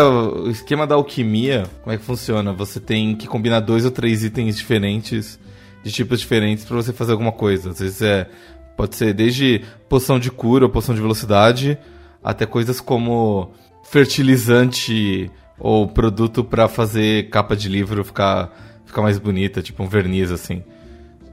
Esquema 0.49 0.87
da 0.87 0.95
alquimia, 0.95 1.63
como 1.83 1.93
é 1.93 1.97
que 1.97 2.03
funciona? 2.03 2.53
Você 2.53 2.79
tem 2.79 3.15
que 3.15 3.27
combinar 3.27 3.59
dois 3.59 3.85
ou 3.85 3.91
três 3.91 4.23
itens 4.23 4.57
diferentes 4.57 5.39
de 5.83 5.91
tipos 5.91 6.19
diferentes 6.19 6.65
pra 6.65 6.75
você 6.75 6.93
fazer 6.93 7.11
alguma 7.11 7.31
coisa. 7.31 7.71
Às 7.71 7.79
vezes 7.79 8.01
é 8.01 8.29
pode 8.75 8.95
ser 8.95 9.13
desde 9.13 9.63
poção 9.89 10.19
de 10.19 10.29
cura 10.29 10.65
ou 10.65 10.71
poção 10.71 10.93
de 10.93 11.01
velocidade 11.01 11.77
até 12.23 12.45
coisas 12.45 12.79
como 12.79 13.51
fertilizante 13.89 15.31
ou 15.57 15.87
produto 15.87 16.43
pra 16.43 16.67
fazer 16.67 17.29
capa 17.29 17.55
de 17.55 17.69
livro 17.69 18.03
ficar 18.03 18.51
ficar 18.85 19.01
mais 19.01 19.17
bonita, 19.17 19.61
tipo 19.61 19.83
um 19.83 19.87
verniz 19.87 20.31
assim. 20.31 20.63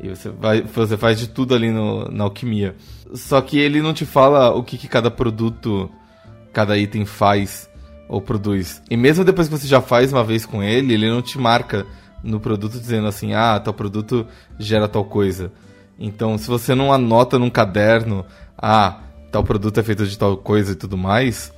E 0.03 0.09
você 0.09 0.29
vai 0.29 0.63
você 0.63 0.97
faz 0.97 1.19
de 1.19 1.29
tudo 1.29 1.55
ali 1.55 1.71
no, 1.71 2.09
na 2.11 2.25
alquimia. 2.25 2.75
Só 3.15 3.41
que 3.41 3.59
ele 3.59 3.81
não 3.81 3.93
te 3.93 4.05
fala 4.05 4.51
o 4.55 4.63
que, 4.63 4.77
que 4.77 4.89
cada 4.89 5.11
produto, 5.11 5.91
cada 6.53 6.77
item 6.77 7.05
faz 7.05 7.69
ou 8.09 8.21
produz. 8.21 8.83
E 8.91 8.97
mesmo 8.97 9.25
depois 9.25 9.49
que 9.49 9.57
você 9.57 9.67
já 9.67 9.81
faz 9.81 10.13
uma 10.13 10.25
vez 10.25 10.45
com 10.45 10.63
ele, 10.63 10.95
ele 10.95 11.09
não 11.09 11.23
te 11.23 11.39
marca 11.39 11.87
no 12.23 12.41
produto 12.41 12.73
dizendo 12.73 13.07
assim, 13.07 13.35
ah, 13.35 13.61
tal 13.61 13.75
produto 13.75 14.27
gera 14.59 14.89
tal 14.89 15.05
coisa. 15.05 15.53
Então, 15.99 16.37
se 16.37 16.49
você 16.49 16.75
não 16.75 16.93
anota 16.93 17.39
num 17.39 17.51
caderno, 17.51 18.25
ah, 18.59 19.01
tal 19.31 19.45
produto 19.45 19.79
é 19.79 19.83
feito 19.83 20.07
de 20.07 20.19
tal 20.19 20.37
coisa 20.37 20.73
e 20.73 20.75
tudo 20.75 20.97
mais, 20.97 21.53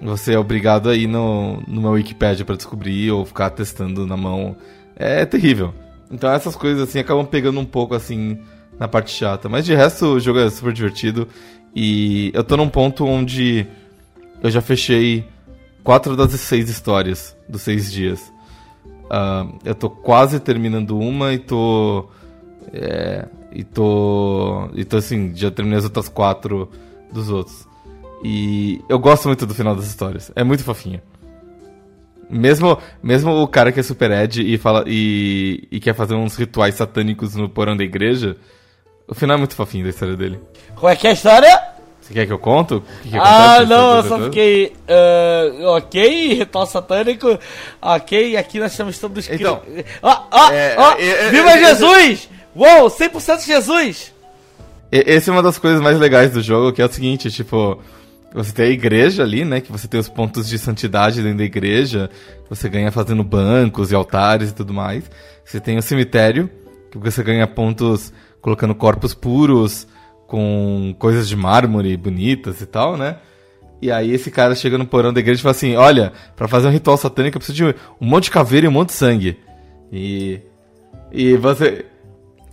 você 0.00 0.34
é 0.34 0.38
obrigado 0.38 0.88
a 0.88 0.96
ir 0.96 1.06
no, 1.06 1.62
numa 1.66 1.90
Wikipedia 1.90 2.44
para 2.44 2.56
descobrir 2.56 3.10
ou 3.10 3.24
ficar 3.24 3.50
testando 3.50 4.06
na 4.06 4.16
mão. 4.16 4.56
É 4.94 5.24
terrível. 5.24 5.74
Então 6.10 6.30
essas 6.30 6.54
coisas 6.54 6.88
assim 6.88 6.98
acabam 6.98 7.26
pegando 7.26 7.58
um 7.58 7.64
pouco 7.64 7.94
assim 7.94 8.38
na 8.78 8.86
parte 8.86 9.10
chata. 9.10 9.48
Mas 9.48 9.64
de 9.64 9.74
resto 9.74 10.06
o 10.06 10.20
jogo 10.20 10.38
é 10.38 10.50
super 10.50 10.72
divertido. 10.72 11.28
E 11.74 12.30
eu 12.34 12.42
tô 12.42 12.56
num 12.56 12.68
ponto 12.68 13.04
onde 13.04 13.66
eu 14.42 14.50
já 14.50 14.60
fechei 14.60 15.26
quatro 15.82 16.16
das 16.16 16.32
seis 16.32 16.68
histórias 16.68 17.36
dos 17.48 17.62
seis 17.62 17.92
dias. 17.92 18.32
Ah, 19.10 19.46
eu 19.64 19.74
tô 19.74 19.88
quase 19.88 20.40
terminando 20.40 20.98
uma 20.98 21.32
e 21.32 21.38
tô. 21.38 22.08
É, 22.72 23.26
e 23.52 23.62
tô. 23.64 24.68
E 24.74 24.84
tô 24.84 24.96
assim, 24.96 25.32
já 25.34 25.50
terminei 25.50 25.78
as 25.78 25.84
outras 25.84 26.08
quatro 26.08 26.70
dos 27.12 27.30
outros. 27.30 27.65
E 28.24 28.80
eu 28.88 28.98
gosto 28.98 29.26
muito 29.28 29.46
do 29.46 29.54
final 29.54 29.74
das 29.74 29.86
histórias. 29.86 30.32
É 30.34 30.42
muito 30.42 30.64
fofinho. 30.64 31.00
Mesmo, 32.28 32.76
mesmo 33.02 33.30
o 33.42 33.46
cara 33.46 33.70
que 33.70 33.78
é 33.78 33.82
super 33.82 34.10
Ed 34.10 34.42
e, 34.42 34.58
fala, 34.58 34.84
e, 34.86 35.68
e 35.70 35.78
quer 35.78 35.94
fazer 35.94 36.14
uns 36.14 36.34
rituais 36.36 36.74
satânicos 36.74 37.36
no 37.36 37.48
porão 37.48 37.76
da 37.76 37.84
igreja, 37.84 38.36
o 39.06 39.14
final 39.14 39.36
é 39.36 39.38
muito 39.38 39.54
fofinho 39.54 39.84
da 39.84 39.90
história 39.90 40.16
dele. 40.16 40.40
Como 40.74 40.88
é 40.88 40.96
que 40.96 41.06
é 41.06 41.10
a 41.10 41.12
história? 41.12 41.62
Você 42.00 42.14
quer 42.14 42.26
que 42.26 42.32
eu 42.32 42.38
conto? 42.38 42.82
Que 43.02 43.10
que 43.10 43.16
Ah, 43.18 43.64
não, 43.64 43.96
eu 43.96 44.02
só 44.04 44.24
fiquei. 44.24 44.72
ah, 44.88 45.70
ok, 45.76 46.34
ritual 46.34 46.66
satânico. 46.66 47.38
Ok, 47.80 48.36
aqui 48.36 48.58
nós 48.58 48.72
estamos 48.72 48.98
todos. 48.98 49.28
Então, 49.30 49.60
Ó, 50.02 50.22
ó, 50.30 50.50
é, 50.50 50.74
ó! 50.78 50.92
é, 50.94 51.08
é, 51.08 51.30
Viva 51.30 51.50
é, 51.50 51.62
é, 51.62 51.66
Jesus! 51.66 52.28
Uou, 52.54 52.88
100% 52.90 53.44
Jesus! 53.44 54.12
Essa 54.90 55.30
é 55.30 55.32
uma 55.32 55.42
das 55.42 55.58
coisas 55.58 55.80
mais 55.80 55.98
legais 55.98 56.32
do 56.32 56.40
jogo, 56.40 56.72
que 56.72 56.80
é 56.80 56.86
o 56.86 56.92
seguinte, 56.92 57.30
tipo, 57.30 57.80
você 58.32 58.52
tem 58.52 58.66
a 58.66 58.70
igreja 58.70 59.22
ali, 59.22 59.44
né, 59.44 59.60
que 59.60 59.72
você 59.72 59.88
tem 59.88 59.98
os 59.98 60.08
pontos 60.08 60.48
de 60.48 60.58
santidade 60.58 61.22
dentro 61.22 61.38
da 61.38 61.44
igreja, 61.44 62.10
você 62.48 62.68
ganha 62.68 62.90
fazendo 62.92 63.24
bancos 63.24 63.90
e 63.90 63.94
altares 63.94 64.50
e 64.50 64.54
tudo 64.54 64.74
mais. 64.74 65.10
Você 65.44 65.60
tem 65.60 65.78
o 65.78 65.82
cemitério, 65.82 66.50
que 66.90 66.98
você 66.98 67.22
ganha 67.22 67.46
pontos 67.46 68.12
colocando 68.40 68.74
corpos 68.74 69.14
puros, 69.14 69.86
com 70.26 70.94
coisas 70.98 71.28
de 71.28 71.36
mármore 71.36 71.96
bonitas 71.96 72.60
e 72.60 72.66
tal, 72.66 72.96
né? 72.96 73.16
E 73.80 73.90
aí 73.90 74.12
esse 74.12 74.30
cara 74.30 74.54
chega 74.54 74.78
no 74.78 74.86
porão 74.86 75.12
da 75.12 75.20
igreja 75.20 75.40
e 75.40 75.42
fala 75.42 75.52
assim, 75.52 75.76
olha, 75.76 76.12
pra 76.34 76.48
fazer 76.48 76.66
um 76.66 76.70
ritual 76.70 76.96
satânico 76.96 77.36
eu 77.36 77.40
preciso 77.40 77.56
de 77.56 77.76
um 78.00 78.06
monte 78.06 78.24
de 78.24 78.30
caveira 78.30 78.66
e 78.66 78.68
um 78.68 78.72
monte 78.72 78.88
de 78.88 78.94
sangue. 78.94 79.38
E... 79.92 80.40
E 81.12 81.36
você... 81.36 81.86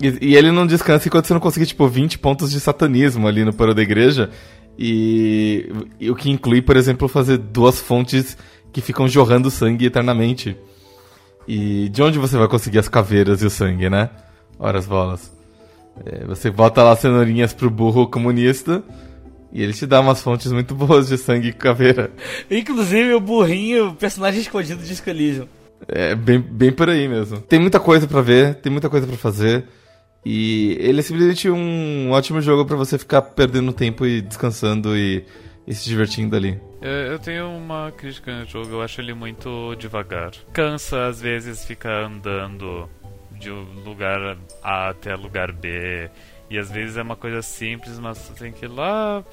E, 0.01 0.30
e 0.30 0.36
ele 0.36 0.51
não 0.51 0.67
descansa 0.67 1.07
enquanto 1.07 1.28
você 1.28 1.34
não 1.34 1.39
conseguir, 1.39 1.65
tipo, 1.65 1.88
20 1.88 2.19
pontos 2.19 2.51
de 2.51 2.59
satanismo 2.59 3.28
ali 3.28 3.45
no 3.45 3.53
porão 3.53 3.74
da 3.74 3.82
igreja. 3.82 4.30
E, 4.78 5.69
e 5.99 6.09
o 6.09 6.15
que 6.15 6.30
inclui, 6.30 6.61
por 6.61 6.76
exemplo, 6.76 7.07
fazer 7.07 7.38
duas 7.38 7.80
fontes 7.80 8.38
que 8.71 8.82
ficam 8.82 9.07
jorrando 9.07 9.51
sangue 9.51 9.86
eternamente. 9.86 10.57
E 11.47 11.89
de 11.89 12.01
onde 12.01 12.17
você 12.17 12.38
vai 12.38 12.47
conseguir 12.47 12.80
as 12.80 12.88
caveiras 12.88 13.41
e 13.41 13.45
o 13.45 13.49
sangue, 13.49 13.89
né? 13.89 14.09
Ora 14.57 14.80
as 14.80 14.88
bolas. 14.88 15.32
É, 16.05 16.26
você 16.26 16.49
bota 16.49 16.82
lá 16.82 16.95
cenourinhas 16.95 17.53
pro 17.53 17.69
burro 17.69 18.07
comunista 18.07 18.84
e 19.51 19.61
ele 19.61 19.74
te 19.74 19.86
dá 19.86 19.99
umas 19.99 20.21
fontes 20.21 20.51
muito 20.51 20.74
boas 20.74 21.07
de 21.07 21.17
sangue 21.17 21.49
e 21.49 21.53
caveira. 21.53 22.11
Inclusive 22.49 23.13
o 23.13 23.19
burrinho, 23.19 23.93
personagem 23.93 24.41
escondido 24.41 24.82
de 24.82 24.95
Scaligio. 24.95 25.47
É 25.88 26.15
bem, 26.15 26.39
bem 26.39 26.71
por 26.71 26.89
aí 26.89 27.07
mesmo. 27.07 27.39
Tem 27.41 27.59
muita 27.59 27.80
coisa 27.80 28.07
pra 28.07 28.21
ver, 28.21 28.55
tem 28.55 28.71
muita 28.71 28.89
coisa 28.89 29.05
pra 29.05 29.17
fazer. 29.17 29.65
E 30.26 30.78
ele 30.80 30.99
é 30.99 31.03
simplesmente 31.03 31.49
um 31.49 32.11
ótimo 32.11 32.39
jogo 32.41 32.65
pra 32.65 32.78
você 32.78 32.97
ficar 32.97 33.21
perdendo 33.21 33.74
tempo 33.74 34.05
e 34.05 34.21
descansando 34.21 34.95
e, 34.95 35.26
e 35.67 35.74
se 35.74 35.86
divertindo 35.86 36.36
ali. 36.36 36.59
Eu, 36.82 37.17
tenho 37.19 37.47
uma 37.47 37.91
crítica 37.91 38.39
no 38.39 38.45
jogo, 38.45 38.71
eu 38.71 38.82
acho 38.82 38.99
ele 38.99 39.13
muito 39.13 39.76
devagar. 39.76 40.32
Cansa, 40.51 41.07
às 41.07 41.21
vezes, 41.21 41.65
ficar 41.65 42.03
andando 42.03 42.89
de 43.32 43.49
lugar 43.49 44.38
A 44.61 44.89
até 44.89 45.15
lugar 45.15 45.51
B. 45.51 46.09
E 46.54 46.60
às 46.60 46.70
vezes 46.70 46.97
é 46.97 47.01
uma 47.01 47.16
coisa 47.16 47.41
simples, 47.41 47.97
mas 47.97 48.28
tu 48.28 48.34
tem 48.36 48.51
que 48.51 48.66
ir 48.66 48.68
lá. 48.68 49.24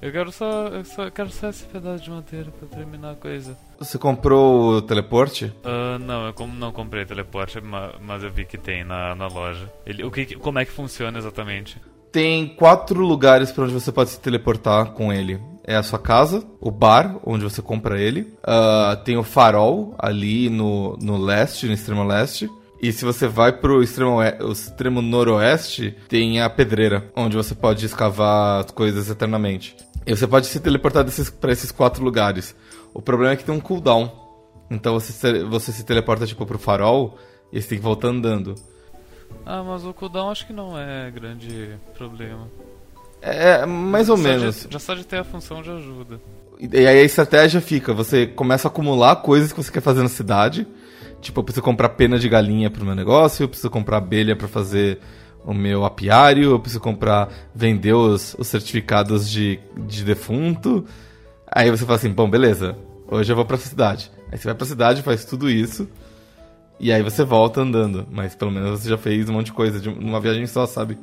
Eu 0.00 0.12
quero 0.12 0.30
só. 0.30 0.68
Eu 0.68 0.84
só 0.84 1.10
quero 1.10 1.28
só 1.30 1.48
esse 1.48 1.64
pedaço 1.64 2.04
de 2.04 2.10
madeira 2.10 2.48
pra 2.52 2.68
terminar 2.68 3.10
a 3.10 3.14
coisa. 3.16 3.56
Você 3.78 3.98
comprou 3.98 4.74
o 4.74 4.82
teleporte? 4.82 5.52
Ah, 5.64 5.98
não, 5.98 6.26
eu 6.28 6.32
como 6.32 6.54
não 6.54 6.70
comprei 6.70 7.04
teleporte, 7.04 7.60
ma- 7.60 7.94
mas 8.00 8.22
eu 8.22 8.30
vi 8.30 8.44
que 8.44 8.56
tem 8.56 8.84
na, 8.84 9.16
na 9.16 9.26
loja. 9.26 9.68
Ele, 9.84 10.04
o 10.04 10.10
que, 10.12 10.36
como 10.36 10.60
é 10.60 10.64
que 10.64 10.70
funciona 10.70 11.18
exatamente? 11.18 11.76
Tem 12.12 12.46
quatro 12.46 13.00
lugares 13.04 13.50
pra 13.50 13.64
onde 13.64 13.72
você 13.72 13.90
pode 13.90 14.10
se 14.10 14.20
teleportar 14.20 14.92
com 14.92 15.12
ele. 15.12 15.40
É 15.64 15.74
a 15.76 15.82
sua 15.82 15.98
casa, 15.98 16.44
o 16.60 16.70
bar, 16.70 17.16
onde 17.24 17.42
você 17.44 17.60
compra 17.60 18.00
ele. 18.00 18.32
ah, 18.44 19.00
tem 19.04 19.16
o 19.16 19.22
farol, 19.24 19.94
ali 19.98 20.48
no, 20.48 20.96
no 21.00 21.16
leste, 21.16 21.66
no 21.66 21.72
extremo 21.72 22.04
leste. 22.04 22.48
E 22.82 22.92
se 22.92 23.04
você 23.04 23.28
vai 23.28 23.52
pro 23.52 23.82
extremo, 23.82 24.16
o 24.18 24.52
extremo 24.52 25.02
noroeste, 25.02 25.94
tem 26.08 26.40
a 26.40 26.48
pedreira, 26.48 27.10
onde 27.14 27.36
você 27.36 27.54
pode 27.54 27.84
escavar 27.84 28.64
as 28.64 28.70
coisas 28.70 29.10
eternamente. 29.10 29.76
E 30.06 30.16
você 30.16 30.26
pode 30.26 30.46
se 30.46 30.58
teleportar 30.60 31.04
desses, 31.04 31.28
pra 31.28 31.52
esses 31.52 31.70
quatro 31.70 32.02
lugares. 32.02 32.56
O 32.94 33.02
problema 33.02 33.32
é 33.34 33.36
que 33.36 33.44
tem 33.44 33.54
um 33.54 33.60
cooldown. 33.60 34.10
Então 34.70 34.94
você, 34.94 35.12
se- 35.12 35.44
você 35.44 35.72
se 35.72 35.84
teleporta 35.84 36.26
tipo 36.26 36.46
pro 36.46 36.58
farol 36.58 37.18
e 37.52 37.60
você 37.60 37.68
tem 37.68 37.78
que 37.78 37.84
voltar 37.84 38.08
andando. 38.08 38.54
Ah, 39.44 39.62
mas 39.62 39.84
o 39.84 39.92
cooldown 39.92 40.30
acho 40.30 40.46
que 40.46 40.52
não 40.52 40.78
é 40.78 41.10
grande 41.10 41.74
problema. 41.98 42.48
É, 43.20 43.66
mais 43.66 44.08
ou 44.08 44.16
Só 44.16 44.22
menos. 44.22 44.62
de- 44.66 44.72
já 44.72 44.78
só 44.78 44.94
de 44.94 45.04
ter 45.04 45.18
a 45.18 45.24
função 45.24 45.62
já 45.62 45.74
ajuda. 45.74 46.18
E 46.58 46.78
aí 46.78 46.98
a 47.00 47.02
estratégia 47.02 47.60
fica, 47.60 47.92
você 47.92 48.26
começa 48.26 48.68
a 48.68 48.70
acumular 48.70 49.16
coisas 49.16 49.52
que 49.52 49.62
você 49.62 49.70
quer 49.70 49.82
fazer 49.82 50.02
na 50.02 50.08
cidade. 50.08 50.66
Tipo, 51.20 51.40
eu 51.40 51.44
preciso 51.44 51.62
comprar 51.62 51.90
pena 51.90 52.18
de 52.18 52.28
galinha 52.28 52.70
pro 52.70 52.84
meu 52.84 52.94
negócio, 52.94 53.44
eu 53.44 53.48
preciso 53.48 53.70
comprar 53.70 53.98
abelha 53.98 54.34
pra 54.34 54.48
fazer 54.48 54.98
o 55.44 55.54
meu 55.54 55.84
apiário, 55.84 56.50
eu 56.50 56.60
preciso 56.60 56.80
comprar, 56.80 57.28
vender 57.54 57.92
os, 57.92 58.34
os 58.38 58.46
certificados 58.46 59.30
de, 59.30 59.58
de 59.86 60.04
defunto. 60.04 60.84
Aí 61.46 61.70
você 61.70 61.84
fala 61.84 61.96
assim, 61.96 62.10
bom, 62.10 62.28
beleza, 62.28 62.76
hoje 63.08 63.30
eu 63.30 63.36
vou 63.36 63.44
pra 63.44 63.56
cidade. 63.56 64.10
Aí 64.30 64.38
você 64.38 64.44
vai 64.44 64.54
pra 64.54 64.66
cidade, 64.66 65.02
faz 65.02 65.24
tudo 65.24 65.50
isso, 65.50 65.88
e 66.78 66.92
aí 66.92 67.02
você 67.02 67.24
volta 67.24 67.60
andando. 67.60 68.06
Mas 68.10 68.34
pelo 68.34 68.50
menos 68.50 68.80
você 68.80 68.88
já 68.88 68.96
fez 68.98 69.28
um 69.28 69.34
monte 69.34 69.46
de 69.46 69.52
coisa 69.52 69.80
de 69.80 69.88
uma 69.88 70.20
viagem 70.20 70.46
só, 70.46 70.66
sabe? 70.66 70.96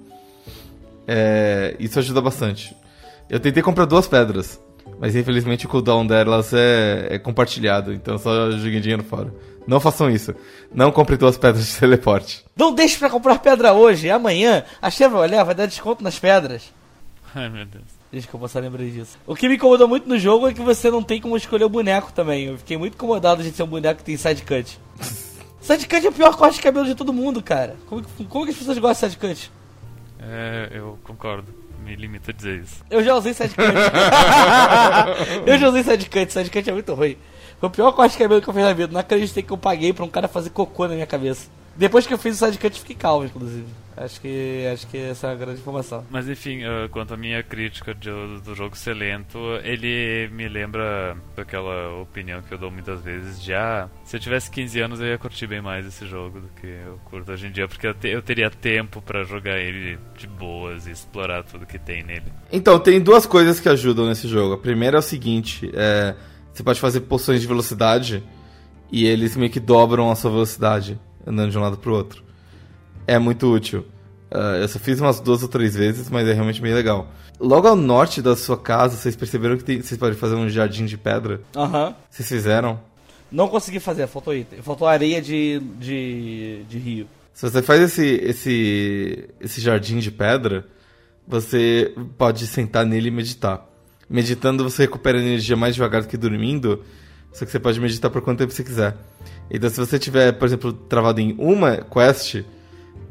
É, 1.07 1.75
isso 1.79 1.99
ajuda 1.99 2.21
bastante. 2.21 2.75
Eu 3.29 3.39
tentei 3.39 3.61
comprar 3.61 3.85
duas 3.85 4.07
pedras, 4.07 4.59
mas 4.99 5.15
infelizmente 5.15 5.65
o 5.65 5.69
cooldown 5.69 6.07
delas 6.07 6.53
é, 6.53 7.07
é 7.11 7.19
compartilhado, 7.19 7.93
então 7.93 8.17
só 8.17 8.51
joguei 8.51 8.79
dinheiro 8.79 9.03
fora. 9.03 9.33
Não 9.67 9.79
façam 9.81 10.09
isso. 10.09 10.33
Não 10.73 10.91
compre 10.91 11.17
duas 11.17 11.37
pedras 11.37 11.67
de 11.67 11.77
teleporte. 11.77 12.43
Não 12.55 12.73
deixe 12.73 12.97
pra 12.97 13.09
comprar 13.09 13.39
pedra 13.39 13.73
hoje, 13.73 14.09
amanhã. 14.09 14.63
A 14.81 14.89
Cheia 14.89 15.09
vai 15.09 15.21
olhar, 15.21 15.43
vai 15.43 15.53
dar 15.53 15.65
desconto 15.65 16.01
nas 16.03 16.17
pedras. 16.17 16.73
Ai 17.35 17.49
meu 17.49 17.65
Deus. 17.65 17.83
Desculpa, 18.11 18.47
só 18.47 18.59
lembrei 18.59 18.89
disso. 18.89 19.17
O 19.27 19.35
que 19.35 19.49
me 19.49 19.55
incomodou 19.55 19.85
muito 19.87 20.07
no 20.07 20.17
jogo 20.17 20.47
é 20.47 20.53
que 20.53 20.61
você 20.61 20.89
não 20.89 21.03
tem 21.03 21.19
como 21.19 21.35
escolher 21.35 21.65
o 21.65 21.69
boneco 21.69 22.13
também. 22.13 22.45
Eu 22.45 22.57
fiquei 22.57 22.77
muito 22.77 22.93
incomodado 22.93 23.43
de 23.43 23.51
ser 23.51 23.63
um 23.63 23.67
boneco 23.67 23.97
que 23.99 24.05
tem 24.05 24.15
sidecut. 24.15 24.79
sidecut 25.59 26.05
é 26.05 26.09
o 26.09 26.13
pior 26.13 26.35
corte 26.37 26.55
de 26.55 26.61
cabelo 26.61 26.85
de 26.85 26.95
todo 26.95 27.11
mundo, 27.11 27.43
cara. 27.43 27.75
Como, 27.87 28.01
que- 28.01 28.23
como 28.25 28.45
que 28.45 28.51
as 28.51 28.57
pessoas 28.57 28.77
gostam 28.77 29.09
de 29.09 29.15
sidecut? 29.15 29.51
É, 30.21 30.69
eu 30.71 30.97
concordo. 31.03 31.53
Me 31.83 31.95
limito 31.95 32.31
a 32.31 32.33
dizer 32.33 32.61
isso. 32.63 32.83
Eu 32.89 33.03
já 33.03 33.13
usei 33.15 33.33
sidecut. 33.33 33.65
eu 35.45 35.57
já 35.57 35.69
usei 35.69 35.83
sidecut. 35.83 36.31
Sidecut 36.31 36.69
é 36.69 36.73
muito 36.73 36.93
ruim. 36.93 37.17
Foi 37.59 37.69
o 37.69 37.71
pior 37.71 37.91
corte 37.91 38.13
de 38.13 38.17
cabelo 38.19 38.41
que 38.41 38.47
eu 38.47 38.53
fiz 38.53 38.63
na 38.63 38.73
vida. 38.73 38.93
Não 38.93 38.99
acreditei 38.99 39.41
que 39.43 39.51
eu 39.51 39.57
paguei 39.57 39.91
pra 39.93 40.05
um 40.05 40.09
cara 40.09 40.27
fazer 40.27 40.49
cocô 40.51 40.87
na 40.87 40.93
minha 40.93 41.07
cabeça. 41.07 41.49
Depois 41.75 42.07
que 42.07 42.13
eu 42.13 42.17
fiz 42.17 42.41
o 42.41 42.45
sidecut, 42.45 42.75
eu 42.75 42.81
fiquei 42.81 42.95
calmo, 42.95 43.25
inclusive. 43.25 43.65
Acho 43.95 44.19
que, 44.21 44.67
acho 44.71 44.85
que 44.87 44.97
essa 44.97 45.27
é 45.27 45.29
uma 45.31 45.35
grande 45.35 45.59
informação. 45.59 46.05
Mas 46.09 46.27
enfim, 46.29 46.63
ah, 46.63 46.87
quanto 46.89 47.13
à 47.13 47.17
minha 47.17 47.41
crítica 47.41 47.93
de- 47.95 48.09
do 48.43 48.53
jogo 48.55 48.75
ser 48.75 48.93
lento, 48.95 49.37
ele 49.63 50.27
me 50.33 50.47
lembra 50.47 51.15
daquela 51.35 51.99
opinião 52.01 52.41
que 52.43 52.51
eu 52.53 52.57
dou 52.59 52.69
muitas 52.71 53.01
vezes 53.01 53.41
de 53.41 53.53
ah, 53.55 53.87
se 54.03 54.15
eu 54.15 54.19
tivesse 54.19 54.49
15 54.51 54.79
anos 54.79 54.99
eu 54.99 55.07
ia 55.07 55.17
curtir 55.17 55.47
bem 55.47 55.61
mais 55.61 55.85
esse 55.85 56.05
jogo 56.07 56.39
do 56.41 56.47
que 56.61 56.67
eu 56.67 56.99
curto 57.05 57.31
hoje 57.31 57.47
em 57.47 57.51
dia, 57.51 57.67
porque 57.67 57.87
eu, 57.87 57.93
te- 57.95 58.09
eu 58.09 58.21
teria 58.21 58.49
tempo 58.51 59.01
pra 59.01 59.23
jogar 59.23 59.57
ele 59.57 59.97
de 60.15 60.27
boas 60.27 60.85
e 60.87 60.91
explorar 60.91 61.43
tudo 61.43 61.65
que 61.65 61.79
tem 61.79 62.03
nele. 62.03 62.31
Então, 62.51 62.79
tem 62.79 62.99
duas 63.01 63.25
coisas 63.25 63.59
que 63.59 63.67
ajudam 63.69 64.07
nesse 64.07 64.27
jogo. 64.27 64.53
A 64.53 64.57
primeira 64.59 64.97
é 64.97 64.99
o 64.99 65.03
seguinte: 65.03 65.71
é, 65.73 66.13
você 66.57 66.63
pode 66.63 66.79
fazer 66.79 67.01
poções 67.01 67.39
de 67.41 67.47
velocidade 67.47 68.23
e 68.91 69.05
eles 69.05 69.35
meio 69.35 69.51
que 69.51 69.59
dobram 69.59 70.09
a 70.11 70.15
sua 70.15 70.31
velocidade 70.31 70.99
andando 71.25 71.51
de 71.51 71.57
um 71.57 71.61
lado 71.61 71.77
pro 71.77 71.93
outro. 71.93 72.23
É 73.05 73.19
muito 73.19 73.51
útil. 73.53 73.85
Ah, 74.31 74.57
eu 74.59 74.67
só 74.67 74.79
fiz 74.79 74.99
umas 74.99 75.19
duas 75.19 75.41
ou 75.43 75.47
três 75.49 75.75
vezes, 75.75 76.09
mas 76.09 76.27
é 76.27 76.33
realmente 76.33 76.61
bem 76.61 76.73
legal. 76.73 77.11
Logo 77.39 77.67
ao 77.67 77.75
norte 77.75 78.21
da 78.21 78.35
sua 78.35 78.57
casa, 78.57 78.97
vocês 78.97 79.15
perceberam 79.15 79.55
que 79.57 79.63
tem- 79.63 79.81
vocês 79.81 79.97
podem 79.99 80.17
fazer 80.17 80.35
um 80.35 80.49
jardim 80.49 80.85
de 80.85 80.97
pedra? 80.97 81.41
Aham. 81.55 81.93
Vocês 82.09 82.27
fizeram? 82.27 82.79
Não 83.31 83.47
consegui 83.47 83.79
fazer, 83.79 84.07
faltou 84.07 84.33
item. 84.33 84.61
Faltou 84.61 84.87
areia 84.87 85.21
de, 85.21 85.61
de, 85.79 86.63
de 86.67 86.77
rio. 86.79 87.07
Se 87.33 87.47
você 87.49 87.61
faz 87.61 87.81
esse, 87.81 88.05
esse, 88.05 89.29
esse 89.39 89.61
jardim 89.61 89.99
de 89.99 90.09
pedra, 90.09 90.65
você 91.27 91.93
pode 92.17 92.47
sentar 92.47 92.85
nele 92.85 93.09
e 93.09 93.11
meditar. 93.11 93.63
Meditando, 94.09 94.63
você 94.63 94.83
recupera 94.83 95.19
energia 95.19 95.55
mais 95.55 95.75
devagar 95.75 96.01
do 96.01 96.07
que 96.07 96.17
dormindo, 96.17 96.83
só 97.33 97.45
que 97.45 97.51
você 97.51 97.59
pode 97.59 97.79
meditar 97.79 98.09
por 98.09 98.21
quanto 98.21 98.39
tempo 98.39 98.53
você 98.53 98.63
quiser. 98.63 98.95
Então, 99.49 99.69
se 99.69 99.77
você 99.77 99.99
tiver, 99.99 100.31
por 100.33 100.45
exemplo, 100.45 100.73
travado 100.73 101.19
em 101.19 101.35
uma 101.37 101.77
quest, 101.77 102.43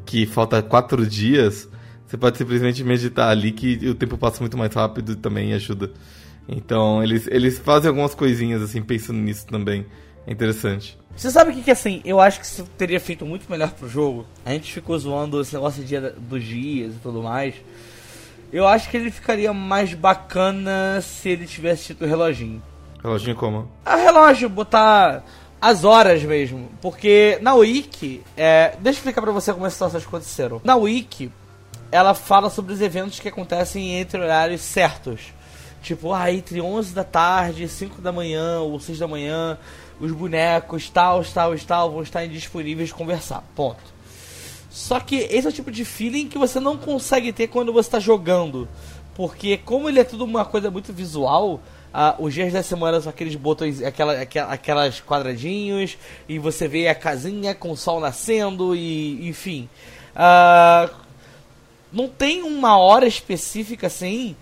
que 0.05 0.25
falta 0.25 0.61
quatro 0.61 1.05
dias, 1.05 1.69
você 2.05 2.17
pode 2.17 2.37
simplesmente 2.37 2.83
meditar 2.83 3.29
ali, 3.29 3.51
que 3.51 3.89
o 3.89 3.93
tempo 3.93 4.17
passa 4.17 4.39
muito 4.39 4.57
mais 4.57 4.73
rápido 4.73 5.11
e 5.11 5.15
também 5.15 5.53
ajuda. 5.53 5.91
Então, 6.47 7.03
eles, 7.03 7.27
eles 7.27 7.59
fazem 7.59 7.89
algumas 7.89 8.15
coisinhas, 8.15 8.61
assim, 8.61 8.81
pensando 8.81 9.19
nisso 9.19 9.45
também. 9.45 9.85
É 10.25 10.31
interessante. 10.31 10.97
Você 11.15 11.31
sabe 11.31 11.51
o 11.51 11.53
que, 11.53 11.63
que 11.63 11.71
assim, 11.71 12.01
eu 12.05 12.19
acho 12.19 12.39
que 12.39 12.45
isso 12.45 12.63
teria 12.77 12.99
feito 12.99 13.25
muito 13.25 13.49
melhor 13.49 13.71
pro 13.71 13.89
jogo. 13.89 14.25
A 14.45 14.51
gente 14.51 14.71
ficou 14.71 14.97
zoando 14.97 15.41
esse 15.41 15.53
negócio 15.53 15.83
de 15.83 15.99
dos 15.99 16.43
dias 16.43 16.93
e 16.93 16.99
tudo 16.99 17.23
mais. 17.23 17.55
Eu 18.51 18.67
acho 18.67 18.89
que 18.89 18.97
ele 18.97 19.11
ficaria 19.11 19.53
mais 19.53 19.93
bacana 19.93 20.99
se 21.01 21.29
ele 21.29 21.45
tivesse 21.45 21.87
tido 21.87 22.03
o 22.03 22.07
reloginho. 22.07 22.61
Reloginho 23.03 23.35
como? 23.35 23.69
A 23.85 23.95
relógio, 23.95 24.49
botar 24.49 25.23
as 25.61 25.83
horas 25.83 26.23
mesmo. 26.23 26.69
Porque 26.81 27.37
na 27.41 27.53
Wiki, 27.55 28.23
é, 28.35 28.75
deixa 28.79 28.97
eu 28.97 29.01
explicar 29.01 29.21
pra 29.21 29.31
você 29.31 29.53
como 29.53 29.65
as 29.65 29.73
situações 29.73 30.05
aconteceram. 30.05 30.61
Na 30.63 30.75
Wiki, 30.75 31.31
ela 31.91 32.13
fala 32.13 32.49
sobre 32.49 32.73
os 32.73 32.81
eventos 32.81 33.19
que 33.19 33.27
acontecem 33.27 33.99
entre 33.99 34.19
horários 34.21 34.61
certos. 34.61 35.33
Tipo, 35.81 36.13
ah, 36.13 36.31
entre 36.31 36.59
11 36.59 36.93
da 36.93 37.03
tarde, 37.03 37.67
5 37.67 38.01
da 38.01 38.11
manhã 38.11 38.59
ou 38.59 38.79
6 38.79 38.99
da 38.99 39.07
manhã, 39.07 39.57
os 39.99 40.11
bonecos 40.11 40.89
tal, 40.89 41.23
tal 41.23 41.57
tal 41.59 41.91
vão 41.91 42.01
estar 42.01 42.25
indisponíveis 42.25 42.89
de 42.89 42.95
conversar. 42.95 43.43
Ponto. 43.55 43.96
Só 44.77 44.99
que 44.99 45.15
esse 45.15 45.47
é 45.47 45.49
o 45.49 45.51
tipo 45.51 45.71
de 45.71 45.83
feeling 45.83 46.27
que 46.27 46.37
você 46.37 46.59
não 46.59 46.77
consegue 46.77 47.33
ter 47.33 47.47
quando 47.47 47.73
você 47.73 47.87
está 47.87 47.99
jogando. 47.99 48.67
Porque 49.15 49.57
como 49.57 49.89
ele 49.89 49.99
é 49.99 50.03
tudo 50.03 50.23
uma 50.23 50.45
coisa 50.45 50.69
muito 50.69 50.93
visual, 50.93 51.59
ah, 51.91 52.13
os 52.19 52.31
dias 52.31 52.53
da 52.53 52.61
semana 52.61 53.01
são 53.01 53.09
aqueles 53.09 53.33
botões, 53.33 53.81
aquela, 53.81 54.21
aquela- 54.21 54.53
aquelas 54.53 55.01
quadradinhos, 55.01 55.97
e 56.29 56.37
você 56.37 56.67
vê 56.67 56.87
a 56.87 56.93
casinha 56.93 57.55
com 57.55 57.71
o 57.71 57.75
sol 57.75 57.99
nascendo, 57.99 58.75
e 58.75 59.27
enfim. 59.27 59.67
Ah, 60.15 60.91
não 61.91 62.07
tem 62.07 62.43
uma 62.43 62.77
hora 62.77 63.07
específica 63.07 63.87
assim. 63.87 64.35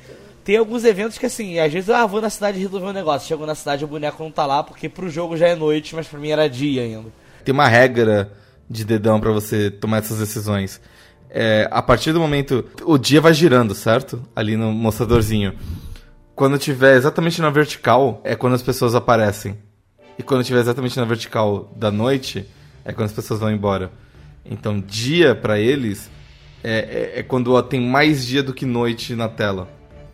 Tem 0.44 0.58
alguns 0.58 0.84
eventos 0.84 1.18
que 1.18 1.26
assim, 1.26 1.60
às 1.60 1.72
vezes, 1.72 1.90
ah, 1.90 2.06
vou 2.06 2.20
na 2.20 2.30
cidade 2.30 2.60
resolver 2.60 2.88
um 2.88 2.92
negócio. 2.94 3.26
Chego 3.30 3.46
na 3.46 3.56
cidade, 3.56 3.86
o 3.86 3.88
boneco 3.88 4.22
não 4.22 4.30
tá 4.32 4.46
lá, 4.46 4.62
porque 4.62 4.90
pro 4.90 5.10
jogo 5.10 5.38
já 5.38 5.48
é 5.48 5.56
noite, 5.56 5.96
mas 5.96 6.08
pra 6.10 6.20
mim 6.20 6.28
era 6.30 6.50
dia 6.50 6.82
ainda. 6.82 7.10
tem 7.46 7.54
uma 7.54 7.70
regra 7.70 8.30
de 8.70 8.86
dedão 8.86 9.20
pra 9.20 9.32
você 9.32 9.70
tomar 9.70 9.98
essas 9.98 10.20
decisões. 10.20 10.82
É, 11.30 11.68
a 11.72 11.82
partir 11.82 12.14
do 12.14 12.20
momento. 12.20 12.66
O 12.84 12.98
dia 12.98 13.20
vai 13.20 13.34
girando, 13.34 13.76
certo? 13.76 14.22
Ali 14.36 14.56
no 14.56 14.72
mostradorzinho. 14.72 15.54
Quando 16.36 16.58
tiver 16.58 16.96
exatamente 16.96 17.42
na 17.42 17.50
vertical, 17.50 18.22
é 18.24 18.36
quando 18.36 18.54
as 18.54 18.62
pessoas 18.62 18.96
aparecem. 18.96 19.58
E 20.18 20.24
quando 20.24 20.44
tiver 20.44 20.60
exatamente 20.60 20.98
na 20.98 21.06
vertical 21.06 21.72
da 21.76 21.92
noite, 21.92 22.46
é 22.84 22.94
quando 22.94 23.08
as 23.08 23.14
pessoas 23.14 23.40
vão 23.40 23.52
embora. 23.52 23.92
Então, 24.46 24.80
dia 24.80 25.36
pra 25.36 25.60
eles 25.60 26.10
é, 26.64 27.14
é, 27.16 27.20
é 27.20 27.24
quando 27.24 27.62
tem 27.64 27.82
mais 27.82 28.26
dia 28.26 28.44
do 28.44 28.54
que 28.54 28.66
noite 28.66 29.16
na 29.16 29.28
tela. 29.28 29.68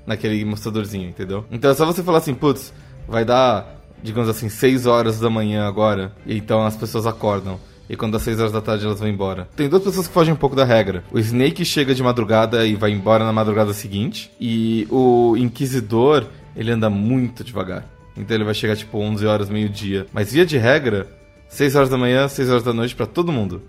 Naquele 0.05 0.43
mostradorzinho, 0.43 1.07
entendeu? 1.07 1.45
Então 1.51 1.69
é 1.69 1.73
só 1.75 1.85
você 1.85 2.01
falar 2.01 2.17
assim, 2.17 2.33
putz, 2.33 2.73
vai 3.07 3.23
dar 3.23 3.81
digamos 4.03 4.29
assim, 4.29 4.49
6 4.49 4.85
horas 4.85 5.19
da 5.19 5.29
manhã 5.29 5.67
agora, 5.67 6.13
e 6.25 6.37
então 6.37 6.65
as 6.65 6.75
pessoas 6.75 7.05
acordam. 7.05 7.59
E 7.91 7.95
quando 7.97 8.15
às 8.15 8.21
6 8.21 8.39
horas 8.39 8.51
da 8.53 8.61
tarde 8.61 8.85
elas 8.85 9.01
vão 9.01 9.09
embora. 9.09 9.49
Tem 9.53 9.67
duas 9.67 9.83
pessoas 9.83 10.07
que 10.07 10.13
fogem 10.13 10.33
um 10.33 10.37
pouco 10.37 10.55
da 10.55 10.63
regra. 10.63 11.03
O 11.11 11.19
Snake 11.19 11.65
chega 11.65 11.93
de 11.93 12.01
madrugada 12.01 12.65
e 12.65 12.73
vai 12.73 12.89
embora 12.89 13.25
na 13.25 13.33
madrugada 13.33 13.73
seguinte. 13.73 14.31
E 14.39 14.87
o 14.89 15.35
Inquisidor, 15.35 16.25
ele 16.55 16.71
anda 16.71 16.89
muito 16.89 17.43
devagar. 17.43 17.85
Então 18.15 18.33
ele 18.33 18.45
vai 18.45 18.53
chegar 18.53 18.77
tipo 18.77 18.97
11 18.97 19.25
horas, 19.25 19.49
meio-dia. 19.49 20.07
Mas 20.13 20.31
via 20.31 20.45
de 20.45 20.57
regra, 20.57 21.05
6 21.49 21.75
horas 21.75 21.89
da 21.89 21.97
manhã, 21.97 22.29
6 22.29 22.49
horas 22.49 22.63
da 22.63 22.71
noite 22.71 22.95
para 22.95 23.05
todo 23.05 23.29
mundo. 23.29 23.61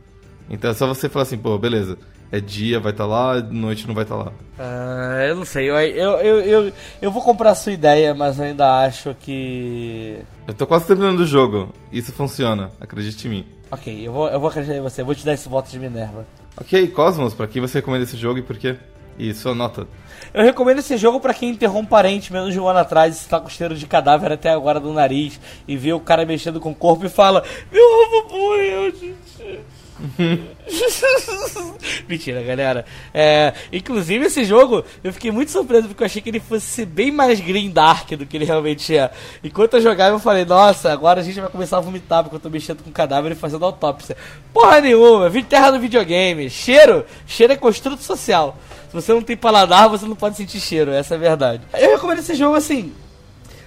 Então 0.49 0.71
é 0.71 0.75
só 0.75 0.87
você 0.87 1.09
falar 1.09 1.25
assim, 1.25 1.37
pô, 1.37 1.59
beleza. 1.59 1.99
É 2.31 2.39
dia, 2.39 2.79
vai 2.79 2.93
estar 2.93 3.05
tá 3.05 3.11
lá, 3.11 3.41
noite 3.41 3.89
não 3.89 3.95
vai 3.95 4.05
estar 4.05 4.17
tá 4.17 4.23
lá. 4.23 4.33
Uh, 4.57 5.23
eu 5.31 5.35
não 5.37 5.45
sei, 5.45 5.69
eu, 5.69 5.75
eu, 5.75 6.11
eu, 6.19 6.41
eu, 6.41 6.73
eu 7.03 7.11
vou 7.11 7.23
comprar 7.23 7.51
a 7.51 7.55
sua 7.57 7.73
ideia, 7.73 8.15
mas 8.15 8.39
eu 8.39 8.45
ainda 8.45 8.85
acho 8.85 9.17
que. 9.19 10.17
Eu 10.47 10.55
tô 10.55 10.65
quase 10.65 10.87
terminando 10.87 11.19
o 11.19 11.27
jogo. 11.27 11.75
Isso 11.93 12.13
funciona, 12.13 12.71
acredite 12.81 13.27
em 13.27 13.31
mim. 13.31 13.47
Ok, 13.73 14.07
eu 14.07 14.13
vou, 14.13 14.29
eu 14.29 14.39
vou 14.39 14.51
acreditar 14.51 14.77
em 14.77 14.83
você, 14.83 15.01
eu 15.01 15.07
vou 15.07 15.15
te 15.15 15.25
dar 15.25 15.33
esse 15.33 15.49
voto 15.49 15.71
de 15.71 15.79
Minerva. 15.79 16.27
Ok, 16.59 16.89
Cosmos, 16.89 17.33
pra 17.33 17.47
quem 17.47 17.63
você 17.63 17.79
recomenda 17.79 18.05
esse 18.05 18.19
jogo 18.19 18.39
e 18.39 18.43
por 18.43 18.59
quê? 18.59 18.77
E 19.19 19.33
sua 19.33 19.55
nota? 19.55 19.89
Eu 20.35 20.45
recomendo 20.45 20.81
esse 20.81 20.95
jogo 20.99 21.19
para 21.19 21.33
quem 21.33 21.49
interrompe 21.49 21.87
um 21.87 21.89
parente 21.89 22.31
menos 22.31 22.53
de 22.53 22.61
um 22.61 22.69
ano 22.69 22.81
atrás 22.81 23.17
e 23.17 23.21
está 23.21 23.41
com 23.41 23.49
cheiro 23.49 23.75
de 23.75 23.87
cadáver 23.87 24.31
até 24.31 24.51
agora 24.51 24.79
do 24.79 24.93
nariz 24.93 25.41
e 25.67 25.75
vê 25.75 25.91
o 25.91 26.01
cara 26.01 26.27
mexendo 26.27 26.61
com 26.61 26.71
o 26.71 26.75
corpo 26.75 27.07
e 27.07 27.09
fala: 27.09 27.43
Meu 27.73 27.83
avô 28.05 28.29
morreu, 28.29 28.91
gente. 28.91 29.32
Mentira, 32.09 32.43
galera. 32.43 32.85
É, 33.15 33.53
inclusive, 33.73 34.27
esse 34.27 34.45
jogo 34.45 34.85
eu 35.03 35.13
fiquei 35.13 35.31
muito 35.31 35.51
surpreso 35.51 35.89
porque 35.89 36.03
eu 36.03 36.07
achei 36.07 36.21
que 36.21 36.31
ele 36.31 36.41
fosse 36.41 36.85
bem 36.85 37.11
mais 37.11 37.41
Green 37.41 37.71
Dark 37.71 38.11
do 38.11 38.27
que 38.27 38.37
ele 38.37 38.45
realmente 38.45 38.97
é. 38.97 39.11
Enquanto 39.43 39.75
eu 39.75 39.81
jogava, 39.81 40.17
eu 40.17 40.21
falei: 40.21 40.45
Nossa, 40.45 40.93
agora 40.93 41.21
a 41.21 41.25
gente 41.25 41.41
vai 41.41 41.49
começar 41.49 41.79
a 41.79 41.81
vomitar 41.81 42.23
porque 42.23 42.37
eu 42.37 42.41
tô 42.41 42.51
mexendo 42.51 42.83
com 42.83 42.91
cadáver 42.91 43.33
e 43.33 43.37
fazendo 43.37 43.65
autópsia. 43.65 44.17
Porra 44.53 44.81
nenhuma, 44.81 45.31
terra 45.49 45.73
no 45.73 45.81
videogame. 45.81 46.51
Cheiro, 46.51 47.05
cheiro 47.27 47.53
é 47.53 47.57
construto 47.57 48.03
social. 48.03 48.57
Se 48.89 48.95
você 48.95 49.13
não 49.13 49.23
tem 49.23 49.37
paladar, 49.37 49.89
você 49.89 50.05
não 50.05 50.17
pode 50.17 50.37
sentir 50.37 50.61
cheiro, 50.61 50.91
essa 50.91 51.15
é 51.15 51.17
a 51.17 51.21
verdade. 51.21 51.63
Eu 51.73 51.93
recomendo 51.93 52.19
esse 52.19 52.35
jogo 52.35 52.57
assim. 52.57 52.93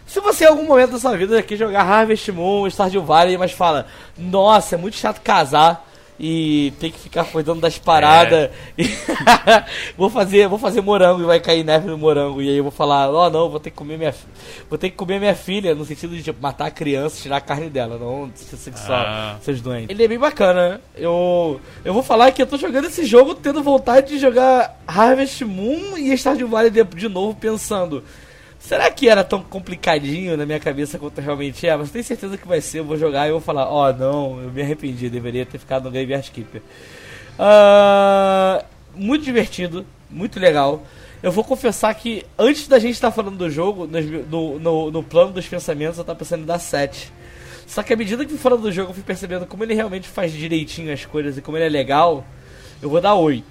Se 0.06 0.20
você 0.20 0.46
em 0.46 0.48
algum 0.48 0.66
momento 0.66 0.92
da 0.92 1.00
sua 1.00 1.18
vida 1.18 1.42
quer 1.42 1.58
jogar 1.58 1.82
Harvest 1.82 2.32
Moon, 2.32 2.70
Stardew 2.70 3.04
Valley, 3.04 3.38
mas 3.38 3.52
fala, 3.52 3.88
nossa, 4.16 4.76
é 4.76 4.78
muito 4.78 4.96
chato 4.96 5.20
casar 5.20 5.84
e 6.20 6.74
tem 6.80 6.92
que 6.92 7.00
ficar 7.00 7.26
cuidando 7.26 7.62
das 7.62 7.78
paradas. 7.78 8.50
É. 8.78 9.66
vou 9.98 10.10
fazer, 10.10 10.48
vou 10.48 10.58
fazer 10.58 10.82
morango 10.82 11.22
e 11.22 11.26
vai 11.26 11.40
cair 11.40 11.64
neve 11.64 11.88
no 11.88 11.98
morango 11.98 12.42
e 12.42 12.50
aí 12.50 12.58
eu 12.58 12.64
vou 12.64 12.72
falar, 12.72 13.10
ó, 13.10 13.28
oh, 13.28 13.30
não, 13.30 13.50
vou 13.50 13.60
ter 13.60 13.70
que 13.70 13.76
comer 13.76 13.98
minha 13.98 14.14
vou 14.70 14.78
ter 14.78 14.90
que 14.90 14.96
comer 14.96 15.20
minha 15.20 15.36
filha 15.36 15.76
no 15.76 15.86
sentido 15.86 16.16
de 16.16 16.24
tipo, 16.24 16.42
matar 16.42 16.68
a 16.68 16.72
criança, 16.72 17.22
tirar 17.22 17.38
a 17.38 17.42
carne 17.42 17.70
dela, 17.70 17.98
não 17.98 18.32
sexual, 18.36 19.04
ah. 19.06 19.38
seus 19.42 19.62
doentes. 19.62 19.90
Ele 19.90 20.04
é 20.04 20.08
bem 20.08 20.20
bacana. 20.20 20.82
Eu 20.96 21.60
eu 21.84 21.94
vou 21.94 22.04
falar 22.04 22.32
que 22.32 22.42
eu 22.42 22.48
tô 22.48 22.58
jogando 22.58 22.86
esse 22.86 23.06
jogo 23.06 23.36
tendo 23.36 23.62
vontade 23.62 24.10
de 24.10 24.20
jogar 24.20 24.80
Harvest 24.88 25.44
Moon 25.44 25.98
e 25.98 26.16
Stardew 26.18 26.48
Valley 26.48 26.72
de 26.72 27.10
novo 27.10 27.36
pensando 27.36 28.04
Será 28.60 28.90
que 28.90 29.08
era 29.08 29.24
tão 29.24 29.44
complicadinho 29.44 30.36
na 30.36 30.46
minha 30.46 30.60
cabeça 30.60 30.98
quanto 30.98 31.22
realmente 31.22 31.68
é? 31.68 31.76
Mas 31.76 31.92
tenho 31.92 32.04
certeza 32.04 32.38
que 32.38 32.48
vai 32.48 32.62
ser. 32.62 32.80
Eu 32.80 32.86
vou 32.86 32.98
jogar 32.98 33.28
e 33.28 33.32
vou 33.32 33.40
falar: 33.40 33.68
Ó, 33.68 33.90
oh, 33.90 33.94
não, 33.94 34.42
eu 34.42 34.52
me 34.52 34.62
arrependi, 34.62 35.10
deveria 35.10 35.46
ter 35.46 35.60
ficado 35.60 35.84
no 35.86 35.92
Graveyard 35.92 36.32
Keeper. 36.32 36.62
Uh, 37.40 38.66
muito 38.96 39.24
divertido, 39.24 39.86
muito 40.10 40.40
legal. 40.40 40.84
Eu 41.22 41.32
vou 41.32 41.44
confessar 41.44 41.94
que 41.96 42.26
antes 42.38 42.68
da 42.68 42.80
gente 42.80 42.94
estar 42.94 43.10
tá 43.10 43.16
falando 43.16 43.38
do 43.38 43.50
jogo, 43.50 43.88
no, 43.88 44.60
no, 44.60 44.92
no, 44.92 45.04
plano 45.04 45.32
dos 45.32 45.48
pensamentos, 45.48 45.98
eu 45.98 46.02
estava 46.02 46.18
pensando 46.18 46.44
em 46.44 46.46
dar 46.46 46.60
7. 46.60 47.12
Só 47.66 47.82
que 47.82 47.94
à 47.94 47.96
medida 47.96 48.24
que 48.24 48.32
fui 48.32 48.40
falando 48.40 48.62
do 48.62 48.72
jogo, 48.72 48.92
eu 48.92 48.94
fui 48.94 49.04
percebendo 49.04 49.46
como 49.46 49.64
ele 49.64 49.74
realmente 49.74 50.08
faz 50.08 50.32
direitinho 50.32 50.94
as 50.94 51.04
coisas 51.04 51.38
e 51.38 51.42
como 51.42 51.58
ele 51.58 51.66
é 51.66 51.70
legal, 51.70 52.24
eu 52.82 52.90
vou 52.90 53.02
dar 53.02 53.16
8. 53.16 53.44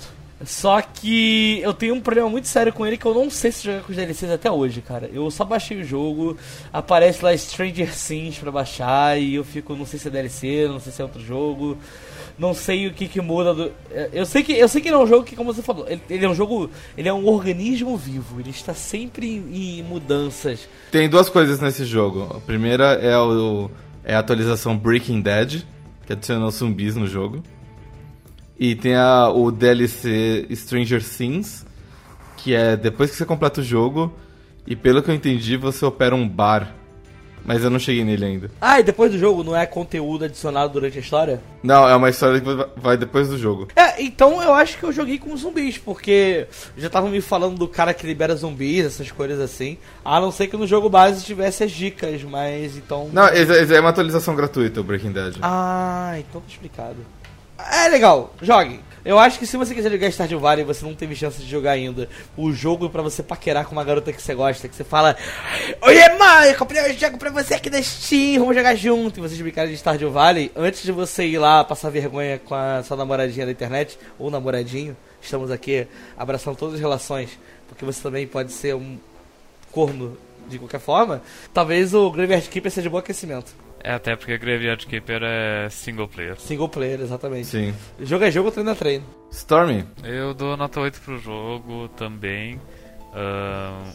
Só 0.44 0.80
que 0.80 1.60
eu 1.60 1.72
tenho 1.72 1.94
um 1.94 2.00
problema 2.00 2.28
muito 2.28 2.48
sério 2.48 2.72
com 2.72 2.86
ele 2.86 2.96
que 2.96 3.06
eu 3.06 3.14
não 3.14 3.30
sei 3.30 3.50
se 3.52 3.64
jogar 3.64 3.82
com 3.82 3.90
os 3.90 3.96
DLCs 3.96 4.30
até 4.30 4.50
hoje, 4.50 4.80
cara. 4.80 5.10
Eu 5.12 5.30
só 5.30 5.44
baixei 5.44 5.80
o 5.80 5.84
jogo, 5.84 6.36
aparece 6.72 7.24
lá 7.24 7.36
Stranger 7.36 7.90
Things 7.94 8.38
pra 8.38 8.50
baixar 8.50 9.20
e 9.20 9.34
eu 9.34 9.44
fico, 9.44 9.74
não 9.74 9.86
sei 9.86 9.98
se 9.98 10.08
é 10.08 10.10
DLC, 10.10 10.68
não 10.68 10.80
sei 10.80 10.92
se 10.92 11.00
é 11.00 11.04
outro 11.04 11.22
jogo. 11.22 11.76
Não 12.36 12.52
sei 12.52 12.88
o 12.88 12.92
que 12.92 13.06
que 13.06 13.20
muda 13.20 13.54
do... 13.54 13.72
É, 13.92 14.10
eu 14.12 14.26
sei 14.26 14.42
que 14.42 14.52
eu 14.52 14.66
sei 14.66 14.80
que 14.80 14.88
ele 14.88 14.96
é 14.96 14.98
um 14.98 15.06
jogo 15.06 15.22
que, 15.22 15.36
como 15.36 15.54
você 15.54 15.62
falou, 15.62 15.86
ele, 15.88 16.02
ele 16.10 16.24
é 16.24 16.28
um 16.28 16.34
jogo, 16.34 16.68
ele 16.98 17.08
é 17.08 17.12
um 17.12 17.28
organismo 17.28 17.96
vivo, 17.96 18.40
ele 18.40 18.50
está 18.50 18.74
sempre 18.74 19.28
em, 19.28 19.78
em 19.78 19.82
mudanças. 19.84 20.68
Tem 20.90 21.08
duas 21.08 21.28
coisas 21.28 21.60
nesse 21.60 21.84
jogo. 21.84 22.34
A 22.36 22.40
primeira 22.40 22.94
é 22.94 23.16
o 23.16 23.70
é 24.04 24.14
a 24.14 24.18
atualização 24.18 24.76
Breaking 24.76 25.22
Dead, 25.22 25.62
que 26.06 26.12
adicionou 26.12 26.50
zumbis 26.50 26.94
no 26.94 27.06
jogo. 27.06 27.42
E 28.58 28.74
tem 28.74 28.94
a, 28.94 29.28
o 29.28 29.50
DLC 29.50 30.46
Stranger 30.54 31.02
Things, 31.02 31.66
que 32.36 32.54
é 32.54 32.76
depois 32.76 33.10
que 33.10 33.16
você 33.16 33.24
completa 33.24 33.60
o 33.60 33.64
jogo, 33.64 34.12
e 34.66 34.76
pelo 34.76 35.02
que 35.02 35.10
eu 35.10 35.14
entendi, 35.14 35.56
você 35.56 35.84
opera 35.84 36.14
um 36.14 36.28
bar. 36.28 36.72
Mas 37.44 37.62
eu 37.62 37.68
não 37.68 37.78
cheguei 37.78 38.02
nele 38.04 38.24
ainda. 38.24 38.50
Ah, 38.58 38.80
e 38.80 38.82
depois 38.82 39.12
do 39.12 39.18
jogo 39.18 39.44
não 39.44 39.54
é 39.54 39.66
conteúdo 39.66 40.24
adicionado 40.24 40.72
durante 40.72 40.96
a 40.96 41.00
história? 41.00 41.42
Não, 41.62 41.86
é 41.86 41.94
uma 41.94 42.08
história 42.08 42.40
que 42.40 42.80
vai 42.80 42.96
depois 42.96 43.28
do 43.28 43.36
jogo. 43.36 43.68
É, 43.76 44.02
então 44.02 44.42
eu 44.42 44.54
acho 44.54 44.78
que 44.78 44.84
eu 44.84 44.92
joguei 44.92 45.18
com 45.18 45.36
zumbis, 45.36 45.76
porque 45.76 46.46
já 46.74 46.86
estavam 46.86 47.10
me 47.10 47.20
falando 47.20 47.58
do 47.58 47.68
cara 47.68 47.92
que 47.92 48.06
libera 48.06 48.34
zumbis, 48.34 48.86
essas 48.86 49.10
coisas 49.10 49.38
assim. 49.38 49.76
A 50.02 50.18
não 50.18 50.32
ser 50.32 50.46
que 50.46 50.56
no 50.56 50.66
jogo 50.66 50.88
base 50.88 51.22
tivesse 51.22 51.64
as 51.64 51.70
dicas, 51.70 52.22
mas 52.22 52.78
então. 52.78 53.10
Não, 53.12 53.26
é 53.26 53.80
uma 53.80 53.90
atualização 53.90 54.34
gratuita 54.34 54.80
o 54.80 54.84
Breaking 54.84 55.12
Dead. 55.12 55.36
Ah, 55.42 56.14
então 56.18 56.40
tá 56.40 56.46
explicado. 56.48 56.96
É 57.72 57.88
legal, 57.88 58.32
jogue. 58.42 58.80
Eu 59.04 59.18
acho 59.18 59.38
que 59.38 59.46
se 59.46 59.58
você 59.58 59.74
quiser 59.74 59.90
jogar 59.90 60.10
Stardew 60.10 60.40
Valley 60.40 60.62
e 60.62 60.66
você 60.66 60.82
não 60.82 60.94
teve 60.94 61.14
chance 61.14 61.38
de 61.38 61.46
jogar 61.46 61.72
ainda, 61.72 62.08
o 62.38 62.50
jogo 62.52 62.86
é 62.86 62.88
pra 62.88 63.02
você 63.02 63.22
paquerar 63.22 63.66
com 63.66 63.72
uma 63.72 63.84
garota 63.84 64.10
que 64.10 64.22
você 64.22 64.34
gosta, 64.34 64.66
que 64.66 64.74
você 64.74 64.82
fala 64.82 65.14
Oi, 65.82 65.94
mãe, 66.18 66.48
eu 66.48 66.56
comprei 66.56 66.90
um 66.90 66.98
jogo 66.98 67.18
pra 67.18 67.30
você 67.30 67.52
aqui 67.52 67.68
da 67.68 67.82
Steam, 67.82 68.40
vamos 68.40 68.56
jogar 68.56 68.74
junto. 68.74 69.18
E 69.18 69.20
vocês 69.20 69.38
brincarem 69.38 69.70
de 69.70 69.76
Stardew 69.76 70.10
Valley, 70.10 70.50
antes 70.56 70.82
de 70.82 70.90
você 70.90 71.26
ir 71.26 71.36
lá 71.36 71.62
passar 71.62 71.90
vergonha 71.90 72.38
com 72.38 72.54
a 72.54 72.82
sua 72.82 72.96
namoradinha 72.96 73.44
da 73.44 73.52
internet, 73.52 73.98
ou 74.18 74.30
namoradinho, 74.30 74.96
estamos 75.20 75.50
aqui 75.50 75.86
abraçando 76.16 76.56
todas 76.56 76.76
as 76.76 76.80
relações, 76.80 77.38
porque 77.68 77.84
você 77.84 78.02
também 78.02 78.26
pode 78.26 78.52
ser 78.52 78.74
um 78.74 78.98
corno 79.70 80.16
de 80.48 80.58
qualquer 80.58 80.80
forma, 80.80 81.20
talvez 81.52 81.92
o 81.92 82.10
Graveyard 82.10 82.48
Keeper 82.48 82.70
seja 82.70 82.84
de 82.84 82.88
bom 82.88 82.98
aquecimento. 82.98 83.63
É, 83.84 83.92
até 83.92 84.16
porque 84.16 84.38
Graveyard 84.38 84.86
Keeper 84.86 85.20
é 85.22 85.68
single 85.68 86.08
player. 86.08 86.40
Single 86.40 86.70
player, 86.70 87.02
exatamente. 87.02 87.48
Sim. 87.48 87.74
Jogo 88.00 88.24
é 88.24 88.30
jogo, 88.30 88.50
treino 88.50 88.70
é 88.70 88.74
treino. 88.74 89.04
Stormy? 89.30 89.84
Eu 90.02 90.32
dou 90.32 90.56
nota 90.56 90.80
8 90.80 91.02
pro 91.02 91.18
jogo 91.18 91.88
também. 91.88 92.56
Uh, 93.12 93.92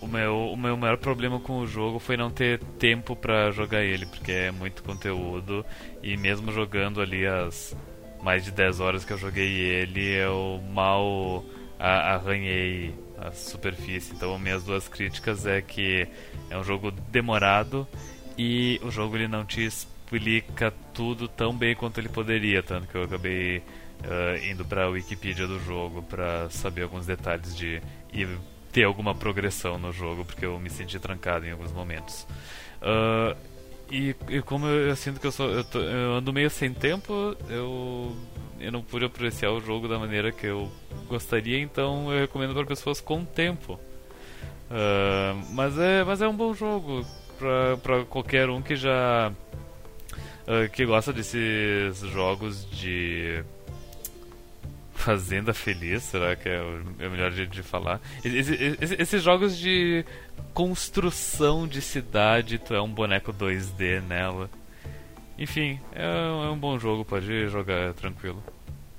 o, 0.00 0.08
meu, 0.08 0.36
o 0.48 0.56
meu 0.56 0.76
maior 0.76 0.96
problema 0.98 1.38
com 1.38 1.60
o 1.60 1.66
jogo 1.66 2.00
foi 2.00 2.16
não 2.16 2.28
ter 2.28 2.58
tempo 2.80 3.14
para 3.14 3.52
jogar 3.52 3.84
ele, 3.84 4.04
porque 4.04 4.32
é 4.32 4.50
muito 4.50 4.82
conteúdo. 4.82 5.64
E 6.02 6.16
mesmo 6.16 6.50
jogando 6.50 7.00
ali 7.00 7.24
as 7.24 7.76
mais 8.20 8.44
de 8.44 8.50
10 8.50 8.80
horas 8.80 9.04
que 9.04 9.12
eu 9.12 9.18
joguei 9.18 9.60
ele, 9.60 10.08
eu 10.12 10.60
mal 10.72 11.44
arranhei 11.78 12.92
a 13.16 13.30
superfície. 13.30 14.12
Então, 14.12 14.36
minhas 14.40 14.64
duas 14.64 14.88
críticas 14.88 15.46
é 15.46 15.62
que 15.62 16.08
é 16.50 16.58
um 16.58 16.64
jogo 16.64 16.90
demorado 16.90 17.86
e 18.42 18.80
o 18.82 18.90
jogo 18.90 19.16
ele 19.16 19.28
não 19.28 19.44
te 19.44 19.64
explica 19.64 20.72
tudo 20.92 21.28
tão 21.28 21.56
bem 21.56 21.76
quanto 21.76 21.98
ele 21.98 22.08
poderia, 22.08 22.60
tanto 22.60 22.88
que 22.88 22.96
eu 22.96 23.04
acabei 23.04 23.58
uh, 23.58 24.44
indo 24.50 24.64
para 24.64 24.84
a 24.84 24.88
Wikipedia 24.88 25.46
do 25.46 25.60
jogo 25.60 26.02
para 26.02 26.50
saber 26.50 26.82
alguns 26.82 27.06
detalhes 27.06 27.56
de 27.56 27.80
e 28.12 28.26
ter 28.72 28.82
alguma 28.84 29.14
progressão 29.14 29.78
no 29.78 29.92
jogo, 29.92 30.24
porque 30.24 30.44
eu 30.44 30.58
me 30.58 30.70
senti 30.70 30.98
trancado 30.98 31.46
em 31.46 31.52
alguns 31.52 31.70
momentos. 31.70 32.26
Uh, 32.80 33.36
e, 33.88 34.16
e, 34.28 34.42
como 34.42 34.66
eu, 34.66 34.88
eu, 34.88 34.96
sinto 34.96 35.20
que 35.20 35.26
eu, 35.26 35.32
sou, 35.32 35.48
eu, 35.50 35.62
tô, 35.62 35.78
eu, 35.78 36.14
ando 36.14 36.32
meio 36.32 36.50
sem 36.50 36.72
tempo, 36.72 37.36
eu, 37.48 38.16
eu 38.58 38.72
não 38.72 38.82
pude 38.82 39.04
apreciar 39.04 39.52
o 39.52 39.60
jogo 39.60 39.86
da 39.86 39.98
maneira 39.98 40.32
que 40.32 40.46
eu 40.46 40.72
gostaria, 41.06 41.60
então 41.60 42.12
eu 42.12 42.22
recomendo 42.22 42.54
para 42.54 42.64
pessoas 42.64 43.00
com 43.00 43.24
tempo. 43.24 43.78
Uh, 44.70 45.36
mas, 45.52 45.78
é, 45.78 46.02
mas 46.02 46.22
é 46.22 46.26
um 46.26 46.34
bom 46.34 46.54
jogo 46.54 47.06
para 47.82 48.04
qualquer 48.04 48.48
um 48.48 48.62
que 48.62 48.76
já 48.76 49.32
uh, 50.46 50.68
que 50.72 50.84
gosta 50.84 51.12
desses 51.12 51.98
jogos 51.98 52.68
de 52.70 53.42
Fazenda 54.94 55.52
Feliz, 55.52 56.04
será 56.04 56.36
que 56.36 56.48
é 56.48 56.60
o, 56.60 56.82
é 57.02 57.08
o 57.08 57.10
melhor 57.10 57.32
jeito 57.32 57.50
de 57.50 57.62
falar? 57.62 58.00
Esses, 58.24 59.22
jogos 59.22 59.58
de 59.58 60.04
construção 60.54 61.66
de 61.66 61.80
cidade, 61.80 62.58
tu 62.58 62.72
é 62.74 62.80
um 62.80 62.88
boneco 62.88 63.32
2D 63.32 64.00
nela. 64.02 64.48
Enfim, 65.38 65.80
é, 65.92 66.04
é 66.04 66.50
um 66.50 66.58
bom 66.58 66.78
jogo, 66.78 67.04
pode 67.04 67.48
jogar 67.48 67.94
tranquilo. 67.94 68.42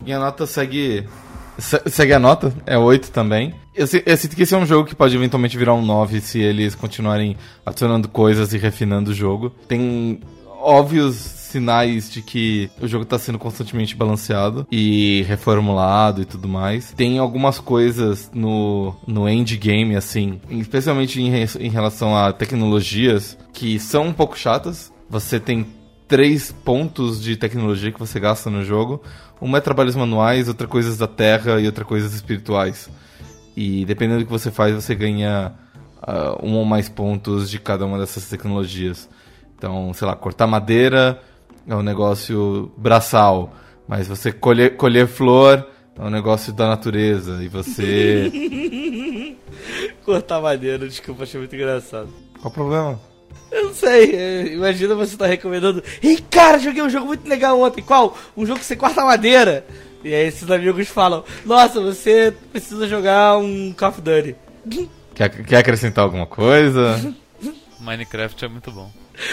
Minha 0.02 0.20
nota 0.20 0.46
segue 0.46 1.08
Se- 1.08 1.33
Segue 1.58 2.14
a 2.14 2.20
nota, 2.20 2.54
é 2.66 2.78
8 2.78 3.12
também. 3.12 3.54
Eu, 3.76 3.88
eu 4.06 4.18
sinto 4.18 4.36
que 4.36 4.44
esse 4.44 4.54
é 4.54 4.58
um 4.58 4.66
jogo 4.66 4.88
que 4.88 4.96
pode 4.96 5.16
eventualmente 5.16 5.58
virar 5.58 5.74
um 5.74 5.86
9 5.86 6.22
se 6.22 6.40
eles 6.40 6.76
continuarem 6.76 7.36
adicionando 7.66 8.08
coisas 8.08 8.54
e 8.54 8.58
refinando 8.58 9.12
o 9.12 9.14
jogo. 9.14 9.50
Tem 9.68 10.20
óbvios 10.60 11.16
sinais 11.16 12.12
de 12.12 12.22
que 12.22 12.70
o 12.82 12.88
jogo 12.88 13.06
tá 13.06 13.20
sendo 13.20 13.38
constantemente 13.38 13.96
balanceado 13.96 14.66
e 14.72 15.24
reformulado 15.28 16.22
e 16.22 16.26
tudo 16.26 16.48
mais. 16.48 16.92
Tem 16.94 17.20
algumas 17.20 17.60
coisas 17.60 18.32
no, 18.34 18.96
no 19.06 19.30
endgame, 19.30 19.96
assim, 19.96 20.42
especialmente 20.50 21.22
em, 21.22 21.32
em 21.60 21.70
relação 21.70 22.16
a 22.16 22.34
tecnologias, 22.34 23.38
que 23.54 23.78
são 23.80 24.08
um 24.08 24.14
pouco 24.14 24.38
chatas. 24.38 24.92
Você 25.10 25.40
tem 25.40 25.68
três 26.14 26.52
pontos 26.52 27.20
de 27.20 27.36
tecnologia 27.36 27.92
que 27.92 28.00
você 28.00 28.20
gasta 28.20 28.48
no 28.48 28.64
jogo. 28.64 29.02
Uma 29.42 29.58
é 29.58 29.62
trabalhos 29.62 29.96
manuais, 29.96 30.48
outra 30.48 30.68
coisas 30.68 30.96
da 30.96 31.08
terra 31.08 31.60
e 31.60 31.66
outra 31.66 31.84
coisas 31.84 32.14
espirituais. 32.14 32.88
E 33.58 33.84
dependendo 33.86 34.20
do 34.20 34.26
que 34.26 34.32
você 34.32 34.52
faz, 34.52 34.76
você 34.76 34.94
ganha 34.94 35.54
ah, 36.04 36.38
um 36.44 36.54
ou 36.54 36.66
mais 36.66 36.88
pontos 36.88 37.50
de 37.50 37.58
cada 37.58 37.84
uma 37.84 37.98
dessas 37.98 38.30
tecnologias. 38.30 39.10
Então, 39.58 39.92
sei 39.96 40.06
lá, 40.06 40.16
cortar 40.16 40.46
madeira 40.46 41.20
é 41.68 41.76
um 41.76 41.82
negócio 41.82 42.72
braçal. 42.78 43.52
Mas 43.88 44.08
você 44.08 44.32
colher, 44.32 44.78
colher 44.78 45.08
flor 45.08 45.68
é 45.98 46.02
um 46.04 46.12
negócio 46.12 46.54
da 46.54 46.68
natureza. 46.68 47.44
E 47.44 47.48
você. 47.48 48.32
Cortar 50.06 50.40
madeira, 50.42 50.88
desculpa, 50.88 51.24
achei 51.24 51.40
muito 51.40 51.56
engraçado. 51.56 52.10
Qual 52.40 52.52
o 52.52 52.54
problema? 52.54 53.13
Eu 53.52 53.66
não 53.66 53.74
sei, 53.74 54.54
imagina 54.54 54.96
você 54.96 55.16
tá 55.16 55.26
recomendando. 55.28 55.84
Ei, 56.02 56.18
cara, 56.30 56.58
joguei 56.58 56.82
um 56.82 56.90
jogo 56.90 57.06
muito 57.08 57.28
legal 57.28 57.60
ontem. 57.62 57.82
Qual? 57.84 58.18
Um 58.36 58.46
jogo 58.46 58.60
que 58.60 58.66
você 58.66 58.76
corta 58.76 59.04
madeira. 59.06 59.66
E 60.04 60.14
aí 60.14 60.28
esses 60.28 60.50
amigos 60.50 60.88
falam: 60.88 61.24
Nossa, 61.46 61.80
você 61.80 62.34
precisa 62.52 62.88
jogar 62.88 63.38
um 63.38 63.72
Call 63.78 63.90
of 63.90 64.02
Duty. 64.02 64.36
Quer, 65.14 65.30
quer 65.44 65.58
acrescentar 65.58 66.04
alguma 66.04 66.26
coisa? 66.26 67.14
Minecraft 67.80 68.44
é 68.44 68.48
muito 68.48 68.72
bom. 68.72 68.90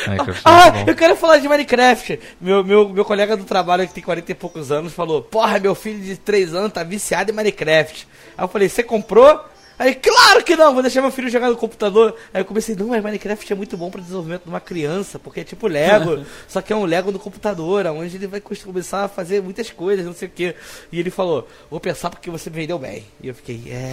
Minecraft 0.07 0.41
é 0.41 0.51
Ah, 0.51 0.71
muito 0.73 0.85
bom. 0.85 0.91
eu 0.91 0.97
quero 0.97 1.17
falar 1.17 1.39
de 1.39 1.49
Minecraft. 1.49 2.21
Meu, 2.41 2.63
meu, 2.65 2.89
meu 2.89 3.05
colega 3.05 3.37
do 3.37 3.45
trabalho 3.45 3.87
que 3.89 3.95
tem 3.95 4.03
40 4.03 4.31
e 4.31 4.35
poucos 4.35 4.71
anos 4.71 4.93
falou: 4.93 5.23
Porra, 5.23 5.59
meu 5.59 5.75
filho 5.75 6.01
de 6.01 6.17
3 6.17 6.55
anos 6.55 6.73
tá 6.73 6.83
viciado 6.83 7.31
em 7.31 7.35
Minecraft. 7.35 8.07
Aí 8.37 8.45
eu 8.45 8.49
falei: 8.49 8.69
Você 8.69 8.83
comprou? 8.83 9.41
Aí, 9.81 9.95
claro 9.95 10.45
que 10.45 10.55
não, 10.57 10.75
vou 10.75 10.83
deixar 10.83 11.01
meu 11.01 11.11
filho 11.11 11.31
jogar 11.31 11.49
no 11.49 11.57
computador. 11.57 12.15
Aí 12.35 12.43
eu 12.43 12.45
comecei, 12.45 12.77
não, 12.77 12.89
mas 12.89 13.03
Minecraft 13.03 13.51
é 13.51 13.57
muito 13.57 13.79
bom 13.79 13.91
para 13.91 14.03
desenvolvimento 14.03 14.43
de 14.43 14.51
uma 14.51 14.61
criança, 14.61 15.19
porque 15.19 15.41
é 15.41 15.45
tipo 15.45 15.67
Lego, 15.67 16.23
só 16.47 16.61
que 16.61 16.71
é 16.71 16.77
um 16.77 16.85
Lego 16.85 17.11
no 17.11 17.19
computador, 17.19 17.87
onde 17.87 18.15
ele 18.15 18.27
vai 18.27 18.43
começar 18.43 19.05
a 19.05 19.09
fazer 19.09 19.41
muitas 19.43 19.71
coisas, 19.71 20.05
não 20.05 20.13
sei 20.13 20.29
o 20.29 20.31
que. 20.31 20.55
E 20.93 21.01
ele 21.01 21.09
falou, 21.11 21.49
vou 21.71 21.81
pensar 21.81 22.11
porque 22.11 22.29
você 22.29 22.51
me 22.51 22.57
vendeu 22.57 22.79
bem. 22.79 23.05
E 23.23 23.29
eu 23.29 23.35
fiquei, 23.35 23.63
é. 23.71 23.91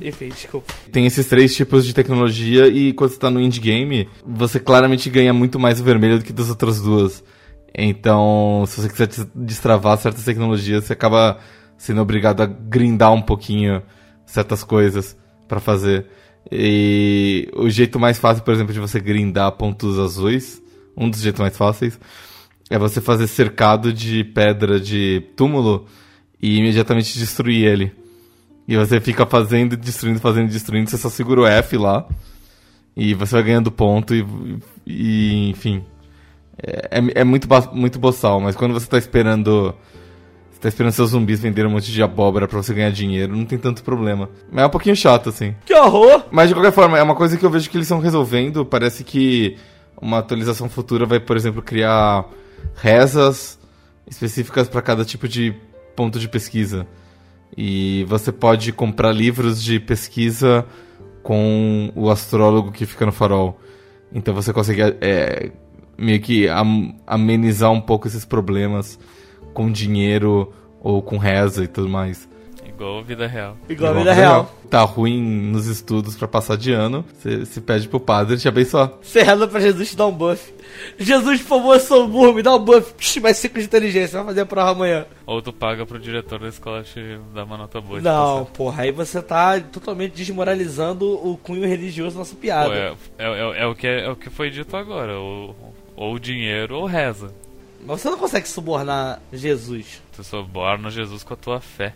Enfim, 0.02 0.28
desculpa. 0.30 0.72
Tem 0.90 1.04
esses 1.04 1.26
três 1.26 1.54
tipos 1.54 1.84
de 1.86 1.92
tecnologia 1.92 2.68
e 2.68 2.94
quando 2.94 3.10
você 3.10 3.18
tá 3.18 3.30
no 3.30 3.38
endgame, 3.38 4.08
você 4.24 4.58
claramente 4.58 5.10
ganha 5.10 5.32
muito 5.34 5.58
mais 5.58 5.78
o 5.78 5.84
vermelho 5.84 6.18
do 6.18 6.24
que 6.24 6.32
das 6.32 6.48
outras 6.48 6.80
duas. 6.80 7.22
Então, 7.74 8.64
se 8.66 8.80
você 8.80 8.88
quiser 8.88 9.06
des- 9.06 9.26
destravar 9.34 9.96
certas 9.98 10.24
tecnologias, 10.24 10.84
você 10.84 10.92
acaba 10.92 11.38
sendo 11.80 12.02
obrigado 12.02 12.42
a 12.42 12.46
grindar 12.46 13.10
um 13.10 13.22
pouquinho 13.22 13.82
certas 14.26 14.62
coisas 14.62 15.16
pra 15.48 15.58
fazer. 15.60 16.06
E 16.52 17.48
o 17.56 17.70
jeito 17.70 17.98
mais 17.98 18.18
fácil, 18.18 18.44
por 18.44 18.52
exemplo, 18.52 18.72
de 18.74 18.78
você 18.78 19.00
grindar 19.00 19.50
pontos 19.52 19.98
azuis, 19.98 20.62
um 20.94 21.08
dos 21.08 21.20
jeitos 21.20 21.40
mais 21.40 21.56
fáceis, 21.56 21.98
é 22.68 22.78
você 22.78 23.00
fazer 23.00 23.26
cercado 23.26 23.94
de 23.94 24.22
pedra 24.24 24.78
de 24.78 25.22
túmulo 25.34 25.86
e 26.40 26.58
imediatamente 26.58 27.18
destruir 27.18 27.64
ele. 27.64 27.92
E 28.68 28.76
você 28.76 29.00
fica 29.00 29.24
fazendo, 29.24 29.74
destruindo, 29.74 30.20
fazendo, 30.20 30.50
destruindo, 30.50 30.90
você 30.90 30.98
só 30.98 31.08
segura 31.08 31.40
o 31.40 31.46
F 31.46 31.78
lá. 31.78 32.06
E 32.94 33.14
você 33.14 33.36
vai 33.36 33.42
ganhando 33.44 33.72
ponto 33.72 34.14
e, 34.14 34.24
e 34.86 35.48
enfim. 35.48 35.82
É, 36.62 36.98
é- 36.98 37.20
é 37.20 37.24
muito, 37.24 37.48
muito 37.72 37.98
boçal, 37.98 38.38
mas 38.38 38.54
quando 38.54 38.74
você 38.74 38.86
tá 38.86 38.98
esperando. 38.98 39.74
Você 40.60 40.64
tá 40.64 40.68
esperando 40.68 40.92
seus 40.92 41.10
zumbis 41.12 41.40
venderem 41.40 41.70
um 41.70 41.72
monte 41.72 41.90
de 41.90 42.02
abóbora 42.02 42.46
pra 42.46 42.62
você 42.62 42.74
ganhar 42.74 42.90
dinheiro, 42.90 43.34
não 43.34 43.46
tem 43.46 43.56
tanto 43.58 43.82
problema. 43.82 44.28
Mas 44.52 44.62
é 44.62 44.66
um 44.66 44.70
pouquinho 44.70 44.94
chato, 44.94 45.30
assim. 45.30 45.54
Que 45.64 45.72
horror! 45.74 46.24
Mas 46.30 46.48
de 46.50 46.54
qualquer 46.54 46.70
forma, 46.72 46.98
é 46.98 47.02
uma 47.02 47.14
coisa 47.14 47.38
que 47.38 47.44
eu 47.46 47.48
vejo 47.48 47.70
que 47.70 47.78
eles 47.78 47.86
estão 47.86 47.98
resolvendo. 47.98 48.62
Parece 48.66 49.02
que 49.02 49.56
uma 50.02 50.18
atualização 50.18 50.68
futura 50.68 51.06
vai, 51.06 51.18
por 51.18 51.34
exemplo, 51.34 51.62
criar 51.62 52.26
rezas 52.74 53.58
específicas 54.06 54.68
para 54.68 54.82
cada 54.82 55.02
tipo 55.02 55.26
de 55.26 55.54
ponto 55.96 56.18
de 56.18 56.28
pesquisa. 56.28 56.86
E 57.56 58.04
você 58.06 58.30
pode 58.30 58.70
comprar 58.70 59.12
livros 59.12 59.62
de 59.62 59.80
pesquisa 59.80 60.66
com 61.22 61.90
o 61.94 62.10
astrólogo 62.10 62.70
que 62.70 62.84
fica 62.84 63.06
no 63.06 63.12
farol. 63.12 63.58
Então 64.12 64.34
você 64.34 64.52
consegue 64.52 64.82
é, 65.00 65.50
meio 65.96 66.20
que 66.20 66.48
am- 66.48 66.94
amenizar 67.06 67.70
um 67.72 67.80
pouco 67.80 68.06
esses 68.06 68.24
problemas 68.26 68.98
com 69.52 69.70
dinheiro 69.70 70.52
ou 70.80 71.02
com 71.02 71.18
reza 71.18 71.64
e 71.64 71.68
tudo 71.68 71.88
mais. 71.88 72.28
Igual 72.66 73.04
vida 73.04 73.26
real. 73.26 73.56
Igual 73.68 73.92
a 73.94 73.98
vida 73.98 74.12
real. 74.12 74.54
Tá 74.70 74.82
ruim 74.82 75.20
nos 75.20 75.66
estudos 75.66 76.16
pra 76.16 76.26
passar 76.28 76.56
de 76.56 76.72
ano, 76.72 77.04
você 77.18 77.44
se 77.44 77.60
pede 77.60 77.88
pro 77.88 77.98
padre 78.00 78.38
te 78.38 78.46
abençoar. 78.48 78.92
Você 79.02 79.22
reza 79.22 79.46
pra 79.48 79.60
Jesus 79.60 79.90
te 79.90 79.96
dar 79.96 80.06
um 80.06 80.12
buff. 80.12 80.54
Jesus, 80.96 81.42
por 81.42 81.48
favor, 81.48 81.74
eu 81.74 81.80
sou 81.80 82.06
burro, 82.08 82.32
me 82.32 82.42
dá 82.42 82.54
um 82.54 82.58
buff. 82.64 82.94
Psh, 82.94 83.16
mais 83.20 83.36
5 83.38 83.58
de 83.58 83.64
inteligência, 83.66 84.18
vai 84.20 84.28
fazer 84.28 84.40
a 84.42 84.46
prova 84.46 84.70
amanhã. 84.70 85.04
Ou 85.26 85.42
tu 85.42 85.52
paga 85.52 85.84
pro 85.84 85.98
diretor 85.98 86.38
da 86.38 86.48
escola 86.48 86.82
te 86.84 87.00
dar 87.34 87.44
uma 87.44 87.58
nota 87.58 87.80
boa. 87.80 87.98
de 87.98 88.04
Não, 88.04 88.44
porra, 88.46 88.84
aí 88.84 88.92
você 88.92 89.20
tá 89.20 89.60
totalmente 89.60 90.12
desmoralizando 90.14 91.04
o 91.06 91.36
cunho 91.36 91.66
religioso 91.68 92.12
da 92.14 92.18
nossa 92.20 92.36
piada. 92.36 92.68
Pô, 92.70 92.74
é, 92.74 93.26
é, 93.26 93.40
é- 93.58 93.62
é 93.62 93.66
o 93.66 93.74
que, 93.74 93.86
é 93.86 94.08
o 94.08 94.16
que 94.16 94.30
foi 94.30 94.48
dito 94.50 94.74
agora. 94.76 95.18
Ou, 95.18 95.54
ou 95.96 96.18
dinheiro 96.18 96.76
ou 96.76 96.86
reza. 96.86 97.34
Mas 97.84 98.00
você 98.00 98.10
não 98.10 98.18
consegue 98.18 98.48
subornar 98.48 99.20
Jesus. 99.32 100.02
Tu 100.14 100.24
suborna 100.24 100.90
Jesus 100.90 101.22
com 101.22 101.34
a 101.34 101.36
tua 101.36 101.60
fé. 101.60 101.94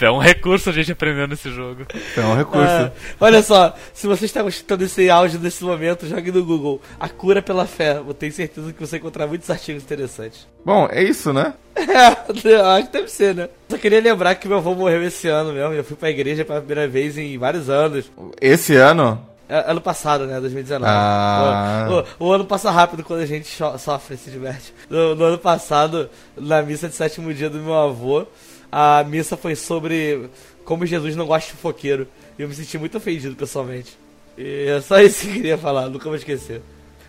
é 0.00 0.10
um 0.10 0.18
recurso 0.18 0.70
a 0.70 0.72
gente 0.72 0.92
aprendendo 0.92 1.30
nesse 1.30 1.50
jogo. 1.50 1.86
É 2.16 2.20
um 2.20 2.36
recurso. 2.36 2.66
Ah, 2.66 2.92
olha 3.20 3.42
só, 3.42 3.74
se 3.92 4.06
você 4.06 4.24
está 4.24 4.42
gostando 4.42 4.84
desse 4.84 5.10
áudio 5.10 5.40
nesse 5.40 5.64
momento, 5.64 6.06
jogue 6.06 6.30
no 6.32 6.44
Google 6.44 6.80
A 6.98 7.08
Cura 7.08 7.42
pela 7.42 7.66
Fé. 7.66 7.96
Eu 7.96 8.14
tenho 8.14 8.32
certeza 8.32 8.72
que 8.72 8.80
você 8.80 8.92
vai 8.92 9.00
encontrar 9.00 9.26
muitos 9.26 9.48
artigos 9.50 9.82
interessantes. 9.82 10.46
Bom, 10.64 10.88
é 10.90 11.02
isso, 11.02 11.32
né? 11.32 11.54
É, 11.76 12.08
eu 12.48 12.66
acho 12.66 12.86
que 12.88 12.92
deve 12.92 13.08
ser, 13.08 13.34
né? 13.34 13.48
Só 13.68 13.78
queria 13.78 14.00
lembrar 14.00 14.34
que 14.34 14.48
meu 14.48 14.58
avô 14.58 14.74
morreu 14.74 15.02
esse 15.02 15.28
ano 15.28 15.52
mesmo. 15.52 15.72
Eu 15.74 15.84
fui 15.84 15.96
pra 15.96 16.10
igreja 16.10 16.44
pela 16.44 16.60
primeira 16.60 16.88
vez 16.88 17.16
em 17.16 17.38
vários 17.38 17.70
anos. 17.70 18.10
Esse 18.40 18.74
ano, 18.74 19.24
Ano 19.48 19.80
passado, 19.80 20.26
né? 20.26 20.38
2019. 20.40 20.84
Ah. 20.86 21.88
O, 22.20 22.24
o- 22.24 22.28
o 22.28 22.32
ano 22.32 22.44
passa 22.44 22.70
rápido 22.70 23.02
quando 23.02 23.20
a 23.20 23.26
gente 23.26 23.48
sofre 23.78 24.14
e 24.14 24.18
se 24.18 24.30
diverte. 24.30 24.74
No, 24.90 25.14
no 25.14 25.24
ano 25.24 25.38
passado, 25.38 26.10
na 26.36 26.60
missa 26.62 26.88
de 26.88 26.94
sétimo 26.94 27.32
dia 27.32 27.48
do 27.48 27.58
meu 27.58 27.74
avô, 27.74 28.26
a 28.70 29.02
missa 29.04 29.36
foi 29.36 29.54
sobre 29.56 30.28
como 30.64 30.84
Jesus 30.84 31.16
não 31.16 31.26
gosta 31.26 31.46
de 31.50 31.52
fofoqueiro. 31.56 32.06
E 32.38 32.42
eu 32.42 32.48
me 32.48 32.54
senti 32.54 32.76
muito 32.76 32.98
ofendido 32.98 33.34
pessoalmente. 33.36 33.98
E 34.36 34.66
é 34.68 34.80
só 34.82 35.00
isso 35.00 35.22
que 35.22 35.28
eu 35.28 35.32
queria 35.34 35.58
falar, 35.58 35.88
nunca 35.88 36.04
vou 36.04 36.14
esquecer. 36.16 36.60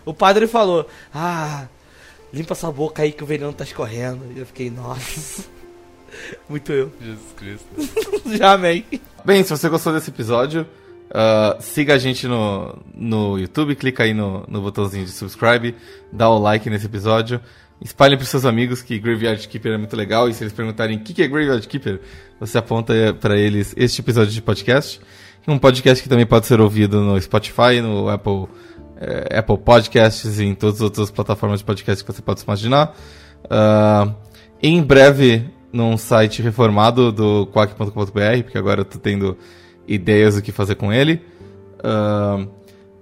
O 0.04 0.14
padre 0.14 0.46
falou: 0.46 0.88
Ah, 1.14 1.66
limpa 2.32 2.54
sua 2.54 2.72
boca 2.72 3.02
aí 3.02 3.12
que 3.12 3.22
o 3.22 3.26
veneno 3.26 3.52
tá 3.52 3.64
escorrendo. 3.64 4.24
E 4.34 4.38
eu 4.38 4.46
fiquei, 4.46 4.70
nossa. 4.70 5.44
Muito 6.48 6.72
eu. 6.72 6.90
Jesus 7.00 7.32
Cristo. 7.36 7.66
Já 8.36 8.54
amém. 8.54 8.84
Bem, 9.24 9.44
se 9.44 9.50
você 9.50 9.68
gostou 9.68 9.92
desse 9.92 10.10
episódio, 10.10 10.66
ah, 11.12 11.56
siga 11.60 11.94
a 11.94 11.98
gente 11.98 12.26
no, 12.28 12.78
no 12.94 13.38
YouTube, 13.38 13.74
clica 13.74 14.04
aí 14.04 14.14
no, 14.14 14.44
no 14.48 14.60
botãozinho 14.60 15.04
de 15.04 15.10
subscribe, 15.10 15.74
dá 16.12 16.28
o 16.28 16.38
like 16.38 16.70
nesse 16.70 16.86
episódio, 16.86 17.40
espalhe 17.82 18.16
para 18.16 18.24
seus 18.26 18.44
amigos 18.44 18.80
que 18.80 18.98
Graveyard 18.98 19.46
Keeper 19.48 19.72
é 19.72 19.76
muito 19.76 19.96
legal 19.96 20.28
e 20.28 20.34
se 20.34 20.44
eles 20.44 20.52
perguntarem 20.52 20.98
o 20.98 21.00
que 21.00 21.12
que 21.12 21.22
é 21.22 21.28
Graveyard 21.28 21.66
Keeper, 21.66 22.00
você 22.38 22.58
aponta 22.58 22.94
para 23.20 23.36
eles 23.36 23.74
este 23.76 24.00
episódio 24.00 24.32
de 24.32 24.40
podcast. 24.40 25.00
Um 25.48 25.58
podcast 25.58 26.02
que 26.02 26.08
também 26.08 26.26
pode 26.26 26.46
ser 26.46 26.60
ouvido 26.60 27.00
no 27.00 27.20
Spotify, 27.20 27.80
no 27.82 28.08
Apple, 28.08 28.46
eh, 29.00 29.38
Apple 29.38 29.58
Podcasts 29.58 30.38
e 30.38 30.44
em 30.44 30.54
todas 30.54 30.76
as 30.76 30.82
outras 30.82 31.10
plataformas 31.10 31.60
de 31.60 31.64
podcast 31.64 32.04
que 32.04 32.12
você 32.12 32.22
pode 32.22 32.42
imaginar. 32.42 32.94
Ah, 33.48 34.14
em 34.62 34.80
breve, 34.82 35.50
num 35.72 35.96
site 35.96 36.42
reformado 36.42 37.10
do 37.10 37.46
quack.com.br, 37.46 38.42
porque 38.42 38.58
agora 38.58 38.82
eu 38.82 38.84
tô 38.84 38.98
tendo 38.98 39.36
ideias 39.86 40.36
do 40.36 40.42
que 40.42 40.52
fazer 40.52 40.74
com 40.74 40.92
ele. 40.92 41.20
Ah, 41.82 42.46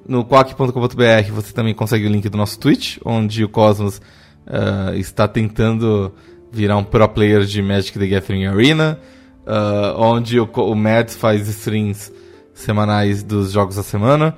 no 0.07 0.25
quack.com.br 0.25 1.33
você 1.33 1.53
também 1.53 1.75
consegue 1.75 2.07
o 2.07 2.09
link 2.09 2.29
do 2.29 2.39
nosso 2.39 2.59
Twitch, 2.59 2.97
onde 3.05 3.45
o 3.45 3.49
Cosmos 3.49 4.01
ah, 4.47 4.93
está 4.97 5.29
tentando 5.29 6.13
virar 6.51 6.77
um 6.79 6.85
pro 6.85 7.07
player 7.09 7.45
de 7.45 7.61
Magic 7.61 7.99
the 7.99 8.07
Gathering 8.07 8.47
Arena, 8.47 8.99
ah, 9.47 9.95
onde 9.99 10.41
o, 10.41 10.45
o 10.45 10.75
Mads 10.75 11.17
faz 11.17 11.47
streams 11.49 12.13
semanais 12.55 13.23
dos 13.23 13.53
jogos 13.53 13.77
da 13.77 13.83
semana. 13.83 14.35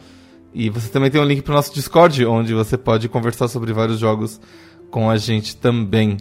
E 0.52 0.68
você 0.68 0.88
também 0.88 1.10
tem 1.10 1.20
um 1.20 1.24
link 1.24 1.42
para 1.42 1.52
o 1.52 1.54
nosso 1.54 1.72
Discord, 1.72 2.26
onde 2.26 2.52
você 2.52 2.76
pode 2.76 3.08
conversar 3.08 3.46
sobre 3.46 3.72
vários 3.72 4.00
jogos 4.00 4.40
com 4.90 5.08
a 5.08 5.16
gente 5.16 5.56
também. 5.56 6.16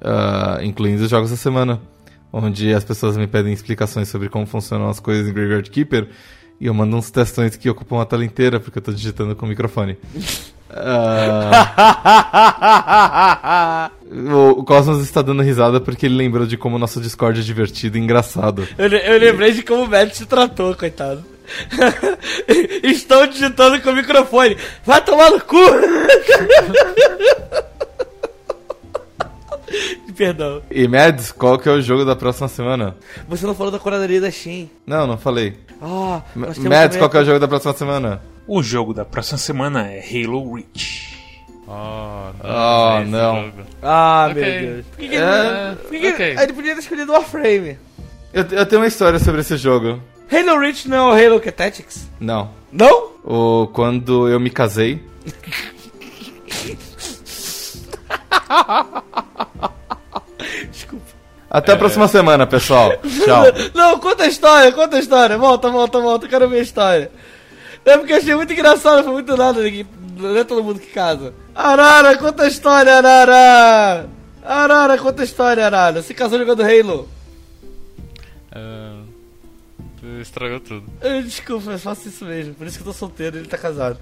ah, 0.00 0.60
incluindo 0.62 1.02
os 1.02 1.10
jogos 1.10 1.30
da 1.30 1.36
semana, 1.36 1.80
onde 2.34 2.74
as 2.74 2.82
pessoas 2.82 3.16
me 3.16 3.28
pedem 3.28 3.52
explicações 3.52 4.08
sobre 4.08 4.28
como 4.28 4.44
funcionam 4.44 4.88
as 4.88 4.98
coisas 4.98 5.28
em 5.28 5.32
Graveyard 5.32 5.70
Keeper 5.70 6.08
e 6.60 6.66
eu 6.66 6.74
mando 6.74 6.96
uns 6.96 7.10
textões 7.10 7.56
que 7.56 7.70
ocupam 7.70 8.02
a 8.02 8.04
tela 8.04 8.24
inteira 8.24 8.58
porque 8.58 8.78
eu 8.78 8.82
tô 8.82 8.92
digitando 8.92 9.36
com 9.36 9.46
o 9.46 9.48
microfone. 9.48 9.96
Ah, 10.70 11.90
o, 14.10 14.64
Cosmos 14.64 15.00
está 15.00 15.22
dando 15.22 15.42
risada 15.42 15.80
porque 15.80 16.06
ele 16.06 16.16
lembrou 16.16 16.44
de 16.44 16.56
como 16.56 16.74
o 16.74 16.78
nosso 16.78 17.00
Discord 17.00 17.38
é 17.38 17.42
divertido 17.42 17.96
e 17.96 18.00
engraçado. 18.00 18.66
Eu, 18.76 18.88
eu 18.88 19.18
lembrei 19.18 19.52
de 19.52 19.62
como 19.62 19.84
o 19.84 19.88
Matt 19.88 20.14
se 20.14 20.26
tratou, 20.26 20.74
coitado. 20.74 21.24
Estou 22.82 23.28
digitando 23.28 23.80
com 23.80 23.90
o 23.90 23.94
microfone. 23.94 24.56
Vai 24.84 25.04
tomar 25.04 25.30
no 25.30 25.40
cu! 25.40 25.56
Perdão. 30.16 30.62
E 30.70 30.86
Mads, 30.88 31.32
qual 31.32 31.58
que 31.58 31.68
é 31.68 31.72
o 31.72 31.82
jogo 31.82 32.04
da 32.04 32.16
próxima 32.16 32.48
semana? 32.48 32.96
Você 33.28 33.46
não 33.46 33.54
falou 33.54 33.72
da 33.72 33.78
curadoria 33.78 34.20
da 34.20 34.30
Shin. 34.30 34.70
Não, 34.86 35.06
não 35.06 35.18
falei. 35.18 35.56
Ah, 35.82 36.22
Mads, 36.34 36.58
também 36.58 36.88
qual 36.98 37.10
que 37.10 37.16
é 37.16 37.20
o 37.20 37.24
jogo 37.24 37.38
da 37.40 37.48
próxima 37.48 37.72
semana? 37.74 38.22
O 38.46 38.62
jogo 38.62 38.94
da 38.94 39.04
próxima 39.04 39.38
semana 39.38 39.88
é 39.90 40.00
Halo 40.00 40.54
Reach. 40.54 41.12
Oh, 41.66 42.30
Oh, 42.44 43.00
esse 43.00 43.10
não. 43.10 43.44
jogo. 43.46 43.62
Ah, 43.82 44.28
Ok. 44.30 44.42
meu 44.42 44.60
Deus. 44.74 44.86
Por 44.86 44.96
que, 44.98 45.08
que 45.08 45.16
É, 45.16 45.66
ele, 45.68 45.76
por 45.76 45.90
que 45.90 45.98
que- 46.00 46.08
ok. 46.08 46.36
Ele 46.42 46.52
podia 46.52 46.74
ter 46.74 46.80
escolhido 46.80 47.12
Warframe. 47.12 47.78
Eu, 48.32 48.44
eu 48.50 48.66
tenho 48.66 48.82
uma 48.82 48.88
história 48.88 49.18
sobre 49.18 49.40
esse 49.40 49.56
jogo. 49.56 50.00
Halo 50.30 50.58
Reach 50.60 50.88
não 50.88 51.16
é 51.16 51.24
o 51.24 51.26
Halo 51.34 51.40
Tactics? 51.40 52.08
Não. 52.20 52.50
Não? 52.70 53.12
O, 53.24 53.66
quando 53.72 54.28
eu 54.28 54.38
me 54.38 54.50
casei, 54.50 55.02
Desculpa. 60.74 61.06
Até 61.48 61.72
a 61.72 61.76
próxima 61.76 62.08
semana, 62.08 62.46
pessoal. 62.46 62.92
Tchau. 63.24 63.44
Não, 63.74 63.98
conta 64.00 64.24
a 64.24 64.26
história, 64.26 64.72
conta 64.72 64.96
a 64.96 64.98
história. 64.98 65.38
Volta, 65.38 65.70
volta, 65.70 66.00
volta. 66.00 66.26
Eu 66.26 66.30
quero 66.30 66.48
ver 66.48 66.58
a 66.58 66.62
história. 66.62 67.12
É 67.84 67.96
porque 67.96 68.12
eu 68.12 68.16
achei 68.16 68.34
muito 68.34 68.52
engraçado, 68.52 69.04
foi 69.04 69.12
muito 69.12 69.36
nada. 69.36 69.62
Ninguém, 69.62 69.86
não 70.16 70.36
é 70.36 70.42
todo 70.42 70.64
mundo 70.64 70.80
que 70.80 70.88
casa. 70.88 71.32
Arara, 71.54 72.16
conta 72.16 72.42
a 72.42 72.48
história, 72.48 72.96
Arara. 72.96 74.08
Arara, 74.42 74.98
conta 74.98 75.22
a 75.22 75.24
história, 75.24 75.64
Arara. 75.64 76.02
Se 76.02 76.12
casou 76.12 76.38
jogando 76.38 76.62
Halo. 76.62 77.08
Ah, 78.50 79.02
tu 80.00 80.06
estragou 80.20 80.60
tudo. 80.60 80.86
Desculpa, 81.24 81.70
eu 81.70 81.78
faço 81.78 82.08
isso 82.08 82.24
mesmo. 82.24 82.54
Por 82.54 82.66
isso 82.66 82.78
que 82.78 82.82
eu 82.82 82.92
tô 82.92 82.98
solteiro 82.98 83.36
ele 83.36 83.46
tá 83.48 83.58
casado. 83.58 83.98